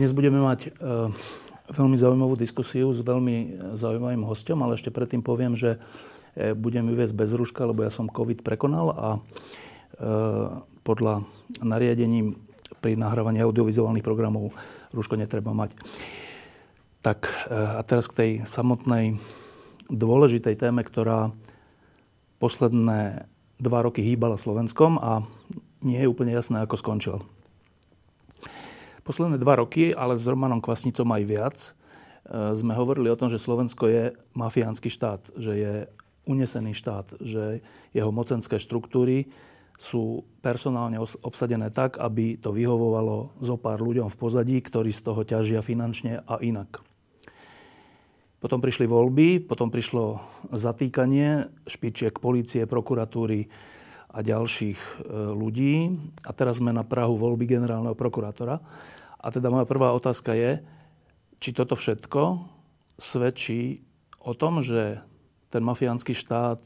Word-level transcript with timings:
Dnes 0.00 0.16
budeme 0.16 0.40
mať 0.40 0.64
e, 0.64 0.70
veľmi 1.76 1.92
zaujímavú 2.00 2.32
diskusiu 2.32 2.88
s 2.88 3.04
veľmi 3.04 3.60
zaujímavým 3.76 4.24
hostom, 4.24 4.64
ale 4.64 4.80
ešte 4.80 4.88
predtým 4.88 5.20
poviem, 5.20 5.52
že 5.52 5.76
e, 6.32 6.56
budem 6.56 6.88
ju 6.88 6.96
viesť 6.96 7.12
bez 7.12 7.36
rúška, 7.36 7.68
lebo 7.68 7.84
ja 7.84 7.92
som 7.92 8.08
COVID 8.08 8.40
prekonal 8.40 8.96
a 8.96 9.08
e, 9.12 9.20
podľa 10.88 11.28
nariadení 11.60 12.32
pri 12.80 12.96
nahrávaní 12.96 13.44
audiovizuálnych 13.44 14.00
programov 14.00 14.56
rúško 14.96 15.20
netreba 15.20 15.52
mať. 15.52 15.76
Tak 17.04 17.28
a 17.52 17.84
teraz 17.84 18.08
k 18.08 18.16
tej 18.16 18.30
samotnej 18.48 19.20
dôležitej 19.92 20.56
téme, 20.56 20.80
ktorá 20.80 21.28
posledné 22.40 23.28
dva 23.60 23.84
roky 23.84 24.00
hýbala 24.00 24.40
Slovenskom 24.40 24.96
a 24.96 25.28
nie 25.84 26.00
je 26.00 26.08
úplne 26.08 26.32
jasné, 26.32 26.64
ako 26.64 26.80
skončila 26.80 27.20
posledné 29.10 29.42
dva 29.42 29.58
roky, 29.58 29.90
ale 29.90 30.14
s 30.14 30.22
Romanom 30.30 30.62
Kvasnicom 30.62 31.10
aj 31.10 31.22
viac, 31.26 31.58
e, 31.58 31.70
sme 32.54 32.78
hovorili 32.78 33.10
o 33.10 33.18
tom, 33.18 33.26
že 33.26 33.42
Slovensko 33.42 33.90
je 33.90 34.04
mafiánsky 34.38 34.86
štát, 34.86 35.34
že 35.34 35.52
je 35.58 35.74
unesený 36.30 36.78
štát, 36.78 37.18
že 37.18 37.58
jeho 37.90 38.14
mocenské 38.14 38.62
štruktúry 38.62 39.26
sú 39.80 40.22
personálne 40.44 41.02
obsadené 41.26 41.74
tak, 41.74 41.98
aby 41.98 42.38
to 42.38 42.54
vyhovovalo 42.54 43.34
zo 43.42 43.58
pár 43.58 43.82
ľuďom 43.82 44.12
v 44.12 44.18
pozadí, 44.20 44.56
ktorí 44.62 44.94
z 44.94 45.02
toho 45.02 45.26
ťažia 45.26 45.64
finančne 45.64 46.22
a 46.22 46.38
inak. 46.38 46.84
Potom 48.38 48.62
prišli 48.62 48.86
voľby, 48.86 49.42
potom 49.42 49.72
prišlo 49.72 50.20
zatýkanie 50.54 51.50
špičiek 51.66 52.14
policie, 52.20 52.64
prokuratúry 52.64 53.48
a 54.10 54.18
ďalších 54.20 54.78
e, 54.78 54.88
ľudí. 55.32 55.94
A 56.26 56.30
teraz 56.34 56.58
sme 56.58 56.74
na 56.74 56.82
Prahu 56.82 57.14
voľby 57.20 57.46
generálneho 57.46 57.94
prokurátora. 57.94 58.58
A 59.20 59.28
teda 59.28 59.52
moja 59.52 59.68
prvá 59.68 59.92
otázka 59.92 60.32
je, 60.32 60.64
či 61.40 61.52
toto 61.52 61.76
všetko 61.76 62.48
svedčí 62.96 63.84
o 64.20 64.32
tom, 64.32 64.64
že 64.64 65.00
ten 65.52 65.60
mafiánsky 65.64 66.16
štát 66.16 66.60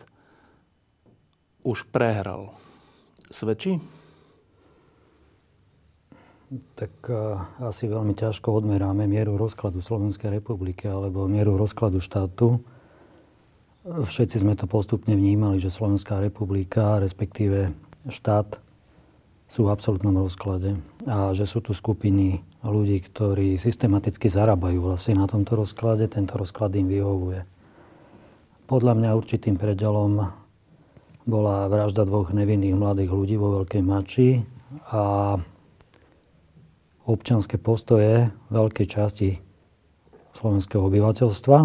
už 1.67 1.89
prehral. 1.91 2.55
Svedčí? 3.33 3.81
Tak 6.79 6.93
uh, 7.11 7.41
asi 7.67 7.91
veľmi 7.91 8.15
ťažko 8.15 8.63
odmeráme 8.63 9.11
mieru 9.11 9.35
rozkladu 9.35 9.83
Slovenskej 9.83 10.39
republiky 10.39 10.87
alebo 10.87 11.27
mieru 11.27 11.59
rozkladu 11.59 11.99
štátu. 11.99 12.63
Všetci 13.85 14.45
sme 14.45 14.55
to 14.55 14.71
postupne 14.71 15.13
vnímali, 15.17 15.59
že 15.59 15.73
Slovenská 15.73 16.23
republika, 16.23 17.03
respektíve 17.03 17.75
štát, 18.07 18.61
sú 19.55 19.71
v 19.71 19.73
absolútnom 19.79 20.19
rozklade 20.19 20.83
a 21.07 21.31
že 21.31 21.47
sú 21.47 21.63
tu 21.63 21.71
skupiny 21.71 22.43
ľudí, 22.67 22.99
ktorí 23.07 23.55
systematicky 23.55 24.27
zarábajú 24.27 24.83
vlastne 24.83 25.15
na 25.15 25.31
tomto 25.31 25.55
rozklade, 25.55 26.11
tento 26.11 26.35
rozklad 26.35 26.75
im 26.75 26.91
vyhovuje. 26.91 27.47
Podľa 28.67 28.99
mňa 28.99 29.15
určitým 29.15 29.55
predelom 29.55 30.27
bola 31.23 31.71
vražda 31.71 32.03
dvoch 32.03 32.35
nevinných 32.35 32.75
mladých 32.75 33.15
ľudí 33.15 33.39
vo 33.39 33.63
Veľkej 33.63 33.83
Mači 33.87 34.43
a 34.91 35.39
občanské 37.07 37.55
postoje 37.55 38.35
veľkej 38.51 38.87
časti 38.91 39.39
slovenského 40.35 40.83
obyvateľstva. 40.83 41.59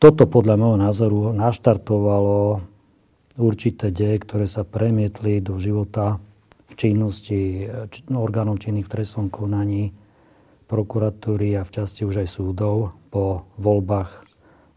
Toto 0.00 0.24
podľa 0.24 0.56
môjho 0.56 0.78
názoru 0.80 1.20
naštartovalo 1.36 2.64
určité 3.38 3.94
deje, 3.94 4.18
ktoré 4.22 4.46
sa 4.50 4.66
premietli 4.66 5.38
do 5.38 5.56
života 5.56 6.18
v 6.68 6.74
činnosti 6.74 7.70
no, 8.10 8.20
orgánov 8.20 8.60
činných 8.60 8.90
v 8.90 8.92
trestnom 8.98 9.30
konaní, 9.30 9.94
prokuratúry 10.68 11.56
a 11.56 11.64
v 11.64 11.72
časti 11.72 12.04
už 12.04 12.26
aj 12.26 12.28
súdov 12.28 12.92
po 13.08 13.48
voľbách 13.56 14.26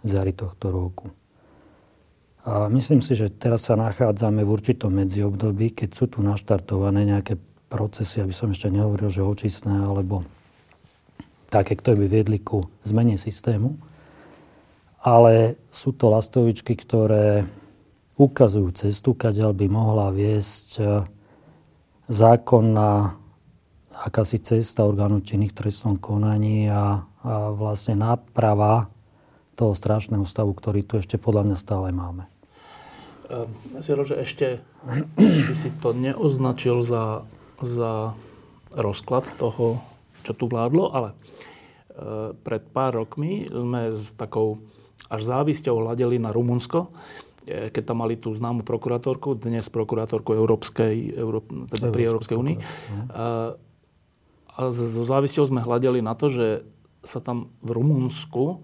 z 0.07 0.09
jary 0.16 0.31
tohto 0.31 0.71
roku. 0.71 1.11
A 2.41 2.71
myslím 2.73 3.05
si, 3.05 3.13
že 3.13 3.29
teraz 3.29 3.69
sa 3.69 3.77
nachádzame 3.77 4.41
v 4.41 4.50
určitom 4.50 4.89
medziobdobí, 4.89 5.77
keď 5.77 5.89
sú 5.94 6.09
tu 6.09 6.25
naštartované 6.25 7.05
nejaké 7.05 7.38
procesy, 7.69 8.23
aby 8.23 8.33
som 8.33 8.50
ešte 8.50 8.71
nehovoril, 8.73 9.13
že 9.13 9.21
očistné, 9.21 9.77
alebo 9.77 10.25
také, 11.53 11.77
ktoré 11.77 12.01
by 12.01 12.07
viedli 12.09 12.41
ku 12.41 12.66
zmene 12.81 13.19
systému. 13.21 13.77
Ale 15.05 15.59
sú 15.69 15.94
to 15.94 16.09
lastovičky, 16.09 16.73
ktoré 16.73 17.45
ukazujú 18.21 18.69
cestu, 18.77 19.17
kadiaľ 19.17 19.57
by 19.57 19.65
mohla 19.65 20.13
viesť 20.13 20.67
e, 20.77 20.83
zákonná 22.05 23.17
akási 24.05 24.37
cesta 24.37 24.85
orgánu 24.85 25.25
činných 25.25 25.57
trestnom 25.57 25.97
konaní 25.97 26.69
a, 26.69 27.01
a 27.25 27.49
vlastne 27.53 27.97
náprava 27.97 28.93
toho 29.57 29.73
strašného 29.73 30.25
stavu, 30.25 30.53
ktorý 30.53 30.85
tu 30.85 31.01
ešte 31.01 31.17
podľa 31.17 31.49
mňa 31.49 31.57
stále 31.57 31.89
máme. 31.93 32.25
Zero, 33.79 34.03
že 34.03 34.19
ešte 34.19 34.59
by 35.15 35.55
si 35.55 35.71
to 35.79 35.95
neoznačil 35.95 36.83
za, 36.83 37.23
za 37.63 38.11
rozklad 38.75 39.23
toho, 39.39 39.79
čo 40.21 40.35
tu 40.35 40.45
vládlo, 40.51 40.83
ale 40.91 41.09
e, 41.09 41.15
pred 42.35 42.63
pár 42.69 43.01
rokmi 43.01 43.47
sme 43.47 43.95
s 43.95 44.11
takou 44.13 44.59
až 45.07 45.27
závisťou 45.27 45.79
hľadeli 45.83 46.19
na 46.19 46.31
Rumunsko, 46.31 46.91
keď 47.46 47.84
tam 47.84 48.06
mali 48.06 48.18
tú 48.18 48.34
známu 48.34 48.62
prokurátorku, 48.62 49.38
dnes 49.38 49.66
prokurátorku 49.74 50.38
Európskej, 50.38 51.18
Euró, 51.18 51.41
teda 51.74 51.90
pri 51.90 52.03
Európskej 52.07 52.38
únii. 52.38 52.57
A, 53.12 53.57
a 54.52 54.57
so 54.69 55.02
závisťou 55.02 55.50
sme 55.50 55.66
hľadeli 55.66 56.06
na 56.06 56.13
to, 56.13 56.30
že 56.30 56.47
sa 57.01 57.18
tam 57.18 57.50
v 57.66 57.69
Rumunsku, 57.74 58.62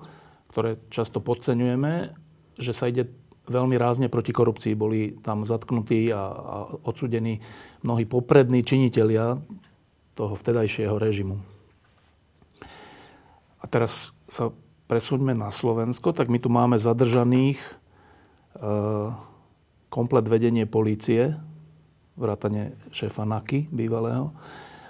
ktoré 0.53 0.77
často 0.93 1.17
podceňujeme, 1.21 2.13
že 2.57 2.73
sa 2.73 2.89
ide 2.89 3.09
veľmi 3.49 3.79
rázne 3.79 4.11
proti 4.11 4.35
korupcii. 4.35 4.73
Boli 4.77 5.17
tam 5.23 5.47
zatknutí 5.47 6.11
a, 6.11 6.21
a 6.21 6.55
odsudení 6.85 7.41
mnohí 7.81 8.05
poprední 8.05 8.61
činitelia 8.61 9.41
toho 10.13 10.33
vtedajšieho 10.33 10.97
režimu. 10.97 11.37
A 13.61 13.65
teraz 13.65 14.13
sa 14.27 14.53
presúďme 14.87 15.35
na 15.35 15.51
Slovensko, 15.51 16.13
tak 16.13 16.31
my 16.31 16.39
tu 16.39 16.49
máme 16.49 16.79
zadržaných 16.79 17.59
komplet 19.89 20.25
vedenie 20.27 20.65
polície, 20.65 21.33
vrátane 22.17 22.73
šéfa 22.89 23.23
NAKY 23.23 23.69
bývalého. 23.69 24.33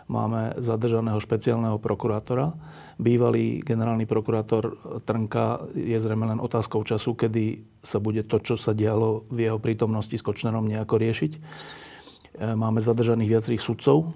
Máme 0.08 0.56
zadržaného 0.64 1.20
špeciálneho 1.20 1.84
prokurátora. 1.84 2.56
Bývalý 2.96 3.60
generálny 3.60 4.08
prokurátor 4.08 4.80
Trnka 5.04 5.68
je 5.76 6.00
zrejme 6.00 6.32
len 6.32 6.40
otázkou 6.40 6.80
času, 6.88 7.12
kedy 7.12 7.60
sa 7.84 8.00
bude 8.00 8.24
to, 8.24 8.40
čo 8.40 8.56
sa 8.56 8.72
dialo 8.72 9.28
v 9.28 9.52
jeho 9.52 9.60
prítomnosti 9.60 10.16
s 10.16 10.24
Kočnerom 10.24 10.64
nejako 10.64 10.96
riešiť. 10.96 11.32
Eh, 11.36 12.56
máme 12.56 12.80
zadržaných 12.80 13.32
viacerých 13.36 13.62
sudcov. 13.62 14.16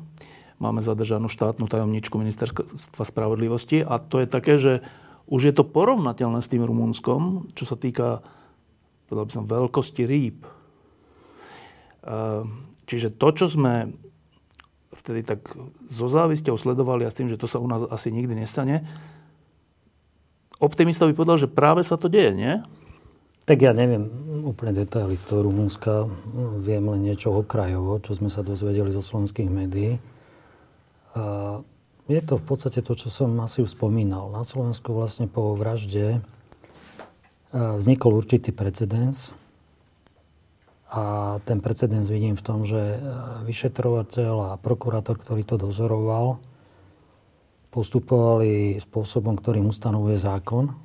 Máme 0.64 0.80
zadržanú 0.80 1.28
štátnu 1.28 1.68
tajomničku 1.68 2.16
ministerstva 2.16 3.04
spravodlivosti. 3.04 3.84
A 3.84 4.00
to 4.00 4.24
je 4.24 4.28
také, 4.30 4.56
že 4.62 4.74
už 5.28 5.52
je 5.52 5.54
to 5.58 5.68
porovnateľné 5.68 6.40
s 6.40 6.48
tým 6.48 6.64
Rumunskom, 6.64 7.52
čo 7.58 7.68
sa 7.68 7.76
týka 7.76 8.24
povedal 9.12 9.28
by 9.28 9.34
som, 9.36 9.44
veľkosti 9.44 10.04
rýb. 10.08 10.48
Ehm, 12.08 12.72
čiže 12.88 13.12
to, 13.12 13.28
čo 13.36 13.52
sme 13.52 13.92
vtedy 14.96 15.28
tak 15.28 15.44
so 15.92 16.08
závisťou 16.08 16.56
sledovali 16.56 17.04
a 17.04 17.12
s 17.12 17.18
tým, 17.20 17.28
že 17.28 17.36
to 17.36 17.52
sa 17.52 17.60
u 17.60 17.68
nás 17.68 17.84
asi 17.92 18.08
nikdy 18.08 18.40
nestane, 18.40 18.88
optimista 20.64 21.04
by 21.04 21.14
povedal, 21.18 21.42
že 21.42 21.52
práve 21.52 21.84
sa 21.84 22.00
to 22.00 22.08
deje, 22.08 22.32
nie? 22.32 22.54
Tak 23.50 23.58
ja 23.66 23.74
neviem 23.74 24.06
úplne 24.46 24.86
detaily 24.86 25.18
z 25.18 25.26
toho 25.28 25.44
Rumúnska. 25.44 26.06
Viem 26.62 26.88
len 26.94 27.02
niečo 27.02 27.34
okrajovo, 27.34 27.98
čo 28.00 28.14
sme 28.14 28.30
sa 28.30 28.46
dozvedeli 28.46 28.94
zo 28.94 29.02
slovenských 29.02 29.50
médií. 29.50 29.98
A 31.18 31.60
je 32.06 32.22
to 32.22 32.38
v 32.38 32.46
podstate 32.46 32.86
to, 32.86 32.94
čo 32.94 33.10
som 33.10 33.34
asi 33.42 33.66
už 33.66 33.74
spomínal. 33.74 34.30
Na 34.30 34.46
Slovensku 34.46 34.94
vlastne 34.94 35.26
po 35.26 35.58
vražde 35.58 36.22
vznikol 37.52 38.16
určitý 38.16 38.56
precedens 38.56 39.36
A 40.92 41.40
ten 41.48 41.64
precedens 41.64 42.12
vidím 42.12 42.36
v 42.36 42.44
tom, 42.44 42.68
že 42.68 43.00
vyšetrovateľ 43.48 44.36
a 44.52 44.60
prokurátor, 44.60 45.16
ktorý 45.16 45.48
to 45.48 45.56
dozoroval, 45.56 46.44
postupovali 47.72 48.76
spôsobom, 48.76 49.40
ktorým 49.40 49.72
ustanovuje 49.72 50.20
zákon. 50.20 50.76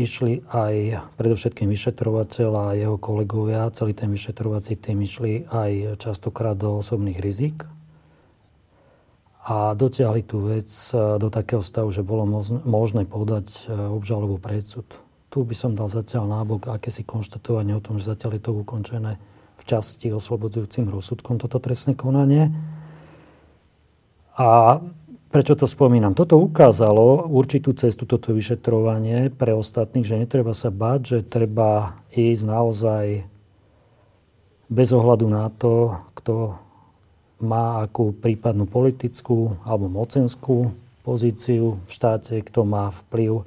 Išli 0.00 0.48
aj 0.48 0.96
predovšetkým 1.20 1.68
vyšetrovateľ 1.68 2.50
a 2.56 2.64
jeho 2.72 2.96
kolegovia, 2.96 3.68
celý 3.68 3.92
ten 3.92 4.08
vyšetrovací 4.08 4.80
tým 4.80 5.04
išli 5.04 5.44
aj 5.52 6.00
častokrát 6.00 6.56
do 6.56 6.80
osobných 6.80 7.20
rizik 7.20 7.68
a 9.44 9.76
dotiahli 9.76 10.24
tú 10.24 10.56
vec 10.56 10.72
do 10.94 11.28
takého 11.28 11.60
stavu, 11.60 11.92
že 11.92 12.00
bolo 12.00 12.24
možné 12.64 13.04
podať 13.04 13.68
obžalobu 13.68 14.40
predsud. 14.40 14.88
Tu 15.30 15.46
by 15.46 15.54
som 15.54 15.78
dal 15.78 15.86
zatiaľ 15.86 16.26
nábok 16.26 16.74
akési 16.74 17.06
konštatovanie 17.06 17.78
o 17.78 17.84
tom, 17.84 18.02
že 18.02 18.10
zatiaľ 18.10 18.36
je 18.36 18.42
to 18.42 18.52
ukončené 18.52 19.12
v 19.56 19.62
časti 19.62 20.10
oslobodzujúcim 20.10 20.90
rozsudkom 20.90 21.38
toto 21.38 21.62
trestné 21.62 21.94
konanie. 21.94 22.50
A 24.34 24.82
Prečo 25.30 25.54
to 25.54 25.70
spomínam? 25.70 26.18
Toto 26.18 26.42
ukázalo 26.42 27.30
určitú 27.30 27.70
cestu, 27.70 28.02
toto 28.02 28.34
vyšetrovanie 28.34 29.30
pre 29.30 29.54
ostatných, 29.54 30.02
že 30.02 30.18
netreba 30.18 30.50
sa 30.50 30.74
báť, 30.74 31.00
že 31.06 31.18
treba 31.22 32.02
ísť 32.10 32.50
naozaj 32.50 33.06
bez 34.66 34.90
ohľadu 34.90 35.30
na 35.30 35.46
to, 35.54 36.02
kto 36.18 36.58
má 37.46 37.86
akú 37.86 38.10
prípadnú 38.10 38.66
politickú 38.66 39.54
alebo 39.62 39.86
mocenskú 39.86 40.74
pozíciu 41.06 41.78
v 41.78 41.90
štáte, 41.94 42.42
kto 42.42 42.66
má 42.66 42.90
vplyv 42.90 43.46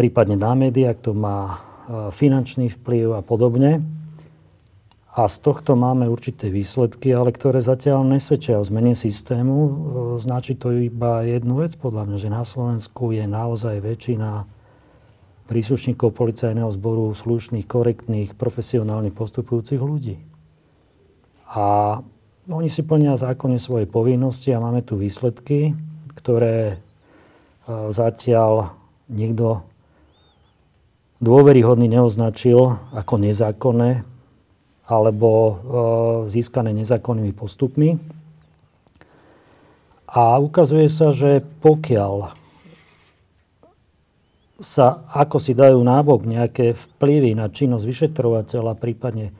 prípadne 0.00 0.40
na 0.40 0.56
médiá, 0.56 0.96
kto 0.96 1.12
má 1.12 1.40
e, 1.44 1.56
finančný 2.08 2.72
vplyv 2.72 3.20
a 3.20 3.20
podobne. 3.20 3.84
A 5.12 5.28
z 5.28 5.36
tohto 5.44 5.76
máme 5.76 6.08
určité 6.08 6.48
výsledky, 6.48 7.12
ale 7.12 7.36
ktoré 7.36 7.60
zatiaľ 7.60 8.08
nesvedčia 8.08 8.56
o 8.56 8.64
zmene 8.64 8.96
systému. 8.96 9.56
E, 9.60 9.70
značí 10.16 10.56
to 10.56 10.72
iba 10.72 11.20
jednu 11.28 11.60
vec, 11.60 11.76
podľa 11.76 12.08
mňa, 12.08 12.16
že 12.16 12.32
na 12.32 12.48
Slovensku 12.48 13.12
je 13.12 13.28
naozaj 13.28 13.76
väčšina 13.84 14.48
príslušníkov 15.52 16.16
policajného 16.16 16.72
zboru 16.72 17.12
slušných, 17.12 17.68
korektných, 17.68 18.32
profesionálne 18.40 19.12
postupujúcich 19.12 19.84
ľudí. 19.84 20.16
A 21.52 22.00
oni 22.48 22.72
si 22.72 22.80
plnia 22.80 23.20
zákonne 23.20 23.60
svoje 23.60 23.84
povinnosti 23.84 24.48
a 24.56 24.64
máme 24.64 24.80
tu 24.80 24.96
výsledky, 24.96 25.76
ktoré 26.16 26.56
e, 26.72 26.74
zatiaľ 27.92 28.80
nikto 29.12 29.68
dôveryhodný 31.20 31.86
neoznačil 31.86 32.80
ako 32.96 33.14
nezákonné, 33.20 34.02
alebo 34.90 35.30
e, 35.30 35.52
získané 36.26 36.74
nezákonnými 36.74 37.30
postupmi. 37.36 38.00
A 40.10 40.42
ukazuje 40.42 40.90
sa, 40.90 41.14
že 41.14 41.44
pokiaľ 41.62 42.34
sa 44.60 45.06
ako 45.14 45.38
si 45.40 45.56
dajú 45.56 45.78
nábok 45.80 46.26
nejaké 46.26 46.74
vplyvy 46.74 47.38
na 47.38 47.48
činnosť 47.48 47.84
vyšetrovateľa, 47.86 48.76
prípadne 48.76 49.32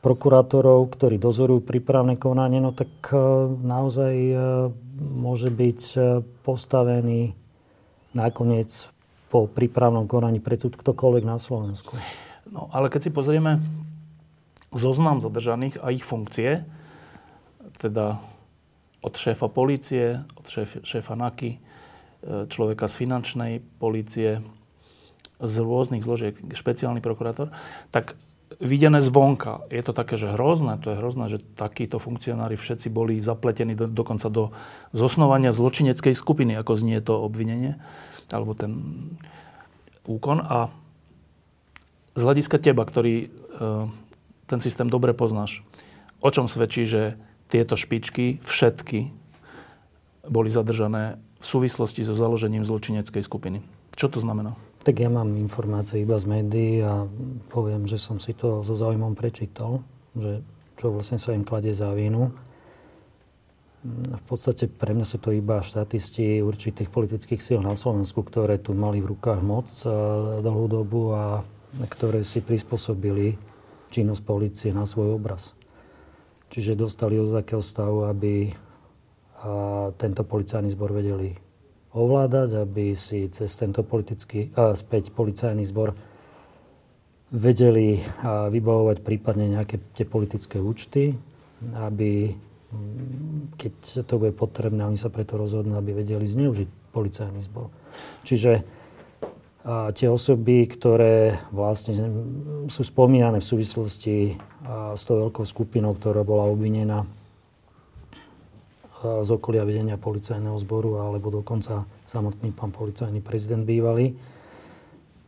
prokurátorov, 0.00 0.86
ktorí 0.94 1.18
dozorujú 1.18 1.66
prípravné 1.66 2.14
konanie, 2.14 2.62
no 2.62 2.70
tak 2.70 2.92
e, 3.10 3.18
naozaj 3.50 4.14
e, 4.14 4.36
môže 4.96 5.50
byť 5.50 5.80
postavený 6.46 7.34
nakoniec 8.16 8.88
po 9.36 9.44
prípravnom 9.44 10.08
konaní 10.08 10.40
predsud 10.40 10.80
ktokoľvek 10.80 11.28
na 11.28 11.36
Slovensku. 11.36 11.92
No 12.48 12.72
ale 12.72 12.88
keď 12.88 13.04
si 13.04 13.10
pozrieme 13.12 13.60
zoznam 14.72 15.20
zadržaných 15.20 15.76
a 15.84 15.92
ich 15.92 16.08
funkcie, 16.08 16.64
teda 17.76 18.16
od 19.04 19.12
šéfa 19.12 19.52
policie, 19.52 20.24
od 20.40 20.46
šéf, 20.48 20.80
šéfa 20.80 21.12
NAKY, 21.20 21.50
e, 21.52 21.58
človeka 22.48 22.88
z 22.88 22.94
finančnej 22.96 23.52
policie, 23.76 24.40
z 25.36 25.54
rôznych 25.60 26.00
zložiek, 26.00 26.32
špeciálny 26.56 27.04
prokurátor, 27.04 27.52
tak 27.92 28.16
videné 28.56 29.04
zvonka. 29.04 29.68
Je 29.68 29.84
to 29.84 29.92
také, 29.92 30.16
že 30.16 30.32
hrozné, 30.32 30.80
to 30.80 30.96
je 30.96 31.00
hrozné, 31.04 31.28
že 31.28 31.44
takíto 31.60 32.00
funkcionári 32.00 32.56
všetci 32.56 32.88
boli 32.88 33.20
zapletení 33.20 33.76
do, 33.76 33.84
dokonca 33.84 34.32
do 34.32 34.56
zosnovania 34.96 35.52
zločineckej 35.52 36.16
skupiny, 36.16 36.56
ako 36.56 36.72
znie 36.72 37.04
to 37.04 37.20
obvinenie, 37.20 37.76
alebo 38.30 38.54
ten 38.54 38.72
úkon. 40.06 40.42
A 40.42 40.70
z 42.16 42.20
hľadiska 42.24 42.62
teba, 42.62 42.86
ktorý 42.86 43.26
e, 43.26 43.28
ten 44.46 44.60
systém 44.62 44.88
dobre 44.88 45.12
poznáš. 45.12 45.60
O 46.22 46.32
čom 46.32 46.48
svedčí, 46.48 46.88
že 46.88 47.20
tieto 47.46 47.78
špičky 47.78 48.42
všetky 48.42 49.12
boli 50.26 50.50
zadržané 50.50 51.20
v 51.38 51.46
súvislosti 51.46 52.02
so 52.02 52.16
založením 52.16 52.66
zločineckej 52.66 53.22
skupiny. 53.22 53.62
Čo 53.94 54.10
to 54.10 54.18
znamená? 54.18 54.56
Tak 54.82 55.02
ja 55.02 55.10
mám 55.10 55.34
informácie 55.38 56.02
iba 56.02 56.18
z 56.18 56.26
médií 56.26 56.82
a 56.82 57.06
poviem, 57.50 57.86
že 57.90 57.98
som 57.98 58.22
si 58.22 58.34
to 58.34 58.62
so 58.62 58.74
zaujímom 58.78 59.18
prečítal, 59.18 59.82
že 60.14 60.42
čo 60.76 60.92
vlastne 60.92 61.18
sa 61.18 61.34
im 61.34 61.42
kladie 61.42 61.72
za 61.72 61.90
vínu. 61.90 62.30
V 63.86 64.22
podstate 64.26 64.66
pre 64.66 64.96
mňa 64.96 65.06
sú 65.06 65.18
to 65.22 65.30
iba 65.30 65.62
štatisti 65.62 66.42
určitých 66.42 66.90
politických 66.90 67.40
síl 67.42 67.60
na 67.62 67.78
Slovensku, 67.78 68.24
ktoré 68.26 68.58
tu 68.58 68.74
mali 68.74 68.98
v 68.98 69.14
rukách 69.14 69.40
moc 69.44 69.70
eh, 69.84 69.90
dlhú 70.42 70.66
dobu 70.66 71.14
a 71.14 71.46
ktoré 71.84 72.24
si 72.24 72.40
prispôsobili 72.40 73.36
činnosť 73.90 74.22
policie 74.24 74.70
na 74.72 74.88
svoj 74.88 75.20
obraz. 75.20 75.52
Čiže 76.48 76.78
dostali 76.78 77.18
do 77.18 77.34
takého 77.34 77.60
stavu, 77.60 78.06
aby 78.06 78.48
a, 78.48 79.90
tento 79.98 80.22
policajný 80.22 80.72
zbor 80.72 80.94
vedeli 80.94 81.34
ovládať, 81.96 82.62
aby 82.62 82.94
si 82.94 83.26
cez 83.28 83.50
tento 83.58 83.82
politický, 83.82 84.54
a, 84.54 84.72
späť 84.78 85.10
policajný 85.10 85.66
zbor 85.66 85.92
vedeli 87.26 87.98
vybavovať 88.22 89.02
prípadne 89.02 89.58
nejaké 89.58 89.82
tie 89.98 90.06
politické 90.06 90.62
účty, 90.62 91.18
aby 91.74 92.30
keď 93.56 93.72
to 94.04 94.14
bude 94.18 94.34
potrebné, 94.34 94.82
oni 94.84 94.98
sa 94.98 95.08
preto 95.08 95.38
rozhodnú, 95.38 95.78
aby 95.78 96.02
vedeli 96.02 96.26
zneužiť 96.26 96.92
policajný 96.92 97.40
zbor. 97.44 97.70
Čiže 98.26 98.66
a 99.66 99.90
tie 99.90 100.06
osoby, 100.06 100.62
ktoré 100.70 101.42
vlastne 101.50 101.98
sú 102.70 102.86
spomínané 102.86 103.42
v 103.42 103.50
súvislosti 103.50 104.38
s 104.94 105.02
tou 105.02 105.26
veľkou 105.26 105.42
skupinou, 105.42 105.90
ktorá 105.90 106.22
bola 106.22 106.46
obvinená 106.46 107.02
z 109.02 109.28
okolia 109.34 109.66
vedenia 109.66 109.98
policajného 109.98 110.54
zboru 110.62 111.02
alebo 111.02 111.34
dokonca 111.34 111.82
samotný 112.06 112.54
pán 112.54 112.70
policajný 112.70 113.18
prezident 113.18 113.66
bývalý. 113.66 114.14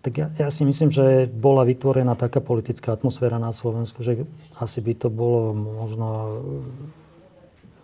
Tak 0.06 0.12
ja, 0.14 0.30
ja 0.30 0.48
si 0.54 0.62
myslím, 0.62 0.94
že 0.94 1.26
bola 1.26 1.66
vytvorená 1.66 2.14
taká 2.14 2.38
politická 2.38 2.94
atmosféra 2.94 3.42
na 3.42 3.50
Slovensku, 3.50 4.06
že 4.06 4.22
asi 4.54 4.78
by 4.78 4.94
to 5.02 5.10
bolo 5.10 5.50
možno 5.50 6.06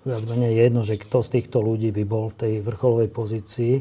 viac 0.05 0.23
menej 0.29 0.69
jedno, 0.69 0.85
že 0.85 1.01
kto 1.01 1.25
z 1.25 1.41
týchto 1.41 1.65
ľudí 1.65 1.89
by 1.91 2.05
bol 2.05 2.29
v 2.29 2.37
tej 2.37 2.53
vrcholovej 2.61 3.11
pozícii 3.11 3.75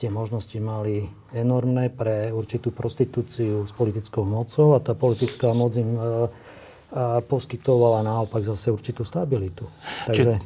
tie 0.00 0.08
možnosti 0.08 0.56
mali 0.56 1.04
enormné 1.36 1.92
pre 1.92 2.32
určitú 2.32 2.72
prostitúciu 2.72 3.68
s 3.68 3.72
politickou 3.76 4.24
mocou 4.24 4.72
a 4.72 4.80
tá 4.80 4.96
politická 4.96 5.52
moc 5.52 5.76
im 5.76 5.92
a, 5.92 6.00
e, 6.00 6.08
a 6.96 7.20
poskytovala 7.20 8.00
naopak 8.00 8.40
zase 8.40 8.72
určitú 8.72 9.04
stabilitu. 9.04 9.68
Takže 10.08 10.40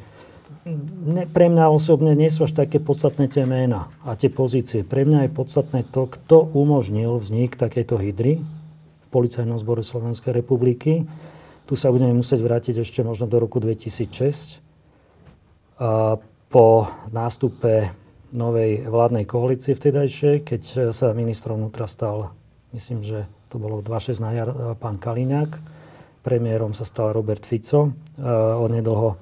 ne, 1.07 1.23
pre 1.31 1.47
mňa 1.47 1.71
osobne 1.71 2.11
nie 2.19 2.27
sú 2.27 2.43
až 2.43 2.67
také 2.67 2.83
podstatné 2.83 3.31
tie 3.31 3.47
ména 3.47 3.87
a 4.03 4.19
tie 4.19 4.27
pozície. 4.27 4.83
Pre 4.83 5.07
mňa 5.07 5.31
je 5.31 5.31
podstatné 5.31 5.87
to, 5.87 6.11
kto 6.11 6.43
umožnil 6.51 7.15
vznik 7.15 7.55
takejto 7.55 7.95
hydry 7.95 8.43
v 8.99 9.07
Policajnom 9.07 9.55
zbore 9.55 9.87
Slovenskej 9.87 10.35
republiky. 10.35 11.07
Tu 11.63 11.73
sa 11.79 11.95
budeme 11.95 12.11
musieť 12.11 12.43
vrátiť 12.43 12.83
ešte 12.83 13.07
možno 13.07 13.31
do 13.31 13.39
roku 13.39 13.63
2006. 13.63 14.64
Po 16.45 16.67
nástupe 17.11 17.91
novej 18.31 18.87
vládnej 18.87 19.27
koalície 19.27 19.75
vtedajšie, 19.75 20.43
keď 20.47 20.91
sa 20.95 21.11
ministrom 21.11 21.59
vnútra 21.59 21.83
stal, 21.87 22.31
myslím, 22.71 23.03
že 23.03 23.27
to 23.51 23.59
bolo 23.59 23.83
26 23.83 24.23
na 24.23 24.31
jar, 24.35 24.49
pán 24.79 24.99
Kaliňák. 24.99 25.51
Premiérom 26.23 26.71
sa 26.71 26.87
stal 26.87 27.11
Robert 27.11 27.43
Fico. 27.43 27.91
Onedlho 28.59 29.19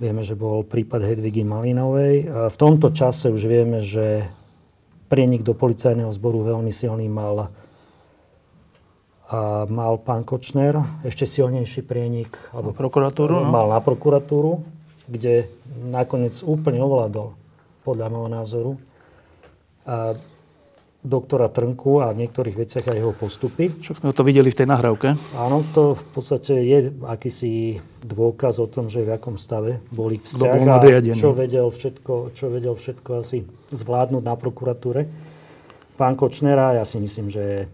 vieme, 0.00 0.24
že 0.24 0.38
bol 0.38 0.64
prípad 0.64 1.04
Hedvigy 1.04 1.44
Malinovej. 1.44 2.30
V 2.48 2.56
tomto 2.56 2.94
čase 2.94 3.28
už 3.28 3.42
vieme, 3.44 3.84
že 3.84 4.24
prienik 5.10 5.42
do 5.42 5.58
policajného 5.58 6.08
zboru 6.14 6.46
veľmi 6.46 6.70
silný 6.70 7.10
mal 7.10 7.50
a 9.30 9.66
mal 9.70 9.94
pán 10.02 10.26
Kočner, 10.26 10.74
ešte 11.06 11.22
silnejší 11.22 11.86
prienik 11.86 12.34
alebo 12.50 12.74
prokuratúru, 12.74 13.46
no? 13.46 13.46
mal 13.46 13.70
na 13.70 13.78
prokuratúru, 13.78 14.58
kde 15.10 15.50
nakoniec 15.90 16.38
úplne 16.46 16.78
ovládol 16.78 17.34
podľa 17.82 18.06
môjho 18.08 18.30
názoru. 18.30 18.72
A 19.84 20.14
doktora 21.00 21.48
Trnku 21.48 22.04
a 22.04 22.12
v 22.12 22.28
niektorých 22.28 22.60
veciach 22.60 22.84
aj 22.92 22.96
jeho 23.00 23.16
postupy. 23.16 23.72
Však 23.72 24.04
sme 24.04 24.12
to 24.12 24.20
videli 24.20 24.52
v 24.52 24.58
tej 24.60 24.68
nahrávke. 24.68 25.16
Áno, 25.32 25.64
to 25.72 25.96
v 25.96 26.04
podstate 26.12 26.60
je 26.60 26.92
akýsi 27.08 27.80
dôkaz 28.04 28.60
o 28.60 28.68
tom, 28.68 28.92
že 28.92 29.00
v 29.08 29.16
akom 29.16 29.40
stave 29.40 29.80
boli 29.88 30.20
vzťah 30.20 30.60
a 30.60 30.76
čo 31.16 31.32
vedel, 31.32 31.72
všetko, 31.72 32.36
čo 32.36 32.52
vedel 32.52 32.76
všetko 32.76 33.10
asi 33.16 33.48
zvládnuť 33.72 34.22
na 34.22 34.36
prokuratúre. 34.36 35.08
Pán 35.96 36.20
Kočnera, 36.20 36.76
ja 36.76 36.84
si 36.84 37.00
myslím, 37.00 37.32
že 37.32 37.64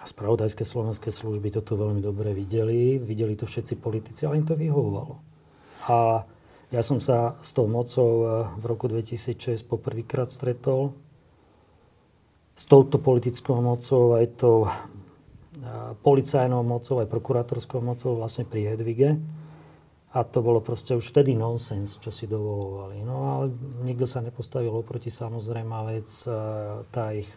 a 0.00 0.04
spravodajské 0.08 0.64
slovenské 0.64 1.12
služby 1.12 1.52
toto 1.52 1.76
veľmi 1.76 2.00
dobre 2.00 2.32
videli. 2.32 2.96
Videli 2.96 3.36
to 3.36 3.44
všetci 3.44 3.76
politici, 3.78 4.24
ale 4.24 4.40
im 4.40 4.46
to 4.48 4.56
vyhovovalo. 4.56 5.20
A 5.86 6.26
ja 6.72 6.80
som 6.80 6.98
sa 6.98 7.36
s 7.44 7.52
tou 7.52 7.68
mocou 7.68 8.10
eh, 8.24 8.30
v 8.56 8.64
roku 8.64 8.88
2006 8.88 9.68
poprvýkrát 9.68 10.32
stretol 10.32 10.96
s 12.52 12.64
touto 12.68 13.00
politickou 13.00 13.60
mocou, 13.60 14.16
aj 14.16 14.26
tou 14.36 14.68
policajnou 16.02 16.60
mocou, 16.66 17.00
aj 17.00 17.08
prokurátorskou 17.08 17.80
mocou 17.80 18.18
vlastne 18.18 18.44
pri 18.44 18.72
Hedvige. 18.72 19.16
A 20.12 20.20
to 20.28 20.44
bolo 20.44 20.60
proste 20.60 20.92
už 20.92 21.08
vtedy 21.08 21.32
nonsens, 21.32 21.96
čo 21.96 22.12
si 22.12 22.28
dovolovali. 22.28 23.00
No 23.00 23.16
ale 23.32 23.44
nikto 23.80 24.04
sa 24.04 24.20
nepostavil 24.20 24.68
oproti 24.68 25.08
samozrejme 25.08 25.72
vec, 25.88 26.08
tá 26.92 27.16
ich 27.16 27.28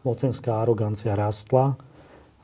mocenská 0.00 0.64
arogancia 0.64 1.12
rastla. 1.12 1.76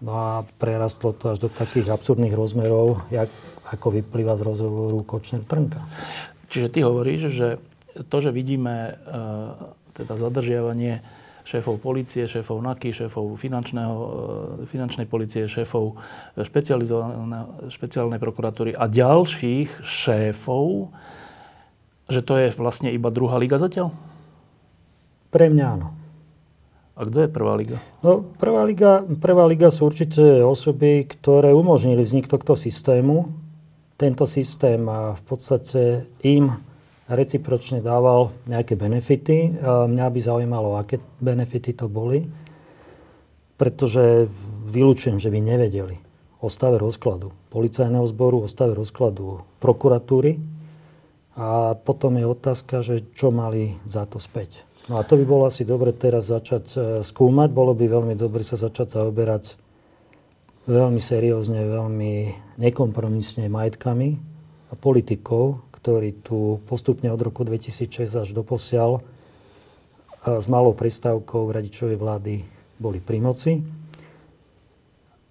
No 0.05 0.13
a 0.13 0.45
prerastlo 0.61 1.17
to 1.17 1.33
až 1.33 1.41
do 1.41 1.49
takých 1.49 1.89
absurdných 1.89 2.37
rozmerov, 2.37 3.09
jak, 3.09 3.33
ako 3.73 3.99
vyplýva 3.99 4.39
z 4.39 4.43
rozhovoru 4.47 5.03
Kočner-Trnka. 5.03 5.83
Čiže 6.47 6.69
ty 6.71 6.79
hovoríš, 6.87 7.35
že 7.35 7.49
to, 8.07 8.17
že 8.23 8.31
vidíme 8.31 9.01
teda 9.97 10.15
zadržiavanie 10.21 11.01
šéfov 11.47 11.79
policie, 11.79 12.27
šéfov 12.27 12.59
NAKY, 12.59 12.91
šéfov 13.07 13.39
finančného, 13.39 13.95
e, 13.95 14.09
finančnej 14.67 15.07
policie, 15.07 15.47
šéfov 15.47 15.95
špeciálnej 17.71 18.19
prokuratúry 18.19 18.75
a 18.75 18.91
ďalších 18.91 19.87
šéfov, 19.87 20.91
že 22.11 22.21
to 22.27 22.35
je 22.35 22.51
vlastne 22.59 22.91
iba 22.91 23.15
druhá 23.15 23.39
liga 23.39 23.63
zatiaľ? 23.63 23.95
Pre 25.31 25.47
mňa 25.47 25.67
áno. 25.79 25.95
A 26.99 27.05
kto 27.07 27.29
je 27.29 27.31
prvá 27.31 27.55
liga? 27.55 27.79
No, 28.03 28.25
prvá 28.41 28.67
liga, 28.67 29.05
prvá 29.21 29.45
liga 29.47 29.69
sú 29.71 29.87
určite 29.87 30.43
osoby, 30.43 31.07
ktoré 31.07 31.53
umožnili 31.55 32.03
vznik 32.03 32.27
tohto 32.27 32.57
systému. 32.59 33.46
Tento 33.97 34.29
systém 34.29 34.85
v 34.89 35.23
podstate 35.25 36.05
im 36.21 36.53
recipročne 37.09 37.81
dával 37.81 38.37
nejaké 38.45 38.77
benefity. 38.77 39.57
Mňa 39.65 40.07
by 40.13 40.21
zaujímalo, 40.21 40.77
aké 40.77 41.01
benefity 41.23 41.73
to 41.73 41.89
boli, 41.89 42.29
pretože 43.57 44.29
vylúčujem, 44.69 45.17
že 45.17 45.33
by 45.33 45.39
nevedeli 45.41 45.97
o 46.45 46.53
stave 46.53 46.77
rozkladu 46.77 47.33
policajného 47.49 48.05
zboru, 48.05 48.45
o 48.45 48.49
stave 48.51 48.77
rozkladu 48.77 49.41
prokuratúry 49.65 50.37
a 51.37 51.73
potom 51.77 52.21
je 52.21 52.27
otázka, 52.29 52.85
že 52.85 53.01
čo 53.17 53.33
mali 53.33 53.81
za 53.89 54.05
to 54.05 54.21
späť. 54.21 54.65
No 54.87 55.01
a 55.01 55.03
to 55.03 55.19
by 55.19 55.25
bolo 55.27 55.51
asi 55.51 55.67
dobre 55.67 55.91
teraz 55.91 56.31
začať 56.31 56.65
e, 56.73 56.79
skúmať. 57.03 57.51
Bolo 57.51 57.75
by 57.75 57.91
veľmi 57.91 58.15
dobre 58.15 58.47
sa 58.47 58.55
začať 58.55 58.95
zaoberať 58.95 59.59
veľmi 60.67 60.99
seriózne, 60.99 61.63
veľmi 61.63 62.13
nekompromisne 62.59 63.47
majetkami 63.47 64.19
a 64.71 64.75
politikou, 64.75 65.63
ktorí 65.71 66.27
tu 66.27 66.59
postupne 66.67 67.07
od 67.15 67.21
roku 67.23 67.47
2006 67.47 68.27
až 68.27 68.29
do 68.35 68.43
posiaľ 68.43 68.99
s 70.27 70.47
malou 70.51 70.75
prestávkou 70.75 71.55
radičovej 71.55 71.95
vlády 71.95 72.43
boli 72.83 72.99
pri 72.99 73.19
moci. 73.23 73.63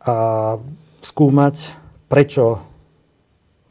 A 0.08 0.15
skúmať, 1.04 1.75
prečo 2.08 2.63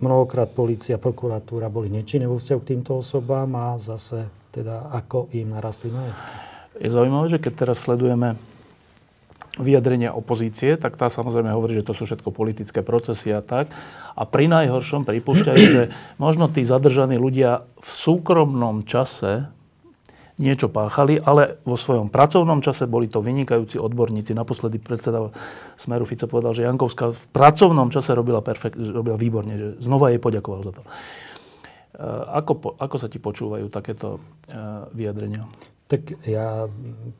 mnohokrát 0.04 0.52
policia, 0.52 1.00
prokuratúra 1.00 1.72
boli 1.72 1.88
nečinné 1.88 2.28
vo 2.28 2.36
vzťahu 2.36 2.60
k 2.60 2.70
týmto 2.76 3.00
osobám 3.00 3.48
a 3.56 3.80
zase 3.80 4.28
teda 4.52 4.92
ako 4.92 5.32
im 5.32 5.56
narastli 5.56 5.88
majetky. 5.88 6.32
Je 6.84 6.90
zaujímavé, 6.92 7.26
že 7.32 7.40
keď 7.40 7.52
teraz 7.64 7.86
sledujeme 7.86 8.36
vyjadrenia 9.58 10.10
opozície, 10.10 10.74
tak 10.74 10.98
tá 10.98 11.06
samozrejme 11.06 11.54
hovorí, 11.54 11.78
že 11.78 11.86
to 11.86 11.94
sú 11.94 12.10
všetko 12.10 12.34
politické 12.34 12.82
procesy 12.82 13.30
a 13.30 13.38
tak. 13.38 13.70
A 14.18 14.22
pri 14.26 14.50
najhoršom 14.50 15.06
pripúšťajú, 15.06 15.62
že 15.62 15.82
možno 16.18 16.50
tí 16.50 16.66
zadržaní 16.66 17.18
ľudia 17.18 17.62
v 17.78 17.88
súkromnom 17.88 18.82
čase 18.82 19.46
niečo 20.34 20.66
páchali, 20.66 21.22
ale 21.22 21.62
vo 21.62 21.78
svojom 21.78 22.10
pracovnom 22.10 22.58
čase 22.58 22.90
boli 22.90 23.06
to 23.06 23.22
vynikajúci 23.22 23.78
odborníci. 23.78 24.34
Naposledy 24.34 24.82
predseda 24.82 25.30
Smeru 25.78 26.02
Fico 26.02 26.26
povedal, 26.26 26.58
že 26.58 26.66
Jankovská 26.66 27.14
v 27.14 27.24
pracovnom 27.30 27.86
čase 27.94 28.10
robila, 28.18 28.42
perfekt, 28.42 28.74
robila 28.74 29.14
výborne, 29.14 29.54
že 29.54 29.68
znova 29.78 30.10
jej 30.10 30.18
poďakoval 30.18 30.60
za 30.66 30.72
to. 30.74 30.82
E, 30.82 30.88
ako, 32.34 32.74
ako 32.82 32.96
sa 32.98 33.06
ti 33.06 33.22
počúvajú 33.22 33.70
takéto 33.70 34.18
e, 34.18 34.58
vyjadrenia? 34.90 35.46
Tak 35.84 36.16
ja 36.24 36.64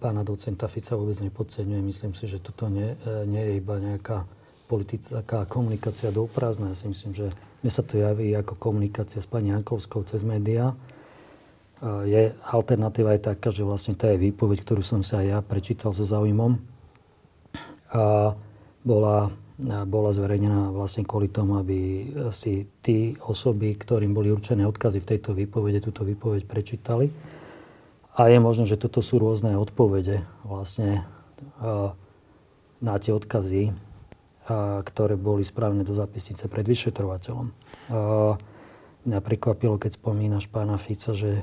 pána 0.01 0.25
docenta 0.25 0.65
Fica 0.73 0.97
vôbec 0.97 1.21
nepodceňujem. 1.21 1.85
Myslím 1.85 2.13
si, 2.17 2.25
že 2.25 2.41
toto 2.41 2.73
nie, 2.73 2.97
e, 2.97 3.29
nie 3.29 3.43
je 3.45 3.53
iba 3.61 3.77
nejaká 3.77 4.25
politická 4.65 5.45
komunikácia 5.45 6.09
do 6.09 6.25
prázdna. 6.25 6.73
Ja 6.73 6.77
si 6.81 6.89
myslím, 6.89 7.13
že 7.13 7.27
mne 7.61 7.71
sa 7.71 7.85
to 7.85 8.01
javí 8.01 8.33
ako 8.33 8.57
komunikácia 8.57 9.21
s 9.21 9.29
pani 9.29 9.53
Jankovskou 9.53 10.09
cez 10.09 10.25
médiá. 10.25 10.73
E, 10.73 10.77
je 12.09 12.23
alternatíva 12.49 13.13
aj 13.13 13.37
taká, 13.37 13.53
že 13.53 13.69
vlastne 13.69 13.93
tá 14.01 14.09
je 14.17 14.33
výpoveď, 14.33 14.65
ktorú 14.65 14.81
som 14.81 15.05
sa 15.05 15.21
aj 15.21 15.27
ja 15.29 15.39
prečítal 15.45 15.93
so 15.93 16.09
zaujímom. 16.09 16.57
A 17.93 18.33
bola, 18.81 19.29
bola 19.87 20.11
zverejnená 20.11 20.73
vlastne 20.73 21.05
kvôli 21.05 21.29
tomu, 21.29 21.61
aby 21.61 22.11
si 22.35 22.67
tí 22.81 23.15
osoby, 23.23 23.77
ktorým 23.77 24.17
boli 24.17 24.33
určené 24.33 24.65
odkazy 24.67 25.05
v 25.05 25.09
tejto 25.15 25.31
výpovede, 25.37 25.85
túto 25.85 26.03
výpoveď 26.03 26.49
prečítali 26.49 27.34
a 28.15 28.21
je 28.31 28.39
možné, 28.39 28.65
že 28.65 28.79
toto 28.79 29.03
sú 29.03 29.19
rôzne 29.19 29.59
odpovede 29.59 30.23
vlastne 30.47 31.03
na 32.79 32.95
tie 33.03 33.11
odkazy, 33.11 33.75
ktoré 34.87 35.15
boli 35.19 35.43
spravené 35.43 35.83
do 35.83 35.97
zápisnice 35.97 36.47
pred 36.47 36.63
vyšetrovateľom. 36.63 37.51
Mňa 39.05 39.19
prekvapilo, 39.21 39.77
keď 39.77 39.99
spomínaš 39.99 40.49
pána 40.49 40.79
Fica, 40.79 41.13
že 41.13 41.43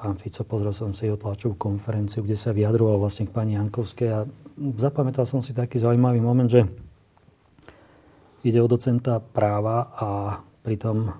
pán 0.00 0.16
Fico, 0.16 0.40
pozrel 0.48 0.72
som 0.72 0.96
si 0.96 1.04
jeho 1.04 1.20
tlačovú 1.20 1.54
konferenciu, 1.60 2.24
kde 2.24 2.34
sa 2.34 2.56
vyjadroval 2.56 2.96
vlastne 2.98 3.28
k 3.28 3.34
pani 3.36 3.60
Jankovskej 3.60 4.08
a 4.08 4.24
zapamätal 4.80 5.28
som 5.28 5.44
si 5.44 5.52
taký 5.52 5.76
zaujímavý 5.76 6.24
moment, 6.24 6.48
že 6.48 6.64
ide 8.40 8.56
o 8.64 8.70
docenta 8.70 9.20
práva 9.20 9.92
a 10.00 10.08
pritom 10.64 11.12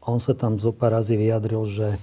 on 0.00 0.16
sa 0.16 0.32
tam 0.32 0.56
zo 0.56 0.72
pár 0.72 0.96
vyjadril, 1.04 1.68
že 1.68 2.00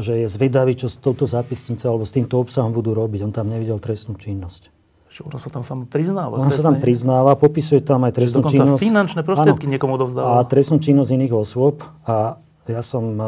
že 0.00 0.24
je 0.24 0.26
zvedavý, 0.26 0.74
čo 0.74 0.88
s 0.88 0.96
touto 0.96 1.28
zápisnicou 1.28 1.96
alebo 1.96 2.04
s 2.04 2.12
týmto 2.12 2.40
obsahom 2.40 2.72
budú 2.72 2.96
robiť. 2.96 3.28
On 3.28 3.32
tam 3.32 3.48
nevidel 3.48 3.78
trestnú 3.78 4.16
činnosť. 4.16 4.72
Čo 5.10 5.26
on 5.26 5.42
sa 5.42 5.50
tam 5.50 5.66
sám 5.66 5.90
priznáva. 5.90 6.38
On 6.38 6.54
sa 6.54 6.62
tam 6.62 6.78
priznáva, 6.78 7.34
popisuje 7.34 7.82
tam 7.82 8.06
aj 8.06 8.14
trestnú 8.14 8.46
činnosť. 8.46 8.78
finančné 8.78 9.20
prostriedky 9.26 9.66
áno, 9.66 9.72
niekomu 9.74 9.92
odovzdáva. 9.98 10.38
A 10.38 10.46
trestnú 10.46 10.78
činnosť 10.78 11.10
iných 11.10 11.34
osôb. 11.34 11.82
A 12.06 12.38
ja 12.70 12.78
som 12.78 13.18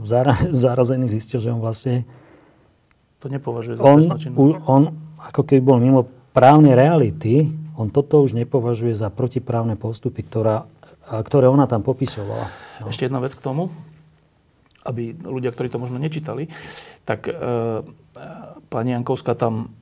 zara, 0.00 0.32
zarazený 0.64 1.12
zistil, 1.12 1.44
že 1.44 1.52
on 1.52 1.60
vlastne... 1.60 2.08
To 3.20 3.28
nepovažuje 3.28 3.76
za 3.76 3.84
on, 3.84 4.00
trestnú 4.00 4.16
činnosť. 4.16 4.64
On, 4.64 4.82
ako 5.20 5.42
keby 5.44 5.60
bol 5.60 5.76
mimo 5.76 6.08
právnej 6.32 6.72
reality, 6.72 7.52
on 7.76 7.92
toto 7.92 8.24
už 8.24 8.32
nepovažuje 8.32 8.96
za 8.96 9.12
protiprávne 9.12 9.76
postupy, 9.76 10.24
ktorá, 10.24 10.64
ktoré 11.04 11.52
ona 11.52 11.68
tam 11.68 11.84
popisovala. 11.84 12.48
No. 12.80 12.88
Ešte 12.88 13.12
jedna 13.12 13.20
vec 13.20 13.36
k 13.36 13.44
tomu 13.44 13.68
aby 14.84 15.12
ľudia, 15.12 15.52
ktorí 15.52 15.68
to 15.68 15.82
možno 15.82 16.00
nečítali, 16.00 16.48
tak 17.04 17.28
e, 17.28 17.32
pani 18.72 18.90
Jankovská 18.96 19.36
tam 19.36 19.76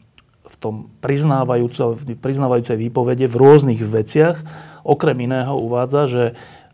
v 0.48 0.56
tom 0.56 0.74
priznávajúcej 1.04 2.76
výpovede 2.80 3.28
v 3.28 3.36
rôznych 3.36 3.84
veciach 3.84 4.40
okrem 4.80 5.28
iného 5.28 5.52
uvádza, 5.52 6.08
že 6.08 6.24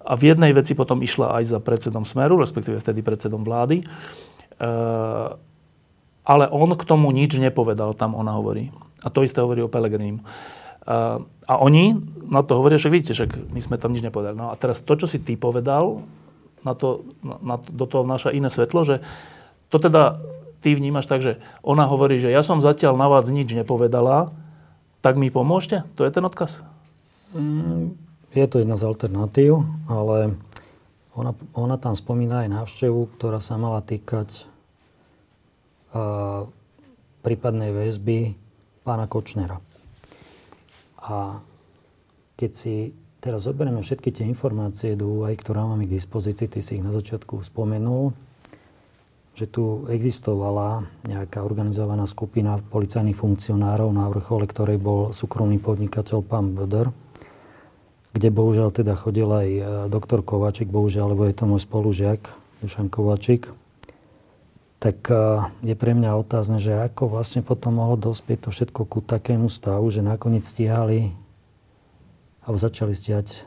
a 0.05 0.13
v 0.21 0.37
jednej 0.37 0.53
veci 0.53 0.77
potom 0.77 1.01
išla 1.01 1.41
aj 1.41 1.45
za 1.49 1.59
predsedom 1.65 2.05
Smeru, 2.05 2.37
respektíve 2.37 2.77
vtedy 2.77 3.01
predsedom 3.01 3.41
vlády, 3.41 3.81
e, 3.81 3.85
ale 6.25 6.45
on 6.53 6.71
k 6.77 6.85
tomu 6.85 7.09
nič 7.09 7.41
nepovedal, 7.41 7.97
tam 7.97 8.13
ona 8.13 8.37
hovorí. 8.37 8.69
A 9.01 9.09
to 9.09 9.25
isté 9.25 9.41
hovorí 9.41 9.65
o 9.65 9.73
Pelegrínu. 9.73 10.21
E, 10.21 10.25
a 11.25 11.55
oni 11.57 11.97
na 12.29 12.45
to 12.45 12.61
hovoria, 12.61 12.77
že 12.77 12.93
vidíte, 12.93 13.17
že 13.17 13.33
my 13.33 13.61
sme 13.65 13.81
tam 13.81 13.97
nič 13.97 14.05
nepovedali. 14.05 14.37
No 14.37 14.53
a 14.53 14.55
teraz 14.61 14.85
to, 14.85 14.93
čo 14.93 15.09
si 15.09 15.25
ty 15.25 15.41
povedal, 15.41 16.05
na 16.65 16.73
to, 16.73 17.05
na, 17.23 17.61
do 17.61 17.85
toho 17.85 18.03
vnáša 18.03 18.33
iné 18.33 18.49
svetlo, 18.49 18.83
že 18.83 19.05
to 19.69 19.77
teda 19.77 20.19
ty 20.65 20.73
vnímaš 20.73 21.05
tak, 21.05 21.21
že 21.21 21.39
ona 21.61 21.85
hovorí, 21.85 22.17
že 22.19 22.33
ja 22.33 22.41
som 22.41 22.65
zatiaľ 22.65 22.97
na 22.97 23.07
vás 23.07 23.29
nič 23.29 23.53
nepovedala, 23.53 24.33
tak 25.05 25.21
mi 25.21 25.29
pomôžte? 25.29 25.85
To 26.01 26.09
je 26.09 26.11
ten 26.11 26.25
odkaz? 26.25 26.65
Mm, 27.37 27.93
je 28.33 28.47
to 28.49 28.65
jedna 28.65 28.81
z 28.81 28.89
alternatív, 28.89 29.69
ale 29.85 30.41
ona, 31.13 31.37
ona 31.53 31.77
tam 31.77 31.93
spomína 31.93 32.49
aj 32.49 32.65
návštevu, 32.65 33.21
ktorá 33.21 33.39
sa 33.39 33.61
mala 33.61 33.85
týkať 33.85 34.49
prípadnej 37.23 37.71
väzby 37.71 38.35
pána 38.83 39.07
Kočnera. 39.07 39.63
A 40.99 41.39
keď 42.35 42.51
si 42.51 42.77
teraz 43.25 43.49
zoberieme 43.49 43.81
všetky 43.81 44.13
tie 44.13 44.29
informácie 44.29 44.93
do 45.01 45.09
úvaj, 45.09 45.41
ktoré 45.41 45.65
máme 45.65 45.89
k 45.89 45.97
dispozícii, 45.97 46.45
ty 46.45 46.61
si 46.61 46.77
ich 46.77 46.85
na 46.85 46.93
začiatku 46.93 47.41
spomenul, 47.41 48.13
že 49.33 49.49
tu 49.49 49.89
existovala 49.89 50.85
nejaká 51.09 51.41
organizovaná 51.41 52.05
skupina 52.05 52.61
policajných 52.61 53.17
funkcionárov, 53.17 53.89
na 53.97 54.13
vrchole 54.13 54.45
ktorej 54.45 54.77
bol 54.77 55.17
súkromný 55.17 55.57
podnikateľ 55.57 56.21
pán 56.21 56.53
Böder, 56.53 56.93
kde 58.13 58.29
bohužiaľ 58.29 58.69
teda 58.77 58.93
chodil 58.93 59.27
aj 59.27 59.49
e, 59.49 59.63
doktor 59.89 60.21
Kovačik, 60.21 60.69
bohužiaľ, 60.69 61.17
lebo 61.17 61.25
je 61.25 61.35
to 61.35 61.49
môj 61.49 61.65
spolužiak, 61.65 62.21
Dušan 62.61 62.93
Kovačik, 62.93 63.51
tak 64.79 65.01
e, 65.09 65.49
je 65.65 65.75
pre 65.75 65.97
mňa 65.97 66.15
otázne, 66.21 66.61
že 66.61 66.77
ako 66.77 67.11
vlastne 67.11 67.41
potom 67.41 67.81
mohlo 67.81 67.97
dospieť 67.97 68.47
to 68.47 68.49
všetko 68.53 68.87
ku 68.87 69.01
takému 69.01 69.49
stavu, 69.49 69.89
že 69.89 70.05
nakoniec 70.05 70.47
stíhali 70.47 71.24
alebo 72.45 72.57
začali 72.61 72.93
stíhať 72.93 73.29
e, 73.33 73.39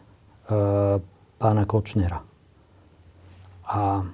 pána 1.38 1.64
Kočnera. 1.70 2.26
A 3.68 4.10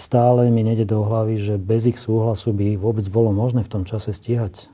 stále 0.00 0.48
mi 0.48 0.64
nejde 0.64 0.88
do 0.88 1.04
hlavy, 1.04 1.36
že 1.36 1.54
bez 1.60 1.88
ich 1.88 2.00
súhlasu 2.00 2.56
by 2.56 2.76
vôbec 2.80 3.04
bolo 3.12 3.32
možné 3.32 3.60
v 3.64 3.70
tom 3.72 3.82
čase 3.84 4.16
stíhať. 4.16 4.72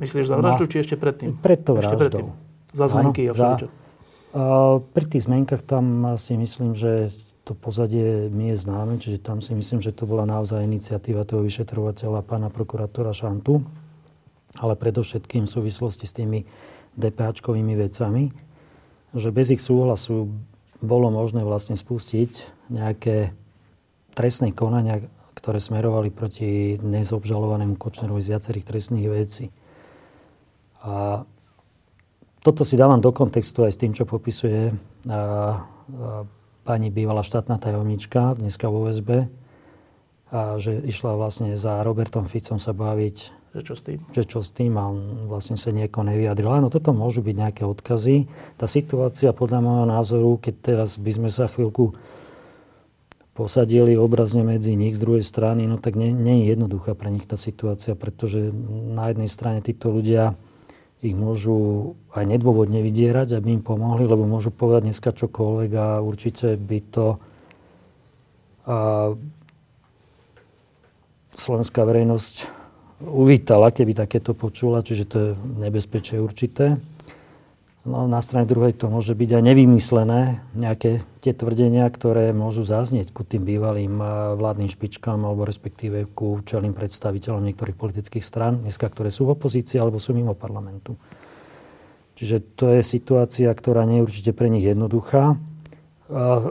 Myslíš 0.00 0.26
za 0.26 0.36
vraždu, 0.40 0.66
no, 0.66 0.70
či 0.70 0.76
ešte 0.82 0.96
predtým? 0.98 1.38
Pred 1.38 1.60
to 1.62 1.72
vraždou. 1.78 1.94
Ešte 1.94 2.02
predtým. 2.02 2.26
Za 2.74 2.86
zmenky 2.90 3.22
a 3.30 3.32
všeličo. 3.32 3.66
pri 4.90 5.04
tých 5.06 5.22
zmenkách 5.30 5.62
tam 5.62 6.18
si 6.18 6.34
myslím, 6.34 6.74
že 6.74 7.14
to 7.44 7.52
pozadie 7.54 8.32
mi 8.32 8.50
je 8.50 8.56
známe, 8.56 8.98
čiže 8.98 9.20
tam 9.20 9.38
si 9.44 9.52
myslím, 9.54 9.78
že 9.78 9.92
to 9.92 10.08
bola 10.08 10.24
naozaj 10.24 10.64
iniciatíva 10.64 11.28
toho 11.28 11.44
vyšetrovateľa 11.44 12.24
pána 12.24 12.48
prokurátora 12.48 13.12
Šantu, 13.12 13.62
ale 14.58 14.74
predovšetkým 14.74 15.44
v 15.44 15.52
súvislosti 15.52 16.08
s 16.08 16.16
tými 16.16 16.48
DPHčkovými 16.94 17.74
vecami, 17.78 18.30
že 19.14 19.30
bez 19.30 19.54
ich 19.54 19.62
súhlasu 19.62 20.30
bolo 20.82 21.08
možné 21.08 21.46
vlastne 21.46 21.78
spustiť 21.78 22.30
nejaké 22.70 23.32
trestné 24.14 24.54
konania, 24.54 25.02
ktoré 25.34 25.58
smerovali 25.58 26.08
proti 26.14 26.78
dnes 26.78 27.10
obžalovanému 27.10 27.74
Kočnerovi 27.76 28.22
z 28.22 28.30
viacerých 28.32 28.68
trestných 28.68 29.08
vecí. 29.10 29.46
A 30.84 31.24
toto 32.44 32.62
si 32.62 32.76
dávam 32.76 33.00
do 33.00 33.08
kontextu 33.10 33.64
aj 33.64 33.72
s 33.72 33.80
tým, 33.80 33.96
čo 33.96 34.04
popisuje 34.04 34.70
a, 34.70 34.74
a, 35.08 35.20
pani 36.64 36.88
bývalá 36.92 37.24
štátna 37.24 37.56
tajomnička, 37.56 38.36
dneska 38.36 38.68
v 38.68 38.74
OSB, 38.84 39.10
a 40.34 40.58
že 40.58 40.82
išla 40.82 41.14
vlastne 41.14 41.54
za 41.54 41.80
Robertom 41.86 42.26
Ficom 42.26 42.58
sa 42.58 42.74
baviť 42.74 43.43
že 43.54 43.62
čo 43.62 43.74
s 43.78 43.82
tým? 43.86 43.98
Že 44.10 44.24
čo 44.26 44.38
s 44.42 44.50
tým 44.50 44.74
a 44.74 44.90
vlastne 45.30 45.54
sa 45.54 45.70
nieko 45.70 46.02
nevyjadril. 46.02 46.50
Áno, 46.50 46.74
toto 46.74 46.90
môžu 46.90 47.22
byť 47.22 47.36
nejaké 47.38 47.62
odkazy. 47.62 48.26
Tá 48.58 48.66
situácia 48.66 49.30
podľa 49.30 49.62
môjho 49.62 49.86
názoru, 49.86 50.30
keď 50.42 50.54
teraz 50.74 50.98
by 50.98 51.10
sme 51.14 51.30
sa 51.30 51.46
chvíľku 51.46 51.94
posadili 53.34 53.94
obrazne 53.94 54.42
medzi 54.42 54.74
nich 54.74 54.98
z 54.98 55.02
druhej 55.06 55.22
strany, 55.26 55.70
no 55.70 55.78
tak 55.78 55.94
nie, 55.94 56.10
nie 56.10 56.42
je 56.42 56.54
jednoduchá 56.54 56.94
pre 56.98 57.10
nich 57.14 57.26
tá 57.26 57.34
situácia, 57.38 57.94
pretože 57.98 58.54
na 58.70 59.10
jednej 59.10 59.30
strane 59.30 59.62
títo 59.62 59.90
ľudia 59.90 60.38
ich 61.02 61.14
môžu 61.14 61.94
aj 62.14 62.24
nedôvodne 62.26 62.82
vydierať, 62.82 63.38
aby 63.38 63.58
im 63.58 63.62
pomohli, 63.62 64.06
lebo 64.06 64.26
môžu 64.26 64.54
povedať 64.54 64.90
dneska 64.90 65.10
čokoľvek 65.14 65.70
a 65.78 65.86
určite 66.02 66.58
by 66.58 66.78
to 66.90 67.06
a 68.64 69.12
slovenská 71.36 71.84
verejnosť 71.84 72.63
uvítala, 73.02 73.74
keby 73.74 73.96
takéto 73.96 74.36
počula, 74.36 74.84
čiže 74.84 75.04
to 75.08 75.16
je 75.18 75.30
nebezpečie 75.58 76.20
určité. 76.20 76.78
No, 77.84 78.08
na 78.08 78.24
strane 78.24 78.48
druhej 78.48 78.72
to 78.72 78.88
môže 78.88 79.12
byť 79.12 79.30
aj 79.36 79.42
nevymyslené, 79.44 80.40
nejaké 80.56 81.04
tie 81.20 81.36
tvrdenia, 81.36 81.84
ktoré 81.92 82.32
môžu 82.32 82.64
zaznieť 82.64 83.12
ku 83.12 83.28
tým 83.28 83.44
bývalým 83.44 84.00
vládnym 84.40 84.72
špičkám 84.72 85.20
alebo 85.20 85.44
respektíve 85.44 86.08
ku 86.16 86.40
čelným 86.48 86.72
predstaviteľom 86.72 87.44
niektorých 87.44 87.76
politických 87.76 88.24
strán, 88.24 88.64
dneska 88.64 88.88
ktoré 88.88 89.12
sú 89.12 89.28
v 89.28 89.36
opozícii 89.36 89.76
alebo 89.76 90.00
sú 90.00 90.16
mimo 90.16 90.32
parlamentu. 90.32 90.96
Čiže 92.16 92.56
to 92.56 92.72
je 92.72 92.80
situácia, 92.80 93.52
ktorá 93.52 93.84
nie 93.84 94.00
je 94.00 94.06
určite 94.08 94.32
pre 94.32 94.48
nich 94.48 94.64
jednoduchá. 94.64 95.36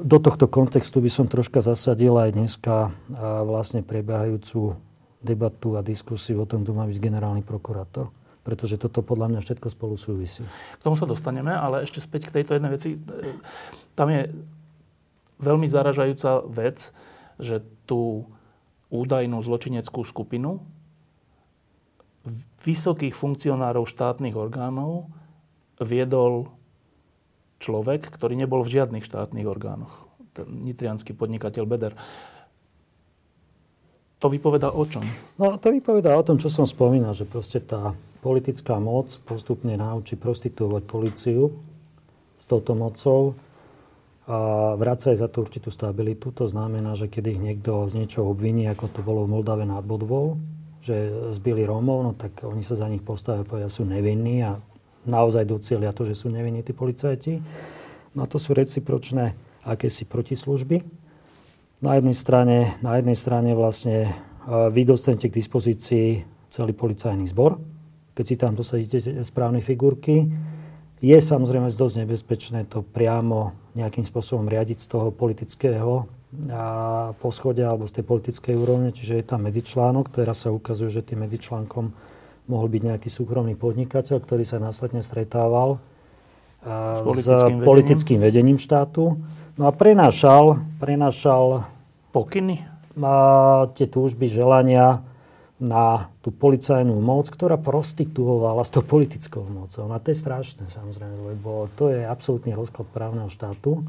Do 0.05 0.17
tohto 0.21 0.45
kontextu 0.45 1.01
by 1.01 1.09
som 1.09 1.25
troška 1.25 1.65
zasadil 1.65 2.13
aj 2.13 2.29
dneska 2.29 2.93
vlastne 3.41 3.81
prebiehajúcu 3.81 4.77
debatu 5.23 5.79
a 5.79 5.81
diskusiu 5.81 6.43
o 6.43 6.49
tom, 6.49 6.67
kto 6.67 6.75
má 6.75 6.83
byť 6.85 6.99
generálny 6.99 7.41
prokurátor 7.41 8.11
pretože 8.43 8.75
toto 8.75 8.99
podľa 8.99 9.31
mňa 9.31 9.39
všetko 9.39 9.67
spolu 9.71 9.95
súvisí. 9.95 10.43
K 10.75 10.83
tomu 10.83 10.99
sa 10.99 11.07
dostaneme, 11.07 11.55
ale 11.55 11.87
ešte 11.87 12.03
späť 12.03 12.27
k 12.27 12.43
tejto 12.43 12.59
jednej 12.59 12.75
veci. 12.75 12.99
Tam 13.95 14.11
je 14.11 14.27
veľmi 15.39 15.67
zaražajúca 15.71 16.43
vec, 16.51 16.91
že 17.39 17.63
tú 17.87 18.27
údajnú 18.91 19.39
zločineckú 19.39 20.03
skupinu 20.03 20.59
vysokých 22.63 23.15
funkcionárov 23.15 23.87
štátnych 23.87 24.35
orgánov 24.35 25.11
viedol 25.79 26.51
človek, 27.59 28.07
ktorý 28.11 28.35
nebol 28.35 28.63
v 28.63 28.79
žiadnych 28.79 29.07
štátnych 29.07 29.47
orgánoch. 29.47 29.91
Ten 30.35 30.67
nitrianský 30.67 31.15
podnikateľ 31.15 31.63
Beder. 31.67 31.93
To 34.23 34.31
vypoveda 34.31 34.71
o 34.71 34.87
čom? 34.87 35.03
No, 35.35 35.59
to 35.59 35.67
vypoveda 35.67 36.15
o 36.15 36.23
tom, 36.23 36.39
čo 36.39 36.47
som 36.47 36.63
spomínal, 36.63 37.11
že 37.11 37.27
proste 37.27 37.59
tá 37.59 37.91
politická 38.23 38.79
moc 38.79 39.11
postupne 39.27 39.75
naučí 39.75 40.15
prostituovať 40.15 40.87
policiu 40.87 41.51
s 42.39 42.47
touto 42.47 42.71
mocou 42.71 43.35
a 44.23 44.71
vráca 44.79 45.11
aj 45.11 45.19
za 45.19 45.27
to 45.27 45.43
určitú 45.43 45.67
stabilitu. 45.67 46.31
To 46.39 46.47
znamená, 46.47 46.95
že 46.95 47.11
keď 47.11 47.35
ich 47.35 47.39
niekto 47.43 47.83
z 47.91 47.99
niečoho 47.99 48.31
obviní, 48.31 48.71
ako 48.71 48.95
to 48.95 49.03
bolo 49.03 49.27
v 49.27 49.35
Moldave 49.35 49.67
nad 49.67 49.83
Bodvou, 49.83 50.39
že 50.79 51.11
zbili 51.35 51.67
Rómov, 51.67 51.99
no 52.07 52.11
tak 52.15 52.47
oni 52.47 52.63
sa 52.63 52.79
za 52.79 52.87
nich 52.87 53.03
postavia, 53.03 53.43
povedia, 53.43 53.67
sú 53.67 53.83
nevinní 53.83 54.39
a 54.47 54.55
naozaj 55.03 55.43
docielia 55.43 55.91
to, 55.91 56.07
že 56.07 56.15
sú 56.15 56.31
nevinní 56.31 56.63
tí 56.63 56.71
policajti. 56.71 57.43
No 58.15 58.23
a 58.23 58.27
to 58.31 58.39
sú 58.39 58.55
recipročné 58.55 59.35
akési 59.67 60.07
protislužby, 60.07 61.02
na 61.83 61.99
jednej 61.99 62.15
strane, 62.15 62.79
na 62.79 62.95
jednej 62.95 63.17
strane 63.19 63.51
vlastne 63.51 64.15
vy 64.47 64.87
dostanete 64.87 65.27
k 65.27 65.35
dispozícii 65.35 66.07
celý 66.47 66.71
policajný 66.71 67.27
zbor, 67.27 67.59
keď 68.15 68.23
si 68.23 68.35
tam 68.39 68.55
dosadíte 68.55 68.97
správne 69.27 69.59
figurky. 69.59 70.31
Je 71.03 71.17
samozrejme 71.19 71.67
dosť 71.67 72.07
nebezpečné 72.07 72.71
to 72.71 72.79
priamo 72.79 73.51
nejakým 73.75 74.07
spôsobom 74.07 74.47
riadiť 74.47 74.79
z 74.79 74.87
toho 74.87 75.11
politického 75.11 76.07
poschodia 77.19 77.75
alebo 77.75 77.83
z 77.83 77.99
tej 77.99 78.05
politickej 78.07 78.55
úrovne, 78.55 78.95
čiže 78.95 79.19
je 79.19 79.25
tam 79.27 79.43
medzičlánok. 79.43 80.07
Teraz 80.07 80.47
sa 80.47 80.55
ukazuje, 80.55 80.87
že 80.87 81.03
tým 81.03 81.27
medzičlánkom 81.27 81.91
mohol 82.47 82.67
byť 82.71 82.81
nejaký 82.95 83.09
súkromný 83.11 83.59
podnikateľ, 83.59 84.23
ktorý 84.23 84.47
sa 84.47 84.63
následne 84.63 85.03
stretával 85.03 85.83
s 86.63 87.03
politickým, 87.03 87.59
s 87.59 87.67
politickým 87.67 88.19
vedením. 88.23 88.55
vedením 88.55 88.59
štátu. 88.59 89.19
No 89.59 89.67
a 89.67 89.71
prenášal, 89.75 90.63
prenášal 90.79 91.67
pokyny? 92.13 92.61
A 93.01 93.13
tie 93.73 93.89
túžby, 93.89 94.29
želania 94.29 95.01
na 95.57 96.13
tú 96.19 96.29
policajnú 96.29 96.93
moc, 97.01 97.31
ktorá 97.31 97.57
prostituovala 97.57 98.61
s 98.61 98.69
tou 98.69 98.85
politickou 98.85 99.47
mocou. 99.49 99.89
A 99.89 99.97
to 99.97 100.13
je 100.13 100.21
strašné, 100.21 100.69
samozrejme, 100.69 101.33
lebo 101.33 101.71
to 101.73 101.89
je 101.89 102.05
absolútny 102.05 102.53
rozklad 102.53 102.85
právneho 102.93 103.31
štátu. 103.31 103.81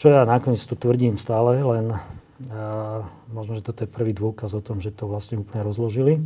Čo 0.00 0.06
ja 0.10 0.26
nakoniec 0.26 0.58
tu 0.58 0.74
tvrdím 0.74 1.20
stále, 1.20 1.62
len 1.62 1.94
a, 2.50 3.06
možno, 3.30 3.54
že 3.54 3.62
toto 3.62 3.86
je 3.86 3.94
prvý 3.94 4.10
dôkaz 4.16 4.50
o 4.56 4.64
tom, 4.64 4.82
že 4.82 4.90
to 4.90 5.06
vlastne 5.06 5.38
úplne 5.38 5.62
rozložili. 5.62 6.18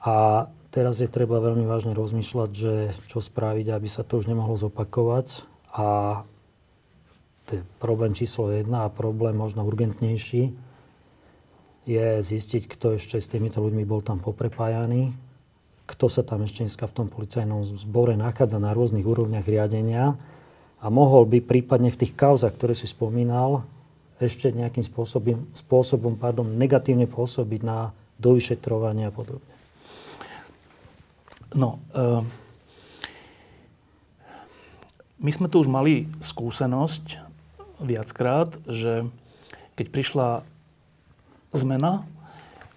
A 0.00 0.48
teraz 0.72 1.04
je 1.04 1.06
treba 1.06 1.38
veľmi 1.38 1.68
vážne 1.68 1.92
rozmýšľať, 1.92 2.50
že 2.50 2.74
čo 3.06 3.20
spraviť, 3.20 3.76
aby 3.76 3.86
sa 3.86 4.02
to 4.02 4.18
už 4.18 4.26
nemohlo 4.26 4.56
zopakovať 4.56 5.44
a 5.76 6.22
to 7.50 7.58
je 7.58 7.66
problém 7.82 8.14
číslo 8.14 8.54
jedna 8.54 8.86
a 8.86 8.94
problém 8.94 9.34
možno 9.34 9.66
urgentnejší 9.66 10.54
je 11.82 12.06
zistiť, 12.22 12.70
kto 12.70 12.94
ešte 12.94 13.18
s 13.18 13.26
týmito 13.26 13.58
ľuďmi 13.58 13.82
bol 13.82 13.98
tam 14.06 14.22
poprepájaný, 14.22 15.10
kto 15.90 16.06
sa 16.06 16.22
tam 16.22 16.46
ešte 16.46 16.62
dneska 16.62 16.86
v 16.86 16.94
tom 16.94 17.06
policajnom 17.10 17.66
zbore 17.66 18.14
nachádza 18.14 18.62
na 18.62 18.70
rôznych 18.70 19.02
úrovniach 19.02 19.42
riadenia 19.50 20.14
a 20.78 20.86
mohol 20.86 21.26
by 21.26 21.42
prípadne 21.42 21.90
v 21.90 22.06
tých 22.06 22.14
kauzach, 22.14 22.54
ktoré 22.54 22.78
si 22.78 22.86
spomínal, 22.86 23.66
ešte 24.22 24.54
nejakým 24.54 24.86
spôsobom, 24.86 25.50
spôsobom 25.50 26.14
pardon, 26.14 26.46
negatívne 26.46 27.10
pôsobiť 27.10 27.60
na 27.66 27.90
dovyšetrovanie 28.22 29.08
a 29.08 29.12
podobne. 29.12 29.54
No, 31.50 31.82
uh, 31.98 32.22
my 35.18 35.30
sme 35.34 35.50
tu 35.50 35.58
už 35.58 35.72
mali 35.72 36.06
skúsenosť 36.22 37.29
viackrát, 37.80 38.52
že 38.68 39.08
keď 39.74 39.86
prišla 39.88 40.28
zmena, 41.56 42.04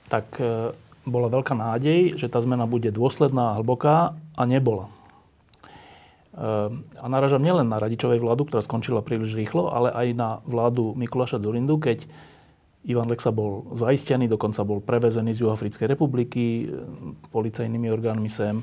tak 0.07 0.25
e, 0.39 0.71
bola 1.03 1.27
veľká 1.27 1.53
nádej, 1.53 2.15
že 2.15 2.31
tá 2.31 2.39
zmena 2.39 2.63
bude 2.63 2.89
dôsledná 2.89 3.53
a 3.53 3.57
hlboká 3.59 4.15
a 4.15 4.43
nebola. 4.47 4.87
E, 4.87 4.91
a 6.79 7.05
naražam 7.11 7.43
nielen 7.43 7.67
na 7.67 7.77
radičovej 7.77 8.23
vládu, 8.23 8.47
ktorá 8.47 8.63
skončila 8.63 9.05
príliš 9.05 9.35
rýchlo, 9.35 9.69
ale 9.69 9.91
aj 9.91 10.07
na 10.15 10.29
vládu 10.47 10.95
Mikuláša 10.95 11.43
Zurindu, 11.43 11.77
keď 11.77 12.07
Ivan 12.83 13.07
Lexa 13.07 13.31
bol 13.31 13.63
zaistený, 13.79 14.27
dokonca 14.27 14.59
bol 14.67 14.83
prevezený 14.83 15.31
z 15.31 15.47
Juhafrickej 15.47 15.87
republiky 15.95 16.67
policajnými 17.31 17.87
orgánmi 17.87 18.27
sem 18.27 18.59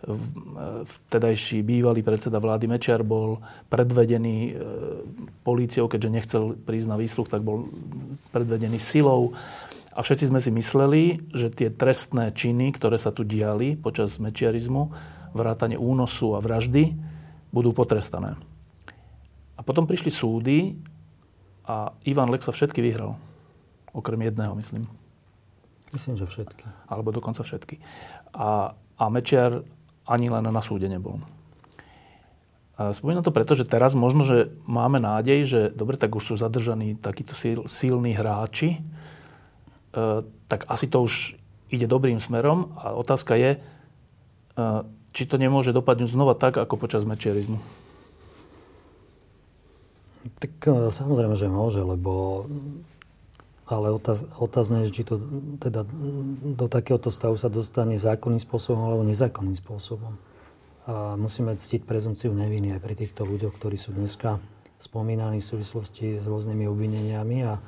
vtedajší 0.00 1.60
bývalý 1.60 2.00
predseda 2.00 2.40
vlády 2.40 2.64
Mečiar 2.64 3.04
bol 3.04 3.36
predvedený 3.68 4.38
e, 4.48 4.52
políciou, 5.44 5.92
keďže 5.92 6.10
nechcel 6.10 6.42
prísť 6.56 6.88
na 6.88 6.96
výsluch, 6.96 7.28
tak 7.28 7.44
bol 7.44 7.68
predvedený 8.32 8.80
silou. 8.80 9.36
A 9.92 10.00
všetci 10.00 10.32
sme 10.32 10.40
si 10.40 10.48
mysleli, 10.54 11.20
že 11.36 11.52
tie 11.52 11.68
trestné 11.68 12.32
činy, 12.32 12.72
ktoré 12.72 12.96
sa 12.96 13.12
tu 13.12 13.28
diali 13.28 13.76
počas 13.76 14.16
mečiarizmu, 14.16 14.88
vrátane 15.36 15.76
únosu 15.76 16.32
a 16.32 16.40
vraždy, 16.40 16.96
budú 17.52 17.76
potrestané. 17.76 18.40
A 19.58 19.60
potom 19.60 19.84
prišli 19.84 20.08
súdy 20.08 20.58
a 21.68 21.92
Ivan 22.08 22.32
Lexa 22.32 22.56
všetky 22.56 22.80
vyhral. 22.80 23.20
Okrem 23.92 24.22
jedného, 24.24 24.56
myslím. 24.56 24.88
Myslím, 25.92 26.16
že 26.16 26.24
všetky. 26.24 26.64
Alebo 26.86 27.10
dokonca 27.10 27.42
všetky. 27.42 27.82
A, 28.32 28.72
a 28.72 29.04
Mečiar 29.10 29.66
ani 30.10 30.26
len 30.26 30.42
na 30.42 30.58
súde 30.58 30.90
nebol. 30.90 31.22
Spomínam 32.80 33.20
to 33.20 33.30
preto, 33.30 33.52
že 33.52 33.68
teraz 33.68 33.92
možno, 33.92 34.24
že 34.24 34.56
máme 34.64 35.04
nádej, 35.04 35.38
že 35.44 35.60
dobre, 35.68 36.00
tak 36.00 36.16
už 36.16 36.32
sú 36.32 36.34
zadržaní 36.40 36.96
takíto 36.96 37.36
silní 37.68 38.16
hráči, 38.16 38.80
e, 38.80 40.24
tak 40.48 40.64
asi 40.64 40.88
to 40.88 41.04
už 41.04 41.36
ide 41.68 41.84
dobrým 41.84 42.16
smerom 42.16 42.72
a 42.80 42.96
otázka 42.96 43.36
je, 43.36 43.50
e, 43.52 44.62
či 45.12 45.28
to 45.28 45.36
nemôže 45.36 45.76
dopadnúť 45.76 46.08
znova 46.08 46.32
tak, 46.32 46.56
ako 46.56 46.80
počas 46.80 47.04
mečiarizmu. 47.04 47.60
Tak 50.40 50.52
e, 50.64 50.88
samozrejme, 50.88 51.36
že 51.36 51.52
môže, 51.52 51.84
lebo 51.84 52.48
ale 53.70 53.94
otáz, 53.94 54.26
otázne 54.36 54.84
je, 54.86 55.00
či 55.00 55.02
to 55.06 55.22
teda 55.62 55.86
do 56.58 56.66
takéhoto 56.66 57.14
stavu 57.14 57.38
sa 57.38 57.46
dostane 57.46 57.94
zákonným 57.96 58.42
spôsobom 58.42 58.82
alebo 58.82 59.06
nezákonným 59.06 59.54
spôsobom. 59.54 60.18
A 60.90 61.14
musíme 61.14 61.54
ctiť 61.54 61.86
prezumciu 61.86 62.34
neviny 62.34 62.74
aj 62.74 62.80
pri 62.82 62.94
týchto 62.98 63.22
ľuďoch, 63.22 63.54
ktorí 63.54 63.78
sú 63.78 63.94
dneska 63.94 64.42
spomínaní 64.80 65.38
v 65.38 65.46
súvislosti 65.46 66.18
s 66.18 66.24
rôznymi 66.26 66.64
obvineniami 66.66 67.38
a 67.46 67.60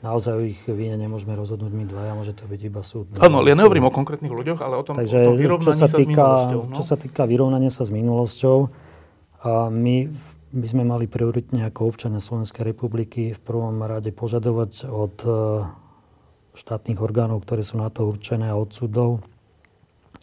naozaj 0.00 0.32
o 0.34 0.42
ich 0.42 0.58
vine 0.64 0.96
nemôžeme 0.96 1.36
rozhodnúť 1.36 1.72
my 1.76 1.84
dvaja, 1.84 2.12
môže 2.16 2.32
to 2.32 2.48
byť 2.48 2.60
iba 2.64 2.80
súd. 2.80 3.12
Áno, 3.20 3.44
ja 3.44 3.52
nehovorím 3.52 3.86
o 3.86 3.92
konkrétnych 3.92 4.32
ľuďoch, 4.32 4.64
ale 4.64 4.80
o 4.80 4.82
tom, 4.82 4.96
Takže, 4.96 5.20
o 5.20 5.36
tom 5.36 5.36
vyrovnaní 5.36 5.68
čo 5.68 5.72
sa, 5.76 5.88
týka, 5.92 5.92
sa 5.92 6.00
s 6.00 6.08
minulosťou. 6.08 6.60
No? 6.64 6.74
Čo 6.74 6.82
sa 6.82 6.96
týka 6.96 7.22
vyrovnania 7.28 7.70
sa 7.70 7.84
s 7.84 7.90
minulosťou, 7.92 8.58
a 9.40 9.72
my 9.72 9.96
v 10.08 10.28
by 10.50 10.66
sme 10.66 10.82
mali 10.82 11.06
prioritne 11.06 11.70
ako 11.70 11.94
občania 11.94 12.18
Slovenskej 12.18 12.66
republiky 12.66 13.30
v 13.30 13.40
prvom 13.40 13.78
rade 13.86 14.10
požadovať 14.10 14.90
od 14.90 15.14
e, 15.22 15.30
štátnych 16.58 16.98
orgánov, 16.98 17.46
ktoré 17.46 17.62
sú 17.62 17.78
na 17.78 17.86
to 17.86 18.10
určené 18.10 18.50
a 18.50 18.58
od 18.58 18.74
súdov, 18.74 19.22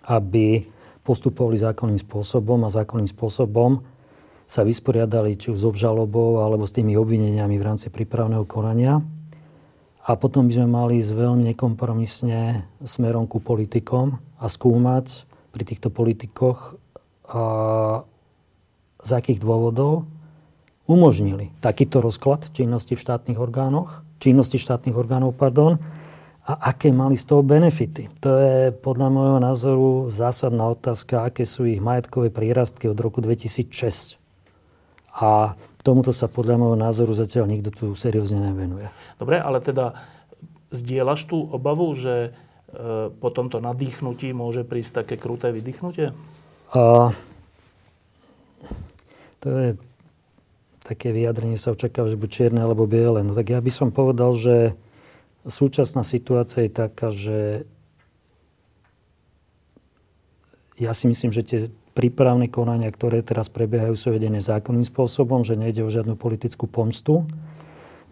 aby 0.04 0.68
postupovali 1.08 1.56
zákonným 1.56 1.96
spôsobom 1.96 2.68
a 2.68 2.74
zákonným 2.76 3.08
spôsobom 3.08 3.80
sa 4.44 4.68
vysporiadali 4.68 5.40
či 5.40 5.56
už 5.56 5.64
s 5.64 5.68
obžalobou 5.68 6.44
alebo 6.44 6.68
s 6.68 6.76
tými 6.76 7.00
obvineniami 7.00 7.56
v 7.56 7.68
rámci 7.68 7.88
prípravného 7.88 8.44
konania. 8.44 9.00
A 10.08 10.16
potom 10.16 10.48
by 10.48 10.60
sme 10.60 10.68
mali 10.68 11.00
ísť 11.04 11.20
veľmi 11.20 11.44
nekompromisne 11.56 12.68
smerom 12.84 13.28
ku 13.32 13.40
politikom 13.40 14.20
a 14.40 14.46
skúmať 14.48 15.28
pri 15.56 15.64
týchto 15.68 15.88
politikoch, 15.88 16.76
a, 17.28 18.04
z 19.04 19.10
akých 19.16 19.40
dôvodov 19.40 20.17
umožnili 20.88 21.52
takýto 21.60 22.00
rozklad 22.00 22.50
činnosti 22.56 22.96
v 22.96 23.04
štátnych 23.04 23.38
orgánoch, 23.38 24.02
činnosti 24.24 24.58
štátnych 24.58 24.96
orgánov, 24.96 25.36
pardon, 25.36 25.78
a 26.48 26.72
aké 26.72 26.96
mali 26.96 27.20
z 27.20 27.28
toho 27.28 27.44
benefity. 27.44 28.08
To 28.24 28.40
je 28.40 28.72
podľa 28.72 29.08
môjho 29.12 29.40
názoru 29.44 29.90
zásadná 30.08 30.72
otázka, 30.72 31.28
aké 31.28 31.44
sú 31.44 31.68
ich 31.68 31.84
majetkové 31.84 32.32
prírastky 32.32 32.88
od 32.88 32.96
roku 32.96 33.20
2006. 33.20 34.16
A 35.20 35.60
tomuto 35.84 36.16
sa 36.16 36.32
podľa 36.32 36.56
môjho 36.56 36.80
názoru 36.80 37.12
zatiaľ 37.12 37.52
nikto 37.52 37.70
tu 37.76 37.86
seriózne 38.00 38.40
nevenuje. 38.40 38.88
Dobre, 39.20 39.44
ale 39.44 39.60
teda 39.60 40.00
zdieľaš 40.72 41.28
tú 41.28 41.36
obavu, 41.52 41.92
že 42.00 42.32
e, 42.32 43.12
po 43.12 43.28
tomto 43.28 43.60
nadýchnutí 43.60 44.32
môže 44.32 44.64
prísť 44.64 45.04
také 45.04 45.20
kruté 45.20 45.52
vydýchnutie? 45.52 46.16
A, 46.72 47.12
to 49.44 49.48
je 49.52 49.70
také 50.88 51.12
vyjadrenie 51.12 51.60
sa 51.60 51.76
očakáva, 51.76 52.08
že 52.08 52.16
bude 52.16 52.32
čierne 52.32 52.64
alebo 52.64 52.88
biele. 52.88 53.20
No 53.20 53.36
tak 53.36 53.52
ja 53.52 53.60
by 53.60 53.68
som 53.68 53.92
povedal, 53.92 54.32
že 54.40 54.80
súčasná 55.44 56.08
situácia 56.08 56.64
je 56.64 56.72
taká, 56.72 57.12
že 57.12 57.68
ja 60.80 60.96
si 60.96 61.12
myslím, 61.12 61.36
že 61.36 61.44
tie 61.44 61.60
prípravné 61.92 62.48
konania, 62.48 62.88
ktoré 62.88 63.20
teraz 63.20 63.52
prebiehajú, 63.52 63.98
sú 64.00 64.16
vedené 64.16 64.40
zákonným 64.40 64.88
spôsobom, 64.88 65.44
že 65.44 65.60
nejde 65.60 65.84
o 65.84 65.92
žiadnu 65.92 66.16
politickú 66.16 66.72
pomstu. 66.72 67.28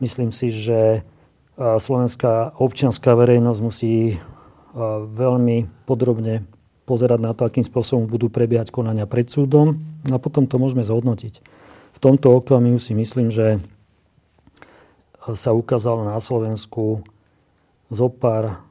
Myslím 0.03 0.35
si, 0.35 0.51
že 0.51 1.07
slovenská 1.55 2.59
občianská 2.59 3.15
verejnosť 3.15 3.59
musí 3.63 4.19
veľmi 5.07 5.87
podrobne 5.87 6.43
pozerať 6.83 7.19
na 7.23 7.31
to, 7.31 7.47
akým 7.47 7.63
spôsobom 7.63 8.09
budú 8.11 8.27
prebiehať 8.27 8.75
konania 8.75 9.07
pred 9.07 9.31
súdom 9.31 9.79
a 10.11 10.19
potom 10.19 10.45
to 10.45 10.59
môžeme 10.59 10.83
zhodnotiť 10.83 11.64
tomto 12.05 12.37
okamihu 12.37 12.77
si 12.77 12.93
myslím, 12.93 13.33
že 13.33 13.57
sa 15.33 15.57
ukázalo 15.57 16.05
na 16.05 16.21
Slovensku 16.21 17.01
zo 17.89 18.07
pár 18.13 18.61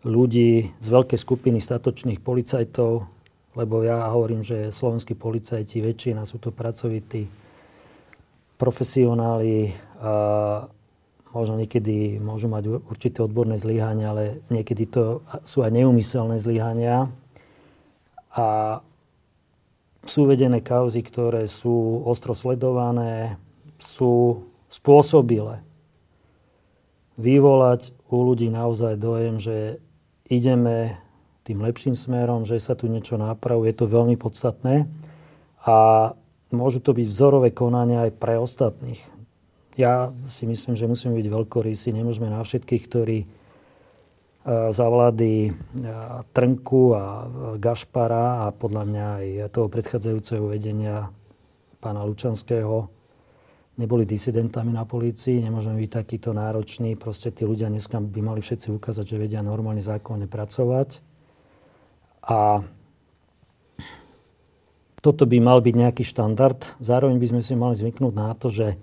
ľudí 0.00 0.72
z 0.80 0.88
veľkej 0.88 1.20
skupiny 1.20 1.60
statočných 1.60 2.24
policajtov, 2.24 3.04
lebo 3.52 3.84
ja 3.84 4.08
hovorím, 4.08 4.40
že 4.40 4.72
slovenskí 4.72 5.12
policajti, 5.12 5.84
väčšina 5.84 6.24
sú 6.24 6.40
to 6.40 6.56
pracovití 6.56 7.28
profesionáli, 8.56 9.76
a 10.00 10.64
možno 11.36 11.60
niekedy 11.60 12.16
môžu 12.16 12.48
mať 12.48 12.80
určité 12.88 13.20
odborné 13.20 13.60
zlyhania, 13.60 14.16
ale 14.16 14.40
niekedy 14.48 14.88
to 14.88 15.20
sú 15.44 15.60
aj 15.60 15.68
neumyselné 15.68 16.40
zlyhania. 16.40 17.12
A 18.32 18.80
sú 20.06 20.26
vedené 20.26 20.62
kauzy, 20.62 21.02
ktoré 21.02 21.46
sú 21.50 22.02
ostro 22.06 22.32
sledované, 22.32 23.38
sú 23.76 24.46
spôsobile 24.70 25.66
vyvolať 27.16 27.96
u 28.12 28.16
ľudí 28.22 28.52
naozaj 28.52 29.00
dojem, 29.00 29.40
že 29.40 29.80
ideme 30.28 31.00
tým 31.48 31.62
lepším 31.62 31.96
smerom, 31.96 32.44
že 32.44 32.60
sa 32.60 32.76
tu 32.76 32.90
niečo 32.90 33.16
napravuje. 33.16 33.72
Je 33.72 33.78
to 33.78 33.86
veľmi 33.88 34.18
podstatné. 34.18 34.84
A 35.64 35.76
môžu 36.52 36.78
to 36.82 36.92
byť 36.92 37.06
vzorové 37.06 37.50
konania 37.54 38.06
aj 38.06 38.12
pre 38.18 38.36
ostatných. 38.38 39.00
Ja 39.76 40.10
si 40.26 40.48
myslím, 40.48 40.74
že 40.74 40.88
musíme 40.90 41.14
byť 41.16 41.28
veľkorysí. 41.28 41.92
Nemôžeme 41.92 42.32
na 42.32 42.40
všetkých, 42.42 42.82
ktorí 42.88 43.18
za 44.46 44.86
vlády 44.86 45.50
Trnku 46.30 46.94
a 46.94 47.04
Gašpara 47.58 48.46
a 48.46 48.54
podľa 48.54 48.82
mňa 48.86 49.06
aj 49.18 49.26
toho 49.50 49.66
predchádzajúceho 49.66 50.46
vedenia 50.46 51.10
pána 51.82 52.06
Lučanského 52.06 52.86
neboli 53.76 54.08
disidentami 54.08 54.72
na 54.72 54.88
polícii, 54.88 55.44
nemôžeme 55.44 55.76
byť 55.82 55.90
takýto 55.92 56.32
nároční. 56.32 56.96
Proste 56.96 57.28
tí 57.28 57.44
ľudia 57.44 57.68
dneska 57.68 58.00
by 58.00 58.20
mali 58.24 58.40
všetci 58.40 58.72
ukázať, 58.72 59.04
že 59.04 59.20
vedia 59.20 59.44
normálne 59.44 59.84
zákonne 59.84 60.30
pracovať. 60.30 61.04
A 62.24 62.64
toto 65.04 65.28
by 65.28 65.38
mal 65.44 65.60
byť 65.60 65.74
nejaký 65.76 66.02
štandard. 66.08 66.58
Zároveň 66.80 67.20
by 67.20 67.26
sme 67.36 67.42
si 67.44 67.52
mali 67.52 67.76
zvyknúť 67.76 68.14
na 68.16 68.32
to, 68.32 68.48
že 68.48 68.80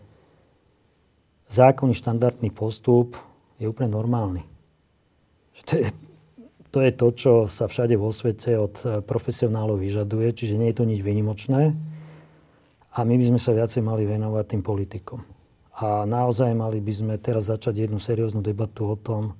zákonný 1.49 1.97
štandardný 1.97 2.53
postup 2.53 3.17
je 3.57 3.65
úplne 3.65 3.91
normálny. 3.91 4.52
To 5.53 5.73
je, 5.77 5.87
to 6.73 6.79
je 6.81 6.91
to, 6.91 7.07
čo 7.13 7.31
sa 7.45 7.69
všade 7.69 7.93
vo 7.93 8.09
svete 8.09 8.57
od 8.57 8.75
eh, 8.83 8.89
profesionálov 9.05 9.77
vyžaduje, 9.77 10.33
čiže 10.33 10.57
nie 10.57 10.73
je 10.73 10.77
to 10.81 10.89
nič 10.89 11.05
výnimočné. 11.05 11.77
A 12.93 12.99
my 13.01 13.15
by 13.17 13.25
sme 13.33 13.39
sa 13.41 13.53
viacej 13.53 13.81
mali 13.81 14.05
venovať 14.05 14.45
tým 14.53 14.61
politikom. 14.65 15.21
A 15.81 16.05
naozaj 16.05 16.53
mali 16.53 16.77
by 16.77 16.93
sme 16.93 17.13
teraz 17.17 17.49
začať 17.49 17.89
jednu 17.89 17.97
serióznu 17.97 18.45
debatu 18.45 18.93
o 18.93 18.97
tom, 18.97 19.33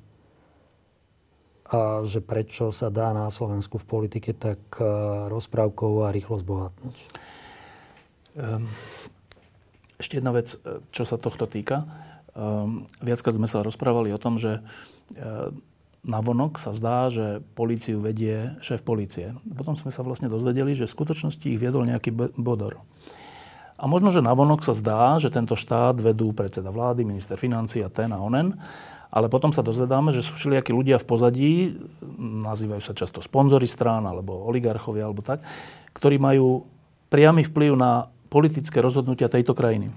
a 1.74 2.06
že 2.06 2.22
prečo 2.22 2.70
sa 2.70 2.94
dá 2.94 3.10
na 3.18 3.26
Slovensku 3.34 3.82
v 3.82 3.90
politike 3.90 4.38
tak 4.38 4.62
eh, 4.78 4.86
rozprávkovo 5.34 6.06
a 6.06 6.14
rýchlo 6.14 6.38
zbohatnúť. 6.38 6.98
Um, 8.34 8.66
ešte 9.98 10.22
jedna 10.22 10.34
vec, 10.34 10.54
eh, 10.54 10.82
čo 10.94 11.02
sa 11.02 11.18
tohto 11.18 11.50
týka. 11.50 11.86
Um, 12.34 12.86
viackrát 13.02 13.34
sme 13.34 13.50
sa 13.50 13.66
rozprávali 13.66 14.14
o 14.14 14.22
tom, 14.22 14.42
že 14.42 14.62
uh, 14.62 15.54
navonok 16.04 16.60
sa 16.60 16.76
zdá, 16.76 17.08
že 17.08 17.40
políciu 17.56 18.04
vedie 18.04 18.56
šéf 18.60 18.84
polície. 18.84 19.32
Potom 19.56 19.80
sme 19.80 19.90
sa 19.90 20.04
vlastne 20.04 20.28
dozvedeli, 20.28 20.76
že 20.76 20.88
v 20.88 20.96
skutočnosti 20.96 21.48
ich 21.48 21.60
viedol 21.60 21.88
nejaký 21.88 22.12
bodor. 22.36 22.84
A 23.80 23.88
možno, 23.90 24.12
že 24.12 24.24
navonok 24.24 24.64
sa 24.64 24.76
zdá, 24.76 25.16
že 25.18 25.34
tento 25.34 25.56
štát 25.56 25.98
vedú 26.00 26.32
predseda 26.36 26.70
vlády, 26.70 27.04
minister 27.08 27.40
financí 27.40 27.82
a 27.82 27.92
ten 27.92 28.12
a 28.12 28.20
onen, 28.20 28.56
ale 29.14 29.28
potom 29.30 29.52
sa 29.52 29.66
dozvedáme, 29.66 30.12
že 30.12 30.26
sú 30.26 30.36
všelijakí 30.36 30.72
ľudia 30.74 30.98
v 30.98 31.08
pozadí, 31.08 31.54
nazývajú 32.20 32.82
sa 32.82 32.98
často 32.98 33.22
sponzory 33.22 33.70
strán 33.70 34.06
alebo 34.10 34.46
oligarchovia 34.50 35.06
alebo 35.06 35.22
tak, 35.22 35.46
ktorí 35.94 36.18
majú 36.18 36.66
priamy 37.14 37.46
vplyv 37.46 37.78
na 37.78 38.10
politické 38.34 38.82
rozhodnutia 38.82 39.30
tejto 39.30 39.54
krajiny. 39.54 39.94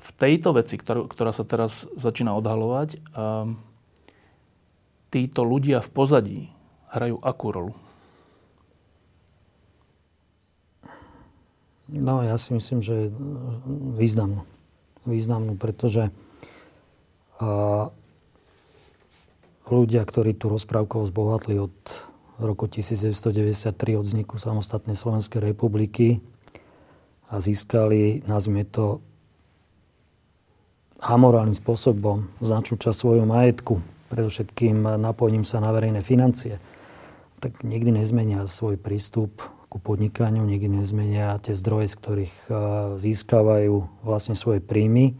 V 0.00 0.10
tejto 0.18 0.50
veci, 0.56 0.80
ktorá 0.80 1.30
sa 1.30 1.44
teraz 1.46 1.86
začína 1.94 2.34
odhalovať, 2.34 2.98
títo 5.10 5.42
ľudia 5.42 5.82
v 5.82 5.90
pozadí 5.90 6.40
hrajú 6.90 7.18
akú 7.22 7.46
rolu? 7.50 7.74
No, 11.90 12.22
ja 12.22 12.38
si 12.38 12.54
myslím, 12.54 12.78
že 12.86 13.10
významnú. 13.98 14.46
Významnú, 15.02 15.58
pretože 15.58 16.14
a, 17.42 17.90
ľudia, 19.66 20.06
ktorí 20.06 20.38
tu 20.38 20.46
rozprávkou 20.54 21.02
zbohatli 21.10 21.58
od 21.58 21.74
roku 22.38 22.70
1993, 22.70 23.98
od 23.98 24.06
vzniku 24.06 24.38
samostatnej 24.38 24.94
Slovenskej 24.94 25.50
republiky 25.50 26.22
a 27.26 27.42
získali, 27.42 28.22
nazvime 28.22 28.62
to, 28.62 29.02
amorálnym 31.00 31.56
spôsobom 31.56 32.28
značnú 32.44 32.76
časť 32.76 32.96
svojho 32.96 33.24
majetku, 33.24 33.80
predovšetkým 34.10 34.98
napojením 34.98 35.46
sa 35.46 35.62
na 35.62 35.70
verejné 35.70 36.02
financie, 36.02 36.58
tak 37.38 37.62
nikdy 37.62 38.02
nezmenia 38.02 38.44
svoj 38.44 38.76
prístup 38.76 39.40
ku 39.70 39.78
podnikaniu, 39.78 40.42
nikdy 40.42 40.82
nezmenia 40.82 41.38
tie 41.38 41.54
zdroje, 41.54 41.94
z 41.94 41.96
ktorých 41.96 42.34
získavajú 42.98 44.02
vlastne 44.02 44.34
svoje 44.34 44.58
príjmy. 44.58 45.14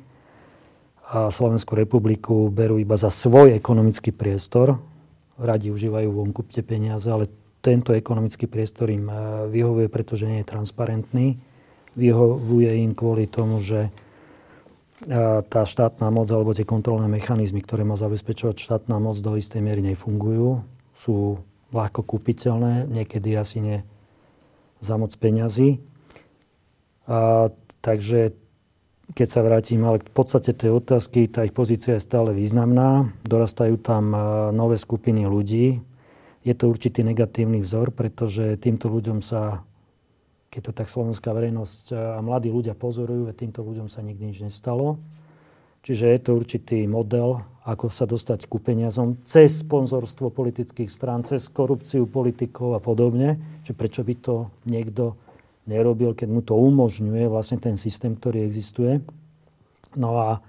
A 1.11 1.31
Slovenskú 1.31 1.79
republiku 1.79 2.51
berú 2.51 2.79
iba 2.79 2.99
za 2.99 3.15
svoj 3.15 3.55
ekonomický 3.55 4.11
priestor. 4.11 4.83
Radi 5.39 5.71
užívajú 5.71 6.11
vonku 6.11 6.47
tie 6.51 6.67
peniaze, 6.67 7.07
ale 7.11 7.31
tento 7.63 7.95
ekonomický 7.95 8.51
priestor 8.51 8.91
im 8.91 9.07
vyhovuje, 9.51 9.87
pretože 9.87 10.27
nie 10.27 10.43
je 10.43 10.51
transparentný. 10.51 11.39
Vyhovuje 11.95 12.71
im 12.83 12.95
kvôli 12.95 13.27
tomu, 13.27 13.63
že 13.63 13.95
tá 15.49 15.63
štátna 15.65 16.13
moc 16.13 16.29
alebo 16.29 16.53
tie 16.53 16.69
kontrolné 16.69 17.09
mechanizmy, 17.09 17.65
ktoré 17.65 17.89
má 17.89 17.97
zabezpečovať 17.97 18.61
štátna 18.61 19.01
moc 19.01 19.17
do 19.17 19.33
istej 19.33 19.65
miery 19.65 19.81
nefungujú. 19.81 20.61
Sú 20.93 21.41
ľahko 21.73 22.05
kúpiteľné, 22.05 22.85
niekedy 22.91 23.33
asi 23.33 23.65
nie 23.65 23.79
za 24.85 25.01
moc 25.01 25.15
peňazí. 25.17 25.81
A, 27.09 27.49
takže 27.81 28.37
keď 29.17 29.27
sa 29.27 29.41
vrátim 29.41 29.83
ale 29.83 30.05
k 30.05 30.13
podstate 30.13 30.53
tej 30.53 30.77
otázky, 30.77 31.27
tá 31.27 31.43
ich 31.43 31.57
pozícia 31.57 31.97
je 31.97 32.05
stále 32.05 32.31
významná. 32.31 33.11
Dorastajú 33.27 33.81
tam 33.81 34.13
nové 34.55 34.79
skupiny 34.79 35.27
ľudí. 35.27 35.83
Je 36.47 36.55
to 36.55 36.71
určitý 36.71 37.03
negatívny 37.03 37.61
vzor, 37.61 37.91
pretože 37.93 38.57
týmto 38.61 38.87
ľuďom 38.93 39.21
sa 39.21 39.65
keď 40.51 40.61
to 40.67 40.73
tak 40.75 40.91
slovenská 40.91 41.31
verejnosť 41.31 41.95
a 41.95 42.19
mladí 42.21 42.51
ľudia 42.51 42.75
pozorujú, 42.75 43.31
že 43.31 43.39
týmto 43.39 43.63
ľuďom 43.63 43.87
sa 43.87 44.03
nikdy 44.03 44.35
nič 44.35 44.43
nestalo. 44.43 44.99
Čiže 45.81 46.13
je 46.13 46.21
to 46.21 46.31
určitý 46.37 46.79
model, 46.85 47.41
ako 47.65 47.89
sa 47.89 48.05
dostať 48.05 48.51
ku 48.51 48.61
peniazom 48.61 49.17
cez 49.25 49.65
sponzorstvo 49.65 50.29
politických 50.29 50.93
strán, 50.93 51.25
cez 51.25 51.49
korupciu 51.49 52.05
politikov 52.05 52.77
a 52.77 52.81
podobne. 52.83 53.41
Čiže 53.65 53.79
prečo 53.79 54.03
by 54.05 54.15
to 54.21 54.53
niekto 54.69 55.17
nerobil, 55.65 56.13
keď 56.13 56.29
mu 56.29 56.45
to 56.45 56.53
umožňuje 56.53 57.31
vlastne 57.31 57.57
ten 57.63 57.81
systém, 57.81 58.13
ktorý 58.13 58.45
existuje. 58.45 59.01
No 59.97 60.21
a 60.21 60.45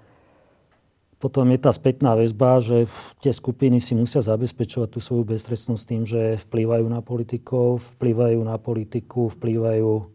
potom 1.22 1.46
je 1.54 1.58
tá 1.62 1.70
spätná 1.70 2.18
väzba, 2.18 2.58
že 2.58 2.90
tie 3.22 3.30
skupiny 3.30 3.78
si 3.78 3.94
musia 3.94 4.18
zabezpečovať 4.18 4.88
tú 4.90 4.98
svoju 4.98 5.30
beztrestnosť 5.30 5.82
tým, 5.86 6.02
že 6.02 6.34
vplývajú 6.50 6.82
na 6.90 6.98
politikov, 6.98 7.78
vplývajú 7.94 8.42
na 8.42 8.58
politiku, 8.58 9.30
vplývajú 9.30 10.10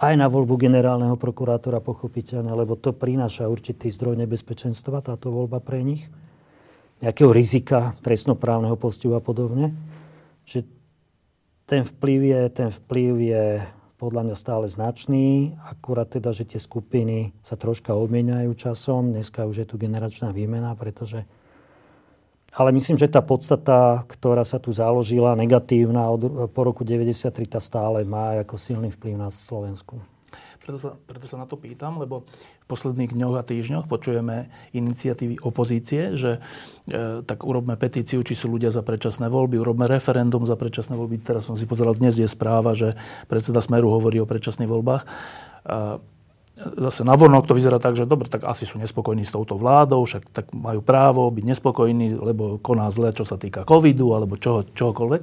aj 0.00 0.14
na 0.14 0.30
voľbu 0.30 0.54
generálneho 0.54 1.18
prokurátora 1.18 1.82
pochopiteľne, 1.82 2.54
lebo 2.54 2.78
to 2.78 2.94
prináša 2.94 3.50
určitý 3.50 3.90
zdroj 3.90 4.22
nebezpečenstva, 4.22 5.02
táto 5.02 5.34
voľba 5.34 5.58
pre 5.58 5.82
nich, 5.82 6.06
nejakého 7.02 7.34
rizika 7.34 7.98
trestnoprávneho 7.98 8.78
postihu 8.78 9.18
a 9.18 9.20
podobne. 9.20 9.74
Čiže 10.46 10.62
ten 11.66 11.82
vplyv 11.82 12.20
je, 12.22 12.40
ten 12.54 12.70
vplyv 12.70 13.12
je 13.18 13.46
podľa 14.00 14.32
mňa 14.32 14.36
stále 14.40 14.64
značný, 14.64 15.52
akurát 15.68 16.08
teda, 16.08 16.32
že 16.32 16.48
tie 16.48 16.56
skupiny 16.56 17.36
sa 17.44 17.60
troška 17.60 17.92
obmieniajú 17.92 18.56
časom. 18.56 19.12
Dneska 19.12 19.44
už 19.44 19.60
je 19.60 19.66
tu 19.68 19.76
generačná 19.76 20.32
výmena, 20.32 20.72
pretože... 20.72 21.28
Ale 22.56 22.72
myslím, 22.72 22.96
že 22.96 23.12
tá 23.12 23.20
podstata, 23.20 24.08
ktorá 24.08 24.42
sa 24.42 24.56
tu 24.56 24.72
založila, 24.72 25.38
negatívna 25.38 26.08
od, 26.08 26.48
po 26.50 26.60
roku 26.64 26.82
93, 26.82 27.30
tá 27.46 27.60
stále 27.60 28.02
má 28.08 28.40
ako 28.40 28.56
silný 28.56 28.88
vplyv 28.88 29.20
na 29.20 29.28
Slovensku. 29.28 30.00
Preto 30.70 30.86
sa, 30.86 30.94
preto 30.94 31.26
sa 31.26 31.34
na 31.34 31.50
to 31.50 31.58
pýtam, 31.58 31.98
lebo 31.98 32.22
v 32.62 32.66
posledných 32.70 33.10
dňoch 33.10 33.34
a 33.34 33.42
týždňoch 33.42 33.90
počujeme 33.90 34.46
iniciatívy 34.70 35.42
opozície, 35.42 36.14
že 36.14 36.38
e, 36.86 37.26
tak 37.26 37.42
urobme 37.42 37.74
petíciu, 37.74 38.22
či 38.22 38.38
sú 38.38 38.46
ľudia 38.54 38.70
za 38.70 38.86
predčasné 38.86 39.26
voľby, 39.26 39.58
urobme 39.58 39.90
referendum 39.90 40.46
za 40.46 40.54
predčasné 40.54 40.94
voľby. 40.94 41.26
Teraz 41.26 41.50
som 41.50 41.58
si 41.58 41.66
pozeral, 41.66 41.98
dnes 41.98 42.22
je 42.22 42.30
správa, 42.30 42.78
že 42.78 42.94
predseda 43.26 43.58
Smeru 43.58 43.90
hovorí 43.90 44.22
o 44.22 44.30
predčasných 44.30 44.70
voľbách. 44.70 45.02
E, 45.02 45.08
zase 46.86 47.02
navonok 47.02 47.50
to 47.50 47.58
vyzerá 47.58 47.82
tak, 47.82 47.98
že 47.98 48.06
dobre, 48.06 48.30
tak 48.30 48.46
asi 48.46 48.62
sú 48.62 48.78
nespokojní 48.78 49.26
s 49.26 49.34
touto 49.34 49.58
vládou, 49.58 50.06
však 50.06 50.30
tak 50.30 50.54
majú 50.54 50.86
právo 50.86 51.26
byť 51.34 51.50
nespokojní, 51.50 52.14
lebo 52.14 52.62
koná 52.62 52.86
zle, 52.94 53.10
čo 53.10 53.26
sa 53.26 53.34
týka 53.42 53.66
covidu 53.66 54.14
alebo 54.14 54.38
čoho, 54.38 54.62
čohokoľvek. 54.62 55.22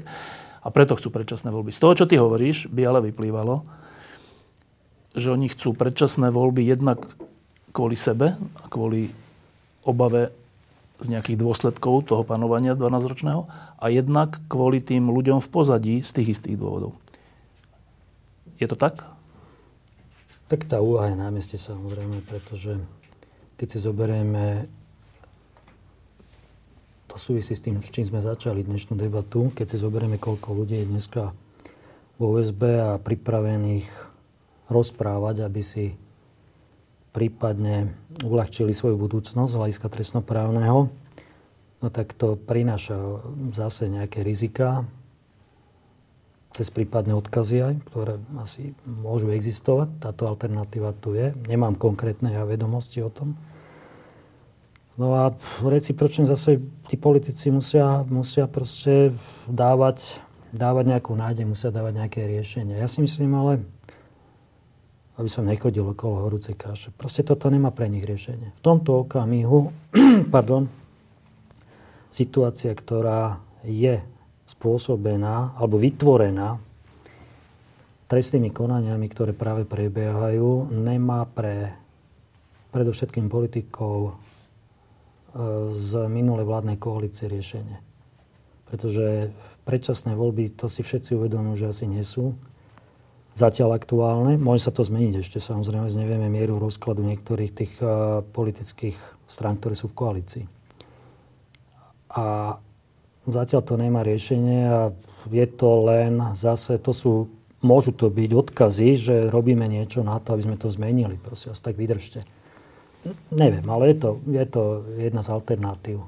A 0.60 0.67
preto 0.75 0.99
chcú 0.99 1.07
predčasné 1.07 1.55
voľby. 1.55 1.71
Z 1.71 1.79
toho, 1.79 1.93
čo 1.95 2.03
ty 2.03 2.19
hovoríš, 2.19 2.67
by 2.67 2.83
ale 2.83 2.99
vyplývalo, 3.07 3.87
že 5.17 5.34
oni 5.34 5.49
chcú 5.49 5.73
predčasné 5.73 6.30
voľby 6.30 6.62
jednak 6.62 7.01
kvôli 7.73 7.97
sebe 7.97 8.38
a 8.38 8.65
kvôli 8.69 9.10
obave 9.82 10.30
z 11.01 11.13
nejakých 11.13 11.41
dôsledkov 11.41 12.10
toho 12.10 12.21
panovania 12.21 12.77
12-ročného 12.77 13.49
a 13.77 13.86
jednak 13.89 14.41
kvôli 14.49 14.82
tým 14.82 15.10
ľuďom 15.10 15.41
v 15.41 15.49
pozadí 15.49 15.95
z 16.01 16.10
tých 16.13 16.38
istých 16.38 16.58
dôvodov. 16.58 16.97
Je 18.58 18.65
to 18.65 18.77
tak? 18.77 19.06
Tak 20.49 20.65
tá 20.65 20.82
úvaha 20.82 21.13
je 21.13 21.17
na 21.21 21.30
mieste 21.30 21.60
samozrejme, 21.60 22.25
pretože 22.25 22.82
keď 23.58 23.67
si 23.67 23.77
zoberieme 23.82 24.65
to 27.10 27.15
súvisí 27.19 27.53
s 27.53 27.62
tým, 27.62 27.82
s 27.82 27.89
čím 27.89 28.06
sme 28.06 28.21
začali 28.21 28.65
dnešnú 28.65 28.97
debatu. 28.97 29.49
Keď 29.53 29.65
si 29.65 29.77
zoberieme, 29.82 30.21
koľko 30.21 30.53
ľudí 30.53 30.82
je 30.82 30.89
dneska 30.89 31.34
vo 32.17 32.25
OSB 32.38 32.62
a 32.82 32.97
pripravených 32.97 34.06
rozprávať, 34.67 35.43
aby 35.47 35.62
si 35.63 35.86
prípadne 37.15 37.97
uľahčili 38.21 38.75
svoju 38.75 38.99
budúcnosť 38.99 39.49
z 39.49 39.58
hľadiska 39.58 39.88
trestnoprávneho, 39.89 40.91
no 41.82 41.88
tak 41.89 42.13
to 42.13 42.38
prináša 42.38 43.23
zase 43.56 43.89
nejaké 43.89 44.21
rizika, 44.21 44.86
cez 46.58 46.73
prípadné 46.73 47.13
odkazy 47.13 47.58
aj, 47.62 47.75
ktoré 47.93 48.17
asi 48.41 48.73
môžu 48.82 49.30
existovať. 49.30 49.93
Táto 50.01 50.25
alternatíva 50.25 50.89
tu 50.97 51.13
je. 51.13 51.30
Nemám 51.45 51.77
konkrétne 51.77 52.34
ja 52.34 52.49
vedomosti 52.49 52.97
o 53.06 53.13
tom. 53.13 53.38
No 54.97 55.13
a 55.13 55.38
recipročne 55.62 56.25
zase 56.25 56.58
tí 56.89 56.97
politici 56.97 57.53
musia, 57.53 58.01
musia 58.10 58.49
proste 58.49 59.13
dávať, 59.45 60.17
dávať 60.49 60.97
nejakú 60.97 61.13
nádej, 61.13 61.45
musia 61.45 61.69
dávať 61.69 62.01
nejaké 62.01 62.25
riešenie. 62.25 62.82
Ja 62.82 62.89
si 62.89 63.06
myslím 63.06 63.38
ale, 63.38 63.62
aby 65.17 65.30
som 65.30 65.49
nechodil 65.49 65.97
okolo 65.97 66.30
horúcej 66.30 66.53
kaše. 66.53 66.93
Proste 66.93 67.25
toto 67.25 67.49
nemá 67.49 67.73
pre 67.73 67.89
nich 67.89 68.06
riešenie. 68.06 68.53
V 68.53 68.62
tomto 68.62 69.01
okamihu, 69.06 69.73
pardon, 70.36 70.69
situácia, 72.13 72.71
ktorá 72.77 73.41
je 73.65 73.97
spôsobená 74.47 75.58
alebo 75.58 75.75
vytvorená 75.82 76.62
trestnými 78.08 78.53
konaniami, 78.56 79.06
ktoré 79.12 79.36
práve 79.36 79.67
prebiehajú, 79.67 80.71
nemá 80.71 81.27
pre 81.27 81.75
predovšetkým 82.71 83.27
politikov 83.27 83.95
e, 84.08 84.12
z 85.75 85.91
minulej 86.08 86.47
vládnej 86.47 86.77
koalície 86.80 87.27
riešenie. 87.27 87.84
Pretože 88.71 89.36
predčasné 89.67 90.15
voľby, 90.15 90.56
to 90.56 90.71
si 90.71 90.86
všetci 90.86 91.19
uvedomujú, 91.19 91.67
že 91.67 91.71
asi 91.73 91.86
nie 91.89 92.06
sú 92.06 92.32
zatiaľ 93.38 93.78
aktuálne. 93.78 94.41
Môže 94.41 94.65
sa 94.65 94.73
to 94.73 94.82
zmeniť 94.82 95.21
ešte, 95.21 95.38
samozrejme, 95.38 95.86
nevieme 95.86 96.28
mieru 96.28 96.58
rozkladu 96.58 97.06
niektorých 97.06 97.52
tých 97.54 97.73
uh, 97.86 98.26
politických 98.34 98.97
strán, 99.30 99.62
ktoré 99.62 99.78
sú 99.78 99.93
v 99.93 99.97
koalícii. 99.97 100.45
A 102.17 102.58
zatiaľ 103.30 103.62
to 103.62 103.78
nemá 103.78 104.02
riešenie 104.02 104.62
a 104.65 104.82
je 105.30 105.45
to 105.45 105.69
len 105.86 106.17
zase, 106.34 106.82
to 106.82 106.95
sú, 106.95 107.30
môžu 107.62 107.93
to 107.93 108.10
byť 108.10 108.32
odkazy, 108.34 108.89
že 108.97 109.15
robíme 109.30 109.69
niečo 109.69 110.02
na 110.02 110.17
to, 110.17 110.34
aby 110.34 110.50
sme 110.50 110.58
to 110.58 110.71
zmenili. 110.73 111.21
Prosím 111.21 111.54
vás, 111.54 111.62
tak 111.62 111.78
vydržte. 111.78 112.26
Neviem, 113.30 113.63
ale 113.69 113.93
je 113.93 113.97
to, 114.02 114.10
je 114.26 114.45
to 114.50 114.62
jedna 114.97 115.21
z 115.21 115.30
alternatív. 115.30 116.04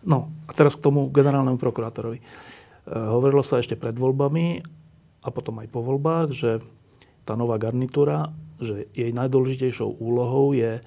No, 0.00 0.32
a 0.48 0.50
teraz 0.56 0.78
k 0.78 0.84
tomu 0.84 1.12
generálnemu 1.12 1.60
prokurátorovi. 1.60 2.18
E, 2.20 2.24
hovorilo 2.88 3.44
sa 3.44 3.60
ešte 3.60 3.76
pred 3.76 3.92
voľbami 3.92 4.64
a 5.20 5.28
potom 5.28 5.60
aj 5.60 5.68
po 5.68 5.84
voľbách, 5.84 6.28
že 6.32 6.50
tá 7.28 7.36
nová 7.36 7.60
garnitúra, 7.60 8.32
že 8.60 8.88
jej 8.96 9.12
najdôležitejšou 9.12 10.00
úlohou 10.00 10.52
je 10.56 10.80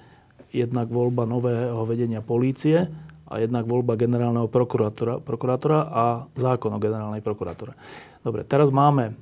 jednak 0.54 0.86
voľba 0.90 1.26
nového 1.26 1.82
vedenia 1.86 2.22
polície 2.22 2.86
a 3.26 3.34
jednak 3.42 3.66
voľba 3.66 3.98
generálneho 3.98 4.46
prokurátora, 4.46 5.18
prokurátora 5.18 5.78
a 5.90 6.04
zákon 6.38 6.70
o 6.70 6.82
generálnej 6.82 7.24
prokuratúre. 7.24 7.74
Dobre, 8.22 8.46
teraz 8.46 8.70
máme 8.70 9.10
e, 9.10 9.12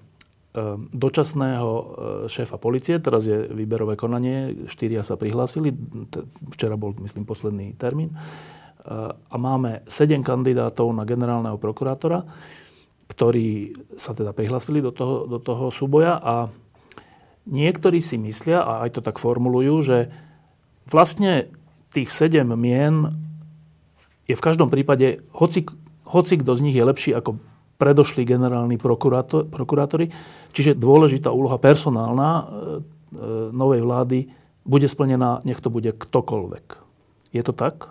dočasného 0.92 1.70
e, 1.70 1.84
šéfa 2.28 2.60
policie, 2.60 3.00
teraz 3.00 3.24
je 3.24 3.48
výberové 3.48 3.96
konanie, 3.96 4.68
štyria 4.68 5.00
sa 5.06 5.16
prihlásili, 5.16 5.72
včera 6.52 6.76
bol, 6.76 6.92
myslím, 7.00 7.24
posledný 7.24 7.72
termín, 7.78 8.12
e, 8.12 8.16
a 9.08 9.36
máme 9.38 9.86
sedem 9.88 10.20
kandidátov 10.20 10.92
na 10.92 11.06
generálneho 11.08 11.56
prokurátora, 11.56 12.26
ktorí 13.12 13.76
sa 14.00 14.16
teda 14.16 14.32
prihlásili 14.32 14.80
do 14.80 14.88
toho, 14.88 15.28
do 15.28 15.36
toho 15.36 15.68
súboja 15.68 16.16
a 16.16 16.48
niektorí 17.44 18.00
si 18.00 18.16
myslia, 18.16 18.64
a 18.64 18.88
aj 18.88 18.96
to 18.96 19.00
tak 19.04 19.20
formulujú, 19.20 19.84
že 19.84 19.98
vlastne 20.88 21.52
tých 21.92 22.08
sedem 22.08 22.48
mien 22.56 23.12
je 24.24 24.32
v 24.32 24.44
každom 24.44 24.72
prípade, 24.72 25.20
hoci, 25.36 25.68
hoci 26.08 26.40
kto 26.40 26.56
z 26.56 26.64
nich 26.64 26.76
je 26.76 26.88
lepší 26.88 27.12
ako 27.12 27.36
predošli 27.76 28.24
generálni 28.24 28.78
prokurátor, 28.78 29.44
prokurátori, 29.50 30.08
čiže 30.54 30.78
dôležitá 30.78 31.28
úloha 31.34 31.58
personálna 31.58 32.30
e, 32.30 32.42
e, 32.42 32.46
novej 33.52 33.82
vlády 33.82 34.18
bude 34.62 34.86
splnená, 34.86 35.42
nech 35.42 35.58
to 35.58 35.68
bude 35.68 35.90
ktokoľvek. 35.90 36.66
Je 37.34 37.42
to 37.42 37.50
tak? 37.50 37.90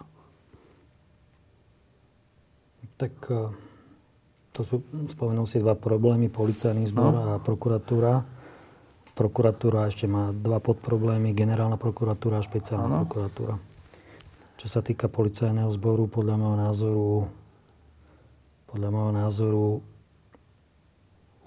Tak 2.95 3.13
e, 3.27 3.51
to 4.51 4.67
sú, 4.67 4.83
spomenul 5.07 5.47
si 5.47 5.63
dva 5.63 5.79
problémy, 5.79 6.27
policajný 6.27 6.83
zbor 6.91 7.11
no. 7.15 7.21
a 7.23 7.29
prokuratúra. 7.39 8.19
Prokuratúra 9.15 9.87
ešte 9.87 10.11
má 10.11 10.35
dva 10.35 10.59
podproblémy, 10.59 11.31
generálna 11.31 11.79
prokuratúra 11.79 12.39
a 12.39 12.45
špeciálna 12.45 12.87
ano. 12.87 12.97
prokuratúra. 13.07 13.55
Čo 14.59 14.67
sa 14.67 14.83
týka 14.83 15.07
policajného 15.07 15.71
zboru, 15.71 16.11
podľa 16.11 16.35
môjho 16.35 16.57
názoru, 16.59 17.11
podľa 18.67 18.89
môjho 18.91 19.13
názoru 19.15 19.67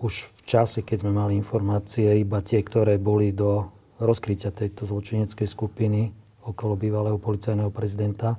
už 0.01 0.14
v 0.29 0.40
čase, 0.45 0.81
keď 0.83 1.07
sme 1.07 1.12
mali 1.14 1.33
informácie, 1.38 2.09
iba 2.19 2.43
tie, 2.45 2.61
ktoré 2.61 2.99
boli 2.99 3.33
do 3.33 3.69
rozkrytia 4.01 4.51
tejto 4.51 4.85
zločineckej 4.85 5.47
skupiny 5.47 6.12
okolo 6.45 6.77
bývalého 6.77 7.17
policajného 7.17 7.73
prezidenta, 7.73 8.37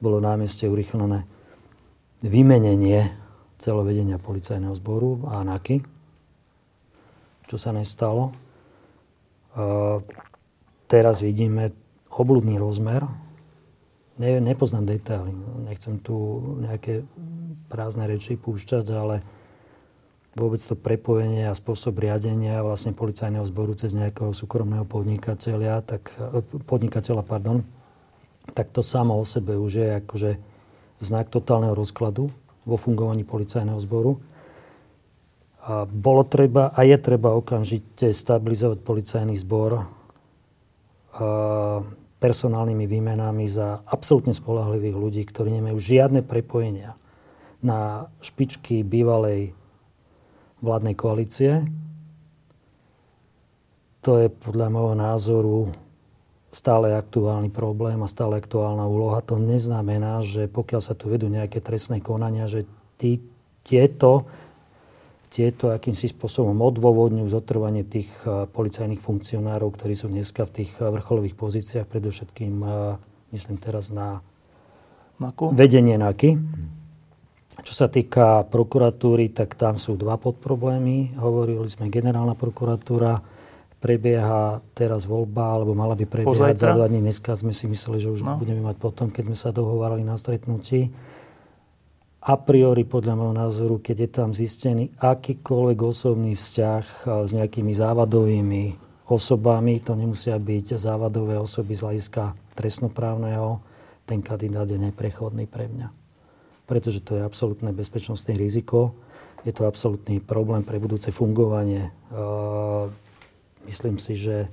bolo 0.00 0.22
námeste 0.22 0.64
urychlené 0.64 1.28
vymenenie 2.24 3.23
celovedenia 3.64 4.20
policajného 4.20 4.76
zboru 4.76 5.24
a 5.32 5.40
ANAKY, 5.40 5.80
čo 7.48 7.56
sa 7.56 7.72
nestalo. 7.72 8.36
teraz 10.84 11.24
vidíme 11.24 11.72
obludný 12.12 12.60
rozmer 12.60 13.08
Ne, 14.14 14.38
nepoznám 14.38 14.86
detaily. 14.86 15.34
Nechcem 15.66 15.98
tu 15.98 16.38
nejaké 16.62 17.02
prázdne 17.66 18.06
reči 18.06 18.38
púšťať, 18.38 18.86
ale 18.94 19.26
vôbec 20.38 20.62
to 20.62 20.78
prepojenie 20.78 21.50
a 21.50 21.54
spôsob 21.58 21.98
riadenia 21.98 22.62
vlastne 22.62 22.94
policajného 22.94 23.42
zboru 23.42 23.74
cez 23.74 23.90
nejakého 23.90 24.30
súkromného 24.30 24.86
podnikateľa, 24.86 25.82
tak, 25.82 26.14
podnikateľa, 26.70 27.26
pardon, 27.26 27.66
tak 28.54 28.70
to 28.70 28.86
samo 28.86 29.18
o 29.18 29.26
sebe 29.26 29.58
už 29.58 29.72
je 29.82 29.88
akože 29.98 30.30
znak 31.02 31.26
totálneho 31.34 31.74
rozkladu 31.74 32.30
vo 32.64 32.76
fungovaní 32.80 33.24
policajného 33.24 33.80
zboru. 33.80 34.18
A 35.64 35.88
bolo 35.88 36.28
treba 36.28 36.72
a 36.76 36.84
je 36.84 36.96
treba 37.00 37.32
okamžite 37.32 38.12
stabilizovať 38.12 38.84
policajný 38.84 39.36
zbor. 39.40 39.88
Personálnymi 42.20 42.84
výmenami 42.88 43.44
za 43.48 43.80
absolútne 43.84 44.32
spolahlivých 44.32 44.96
ľudí, 44.96 45.22
ktorí 45.24 45.52
nemajú 45.60 45.76
žiadne 45.76 46.20
prepojenia 46.24 46.96
na 47.64 48.08
špičky 48.20 48.84
bývalej 48.84 49.56
vládnej 50.60 50.96
koalície. 50.96 51.64
To 54.04 54.20
je 54.20 54.28
podľa 54.28 54.68
môjho 54.68 54.96
názoru 54.96 55.56
stále 56.54 56.94
aktuálny 56.94 57.50
problém 57.50 57.98
a 58.00 58.08
stále 58.08 58.38
aktuálna 58.38 58.86
úloha. 58.86 59.18
To 59.26 59.42
neznamená, 59.42 60.22
že 60.22 60.46
pokiaľ 60.46 60.80
sa 60.80 60.94
tu 60.94 61.10
vedú 61.10 61.26
nejaké 61.26 61.58
trestné 61.58 61.98
konania, 61.98 62.46
že 62.46 62.62
tí, 62.94 63.18
tieto 63.66 64.30
tieto 65.34 65.74
akýmsi 65.74 66.14
spôsobom 66.14 66.54
odôvodňujú 66.62 67.26
zotrvanie 67.26 67.82
tých 67.82 68.06
eh, 68.22 68.46
policajných 68.46 69.02
funkcionárov, 69.02 69.74
ktorí 69.74 69.98
sú 69.98 70.06
dneska 70.06 70.46
v 70.46 70.62
tých 70.62 70.70
eh, 70.78 70.86
vrcholových 70.86 71.34
pozíciách, 71.34 71.90
predovšetkým 71.90 72.54
eh, 72.62 72.70
myslím 73.34 73.58
teraz 73.58 73.90
na 73.90 74.22
Naku? 75.18 75.50
vedenie 75.50 75.98
NAKY. 75.98 76.38
Čo 77.66 77.74
sa 77.74 77.86
týka 77.86 78.46
prokuratúry, 78.50 79.30
tak 79.30 79.54
tam 79.54 79.78
sú 79.78 79.94
dva 79.94 80.18
podproblémy. 80.18 81.18
Hovorili 81.18 81.66
sme, 81.70 81.86
generálna 81.86 82.34
prokuratúra, 82.34 83.22
prebieha 83.84 84.64
teraz 84.72 85.04
voľba, 85.04 85.60
alebo 85.60 85.76
mala 85.76 85.92
by 85.92 86.08
prebiehať 86.08 86.56
za 86.56 86.72
dva 86.72 86.88
dní. 86.88 87.04
Dneska 87.04 87.36
sme 87.36 87.52
si 87.52 87.68
mysleli, 87.68 88.00
že 88.00 88.08
už 88.08 88.24
no. 88.24 88.40
budeme 88.40 88.64
mať 88.64 88.80
potom, 88.80 89.12
keď 89.12 89.28
sme 89.28 89.36
sa 89.36 89.52
dohovárali 89.52 90.00
na 90.00 90.16
stretnutí 90.16 90.88
a 92.24 92.40
priori 92.40 92.88
podľa 92.88 93.20
môjho 93.20 93.36
názoru, 93.36 93.76
keď 93.84 93.96
je 94.00 94.10
tam 94.10 94.32
zistený 94.32 94.96
akýkoľvek 94.96 95.78
osobný 95.84 96.32
vzťah 96.32 96.84
s 97.04 97.30
nejakými 97.36 97.76
závadovými 97.76 98.80
osobami, 99.12 99.76
to 99.84 99.92
nemusia 99.92 100.40
byť 100.40 100.80
závadové 100.80 101.36
osoby 101.36 101.76
z 101.76 101.84
hľadiska 101.84 102.32
trestnoprávneho, 102.56 103.60
ten 104.08 104.24
kandidát 104.24 104.64
je 104.64 104.80
neprechodný 104.80 105.44
pre 105.44 105.68
mňa. 105.68 105.92
Pretože 106.64 107.04
to 107.04 107.20
je 107.20 107.22
absolútne 107.28 107.68
bezpečnostné 107.76 108.32
riziko, 108.32 108.96
je 109.44 109.52
to 109.52 109.68
absolútny 109.68 110.24
problém 110.24 110.64
pre 110.64 110.80
budúce 110.80 111.12
fungovanie. 111.12 111.92
Myslím 113.64 113.96
si, 113.96 114.14
že 114.16 114.48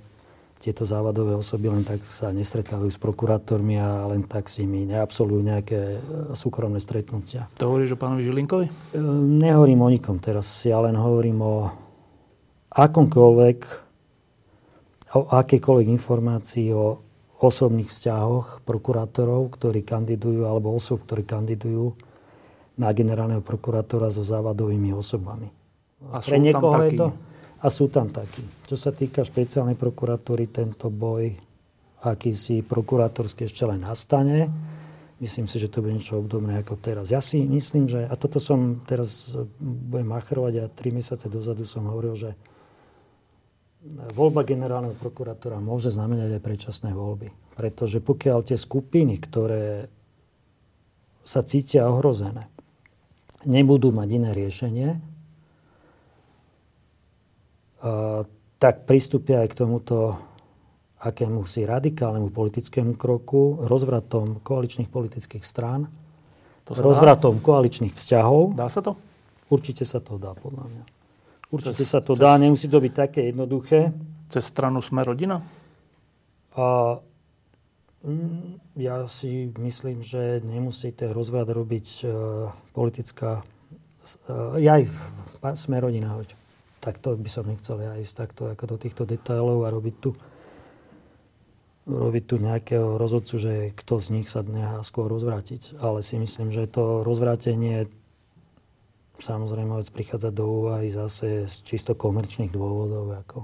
tieto 0.62 0.86
závadové 0.86 1.34
osoby 1.34 1.74
len 1.74 1.82
tak 1.82 2.06
sa 2.06 2.30
nestretávajú 2.30 2.94
s 2.94 3.02
prokurátormi 3.02 3.82
a 3.82 4.06
len 4.14 4.22
tak 4.30 4.46
s 4.46 4.62
nimi 4.62 4.86
neabsolujú 4.86 5.42
nejaké 5.42 5.80
e, 5.98 6.00
súkromné 6.38 6.78
stretnutia. 6.78 7.50
To 7.58 7.74
hovoríš 7.74 7.98
o 7.98 8.00
pánovi 8.00 8.22
Žilinkovi? 8.22 8.66
E, 8.70 9.02
nehovorím 9.42 9.82
o 9.82 9.90
nikom 9.90 10.22
teraz. 10.22 10.46
Ja 10.62 10.78
len 10.86 10.94
hovorím 10.94 11.42
o 11.42 11.56
akomkoľvek, 12.78 13.60
o 15.18 15.22
akejkoľvek 15.34 15.88
informácii 15.90 16.70
o 16.78 17.02
osobných 17.42 17.90
vzťahoch 17.90 18.62
prokurátorov, 18.62 19.50
ktorí 19.58 19.82
kandidujú, 19.82 20.46
alebo 20.46 20.78
osob, 20.78 21.02
ktorí 21.10 21.26
kandidujú 21.26 21.98
na 22.78 22.94
generálneho 22.94 23.42
prokurátora 23.42 24.14
so 24.14 24.22
závadovými 24.22 24.94
osobami. 24.94 25.50
A 26.14 26.22
Pre 26.22 26.38
niekoho 26.38 26.78
je 26.86 26.92
to 26.94 27.08
a 27.62 27.68
sú 27.70 27.94
tam 27.94 28.10
takí. 28.10 28.42
Čo 28.66 28.76
sa 28.76 28.90
týka 28.90 29.22
špeciálnej 29.22 29.78
prokuratúry, 29.78 30.50
tento 30.50 30.90
boj 30.90 31.30
akýsi 32.02 32.66
prokurátorský 32.66 33.46
ešte 33.46 33.70
len 33.70 33.86
nastane. 33.86 34.50
Myslím 35.22 35.46
si, 35.46 35.62
že 35.62 35.70
to 35.70 35.86
bude 35.86 35.94
niečo 35.94 36.18
obdobné 36.18 36.66
ako 36.66 36.82
teraz. 36.82 37.14
Ja 37.14 37.22
si 37.22 37.46
myslím, 37.46 37.86
že, 37.86 38.10
a 38.10 38.18
toto 38.18 38.42
som 38.42 38.82
teraz 38.90 39.38
budem 39.62 40.10
machrovať 40.10 40.54
a 40.66 40.74
tri 40.74 40.90
mesiace 40.90 41.30
dozadu 41.30 41.62
som 41.62 41.86
hovoril, 41.86 42.18
že 42.18 42.34
voľba 44.18 44.42
generálneho 44.42 44.98
prokurátora 44.98 45.62
môže 45.62 45.94
znamenať 45.94 46.38
aj 46.38 46.42
predčasné 46.42 46.90
voľby. 46.98 47.30
Pretože 47.54 48.02
pokiaľ 48.02 48.50
tie 48.50 48.58
skupiny, 48.58 49.22
ktoré 49.22 49.86
sa 51.22 51.46
cítia 51.46 51.86
ohrozené, 51.86 52.50
nebudú 53.46 53.94
mať 53.94 54.10
iné 54.10 54.30
riešenie, 54.34 55.11
tak 58.62 58.86
pristúpia 58.86 59.42
aj 59.42 59.48
k 59.52 59.58
tomuto 59.58 59.98
akému 61.02 61.50
si 61.50 61.66
radikálnemu 61.66 62.30
politickému 62.30 62.94
kroku, 62.94 63.66
rozvratom 63.66 64.46
koaličných 64.46 64.86
politických 64.86 65.42
strán, 65.42 65.90
to 66.62 66.78
rozvratom 66.78 67.42
dá? 67.42 67.44
koaličných 67.44 67.90
vzťahov. 67.90 68.54
Dá 68.54 68.70
sa 68.70 68.86
to? 68.86 68.94
Určite 69.50 69.82
sa 69.84 69.98
to 69.98 70.22
dá, 70.22 70.38
podľa 70.38 70.70
mňa. 70.70 70.84
Určite 71.52 71.84
cez, 71.84 71.90
sa 71.90 72.00
to 72.00 72.14
cez, 72.14 72.22
dá, 72.22 72.38
nemusí 72.38 72.70
to 72.70 72.78
byť 72.78 72.94
také 72.94 73.34
jednoduché. 73.34 73.92
Cez 74.32 74.46
stranu 74.46 74.80
Sme 74.80 75.04
rodina? 75.04 75.44
A, 76.56 76.96
mm, 78.06 78.78
ja 78.80 79.04
si 79.10 79.52
myslím, 79.60 80.06
že 80.06 80.40
nemusí 80.46 80.94
ten 80.96 81.12
rozvrat 81.12 81.50
robiť 81.50 81.88
uh, 82.06 82.54
politická... 82.72 83.44
Uh, 84.30 84.56
ja 84.62 84.80
aj 84.80 84.88
Sme 85.58 85.84
rodina. 85.84 86.16
Tak 86.16 86.41
to 86.82 87.14
by 87.14 87.30
som 87.30 87.46
nechcel 87.46 87.78
ja 87.78 87.94
ísť 88.02 88.16
takto 88.18 88.42
ako 88.50 88.76
do 88.76 88.78
týchto 88.82 89.04
detailov 89.06 89.70
a 89.70 89.74
robiť 89.74 89.96
tu 90.02 90.12
robiť 91.82 92.24
tu 92.30 92.36
nejakého 92.38 93.02
rozhodcu, 93.02 93.36
že 93.42 93.54
kto 93.74 93.98
z 93.98 94.08
nich 94.14 94.30
sa 94.30 94.46
nechá 94.46 94.86
skôr 94.86 95.10
rozvrátiť. 95.10 95.82
Ale 95.82 96.06
si 96.06 96.14
myslím, 96.22 96.54
že 96.54 96.70
to 96.70 97.02
rozvrátenie 97.02 97.90
samozrejme 99.22 99.78
vec 99.78 99.90
prichádza 99.94 100.34
do 100.34 100.50
úvahy 100.50 100.90
zase 100.90 101.46
z 101.46 101.56
čisto 101.66 101.94
komerčných 101.94 102.54
dôvodov. 102.54 103.14
Ako. 103.26 103.40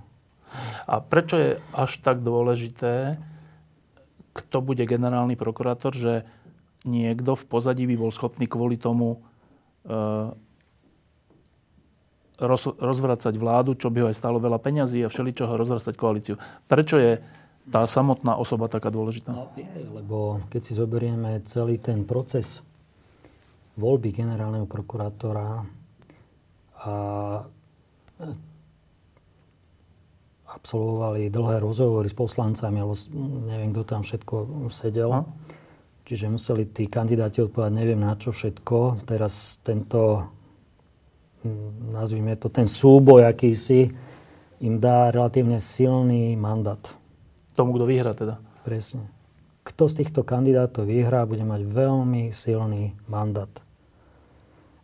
A 0.89 0.99
prečo 0.99 1.35
je 1.37 1.51
až 1.71 2.01
tak 2.01 2.25
dôležité, 2.25 3.21
kto 4.33 4.57
bude 4.61 4.85
generálny 4.85 5.37
prokurátor, 5.37 5.93
že 5.93 6.25
niekto 6.85 7.33
v 7.37 7.45
pozadí 7.45 7.83
by 7.89 7.95
bol 7.97 8.11
schopný 8.13 8.45
kvôli 8.45 8.77
tomu 8.77 9.17
e, 9.17 9.19
roz, 12.39 12.69
rozvracať 12.77 13.33
vládu, 13.35 13.73
čo 13.77 13.89
by 13.89 14.05
ho 14.05 14.07
aj 14.09 14.17
stalo 14.17 14.37
veľa 14.37 14.61
peňazí 14.61 15.01
a 15.03 15.11
všeličoho 15.11 15.57
rozvracať 15.57 15.93
koalíciu. 15.97 16.35
Prečo 16.69 16.97
je 17.01 17.21
tá 17.67 17.83
samotná 17.83 18.39
osoba 18.39 18.71
taká 18.71 18.87
dôležitá? 18.87 19.35
No, 19.35 19.51
je, 19.59 19.67
lebo 19.91 20.39
keď 20.47 20.61
si 20.63 20.73
zoberieme 20.77 21.43
celý 21.43 21.81
ten 21.81 22.07
proces 22.07 22.63
voľby 23.77 24.15
generálneho 24.15 24.65
prokurátora 24.65 25.67
a 26.77 26.93
absolvovali 30.47 31.29
dlhé 31.29 31.59
rozhovory 31.61 32.09
s 32.09 32.17
poslancami, 32.17 32.81
alebo 32.81 32.95
neviem, 33.45 33.69
kto 33.75 33.83
tam 33.85 34.01
všetko 34.01 34.35
sedel. 34.71 35.11
No. 35.11 35.21
Čiže 36.07 36.31
museli 36.31 36.71
tí 36.71 36.87
kandidáti 36.87 37.43
odpovedať 37.43 37.73
neviem 37.75 37.99
na 37.99 38.15
čo 38.15 38.31
všetko. 38.31 39.03
Teraz 39.03 39.59
tento, 39.59 40.31
nazvime 41.91 42.35
to, 42.35 42.47
ten 42.51 42.67
súboj 42.69 43.27
akýsi, 43.27 43.91
im 44.57 44.81
dá 44.81 45.13
relatívne 45.13 45.61
silný 45.61 46.33
mandát 46.33 46.81
Tomu, 47.57 47.73
kto 47.73 47.89
vyhrá 47.89 48.13
teda. 48.13 48.37
Presne. 48.61 49.09
Kto 49.65 49.89
z 49.89 50.05
týchto 50.05 50.21
kandidátov 50.21 50.85
vyhrá, 50.85 51.25
bude 51.25 51.41
mať 51.41 51.65
veľmi 51.65 52.29
silný 52.29 52.93
mandát. 53.09 53.49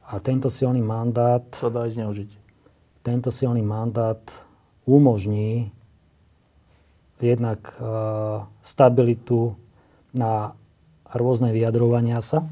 A 0.10 0.18
tento 0.18 0.50
silný 0.50 0.82
mandát... 0.82 1.46
To 1.62 1.70
dá 1.70 1.86
aj 1.86 2.02
zneužiť. 2.02 2.30
Tento 3.06 3.30
silný 3.30 3.62
mandát 3.62 4.20
umožní 4.90 5.70
jednak 7.22 7.62
uh, 7.78 8.50
stabilitu 8.66 9.54
na 10.18 10.58
rôzne 11.14 11.54
vyjadrovania 11.54 12.20
sa 12.26 12.44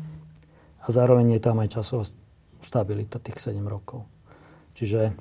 a 0.79 0.87
zároveň 0.87 1.35
je 1.35 1.41
tam 1.43 1.59
aj 1.59 1.81
časová 1.81 2.05
stabilita 2.63 3.17
tých 3.17 3.41
7 3.41 3.61
rokov. 3.65 4.05
Čiže 4.77 5.13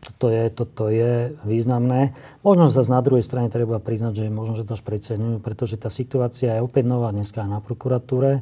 toto 0.00 0.32
je, 0.32 0.44
toto 0.48 0.88
je 0.88 1.36
významné. 1.44 2.16
Možno 2.40 2.72
sa 2.72 2.80
na 2.88 3.04
druhej 3.04 3.20
strane 3.20 3.52
treba 3.52 3.76
priznať, 3.76 4.24
že 4.24 4.32
možno, 4.32 4.56
že 4.56 4.64
to 4.64 4.72
až 4.72 4.82
preceňujú, 4.82 5.44
pretože 5.44 5.76
tá 5.76 5.92
situácia 5.92 6.56
je 6.56 6.64
opäť 6.64 6.88
nová 6.88 7.12
dneska 7.12 7.44
na 7.44 7.60
prokuratúre. 7.60 8.40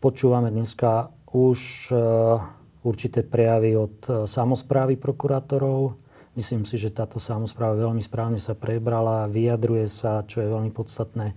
Počúvame 0.00 0.48
dneska 0.48 1.12
už 1.36 1.92
uh, 1.92 2.40
určité 2.80 3.20
prejavy 3.20 3.76
od 3.76 3.96
uh, 4.08 4.12
samozprávy 4.24 4.96
prokurátorov. 4.96 6.00
Myslím 6.32 6.64
si, 6.64 6.80
že 6.80 6.92
táto 6.92 7.20
samozpráva 7.20 7.76
veľmi 7.76 8.00
správne 8.00 8.40
sa 8.40 8.56
prebrala, 8.56 9.28
vyjadruje 9.28 9.88
sa, 9.88 10.24
čo 10.24 10.40
je 10.40 10.52
veľmi 10.52 10.72
podstatné. 10.72 11.36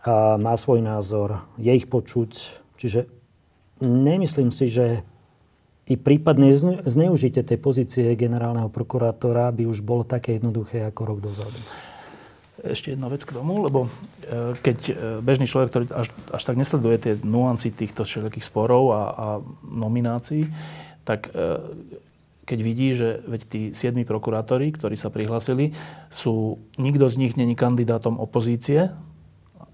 A 0.00 0.40
má 0.40 0.56
svoj 0.56 0.80
názor, 0.80 1.44
je 1.60 1.76
ich 1.76 1.84
počuť. 1.88 2.60
Čiže 2.80 3.19
nemyslím 3.80 4.52
si, 4.52 4.68
že 4.68 5.02
i 5.90 5.98
prípadne 5.98 6.54
zneužitie 6.86 7.42
tej 7.42 7.58
pozície 7.58 8.14
generálneho 8.14 8.70
prokurátora 8.70 9.50
by 9.50 9.66
už 9.66 9.82
bolo 9.82 10.06
také 10.06 10.38
jednoduché 10.38 10.86
ako 10.86 11.00
rok 11.02 11.18
dozadu. 11.18 11.58
Ešte 12.60 12.92
jedna 12.92 13.08
vec 13.08 13.24
k 13.24 13.34
tomu, 13.34 13.64
lebo 13.64 13.88
e, 14.22 14.54
keď 14.60 14.78
e, 14.86 14.92
bežný 15.24 15.48
človek, 15.48 15.68
ktorý 15.72 15.84
až, 15.96 16.12
až 16.28 16.42
tak 16.44 16.60
nesleduje 16.60 16.96
tie 17.00 17.12
nuancy 17.24 17.72
týchto 17.72 18.04
všetkých 18.04 18.44
sporov 18.44 18.92
a, 18.92 19.02
a 19.02 19.26
nominácií, 19.64 20.52
tak 21.08 21.32
e, 21.32 21.58
keď 22.44 22.58
vidí, 22.60 22.92
že 22.92 23.24
veď 23.24 23.40
tí 23.48 23.60
siedmi 23.72 24.04
prokurátori, 24.04 24.70
ktorí 24.76 24.94
sa 24.94 25.08
prihlásili, 25.08 25.72
sú, 26.12 26.60
nikto 26.76 27.08
z 27.08 27.16
nich 27.16 27.34
není 27.34 27.56
kandidátom 27.56 28.20
opozície, 28.20 28.92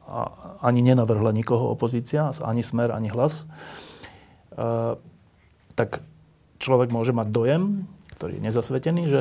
a 0.06 0.20
ani 0.62 0.86
nenavrhla 0.86 1.34
nikoho 1.34 1.74
opozícia, 1.74 2.30
ani 2.38 2.62
smer, 2.62 2.94
ani 2.94 3.10
hlas, 3.10 3.50
tak 5.76 6.00
človek 6.56 6.88
môže 6.90 7.12
mať 7.12 7.28
dojem, 7.28 7.84
ktorý 8.16 8.40
je 8.40 8.46
nezasvetený, 8.48 9.02
že 9.06 9.20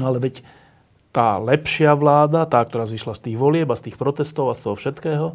no 0.00 0.08
ale 0.08 0.18
veď 0.18 0.40
tá 1.12 1.40
lepšia 1.40 1.96
vláda, 1.96 2.44
tá, 2.44 2.60
ktorá 2.60 2.84
zišla 2.84 3.16
z 3.16 3.32
tých 3.32 3.36
volieb 3.40 3.68
a 3.72 3.78
z 3.78 3.88
tých 3.88 3.96
protestov 3.96 4.52
a 4.52 4.56
z 4.56 4.68
toho 4.68 4.76
všetkého, 4.76 5.26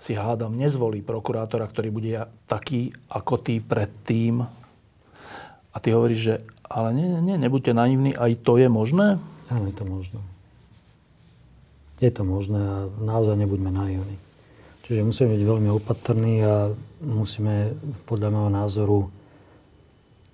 si 0.00 0.16
hádam 0.16 0.56
nezvolí 0.56 1.04
prokurátora, 1.04 1.68
ktorý 1.68 1.88
bude 1.92 2.10
taký 2.48 2.90
ako 3.12 3.34
tí 3.38 3.60
predtým. 3.60 4.42
A 5.70 5.76
ty 5.78 5.94
hovoríš, 5.94 6.20
že 6.24 6.34
ale 6.66 6.94
nie, 6.94 7.10
nie, 7.20 7.36
nebuďte 7.38 7.74
naivní, 7.74 8.14
aj 8.14 8.42
to 8.46 8.58
je 8.58 8.70
možné? 8.70 9.18
Áno, 9.50 9.64
je 9.66 9.76
to 9.76 9.84
možné. 9.86 10.20
Je 12.00 12.10
to 12.10 12.22
možné 12.24 12.58
a 12.62 12.78
naozaj 13.02 13.36
nebuďme 13.36 13.70
naivní. 13.70 14.16
Čiže 14.90 15.06
musíme 15.06 15.38
byť 15.38 15.42
veľmi 15.46 15.70
opatrní 15.70 16.42
a 16.42 16.74
musíme 16.98 17.78
podľa 18.10 18.28
môjho 18.34 18.50
názoru 18.50 18.98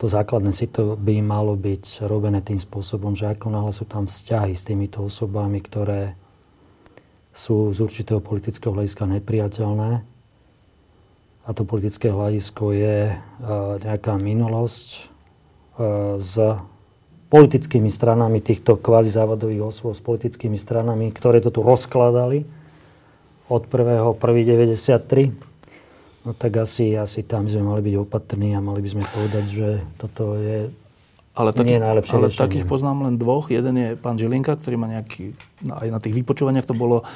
to 0.00 0.09
základné 0.09 0.48
sito 0.57 0.96
by 0.96 1.20
malo 1.20 1.61
byť 1.61 2.09
robené 2.09 2.40
tým 2.40 2.57
spôsobom, 2.57 3.12
že 3.12 3.28
ako 3.28 3.52
náhle 3.52 3.68
sú 3.68 3.84
tam 3.84 4.09
vzťahy 4.09 4.57
s 4.57 4.64
týmito 4.64 5.04
osobami, 5.04 5.61
ktoré 5.61 6.16
sú 7.36 7.68
z 7.68 7.84
určitého 7.84 8.24
politického 8.24 8.72
hľadiska 8.72 9.04
nepriateľné, 9.20 10.04
a 11.46 11.48
to 11.52 11.62
politické 11.68 12.09
hľadisko 12.09 12.64
je 12.72 13.12
uh, 13.12 13.76
nejaká 13.76 14.16
minulosť 14.16 14.88
uh, 14.96 16.16
s 16.16 16.40
politickými 17.28 17.92
stranami 17.92 18.40
týchto 18.40 18.80
kvázi 18.80 19.12
závadových 19.12 19.68
osôb, 19.68 19.92
s 19.92 20.00
politickými 20.00 20.57
stranami, 20.57 21.12
ktoré 21.12 21.44
to 21.44 21.52
tu 21.52 21.61
rozkladali 21.61 22.48
od 23.47 23.62
1.1.93 23.68 25.47
No 26.26 26.34
tak 26.34 26.59
asi, 26.59 26.90
asi 26.99 27.22
tam 27.22 27.47
sme 27.47 27.62
mali 27.62 27.86
byť 27.86 27.94
opatrní 28.03 28.51
a 28.51 28.59
mali 28.59 28.82
by 28.82 28.90
sme 28.90 29.05
povedať, 29.07 29.44
že 29.47 29.68
toto 29.94 30.34
je 30.34 30.74
ale 31.38 31.55
takých, 31.55 31.70
nie 31.70 31.78
najlepšie 31.78 32.14
Ale 32.18 32.26
riešenie. 32.26 32.44
takých 32.51 32.66
poznám 32.66 32.99
len 33.07 33.14
dvoch. 33.14 33.47
Jeden 33.47 33.74
je 33.78 33.88
pán 33.94 34.18
Žilinka, 34.18 34.59
ktorý 34.59 34.74
má 34.74 34.90
nejaký, 34.90 35.38
aj 35.70 35.88
na 35.92 36.03
tých 36.03 36.18
vypočúvaniach 36.18 36.66
to 36.66 36.74
bolo 36.74 37.07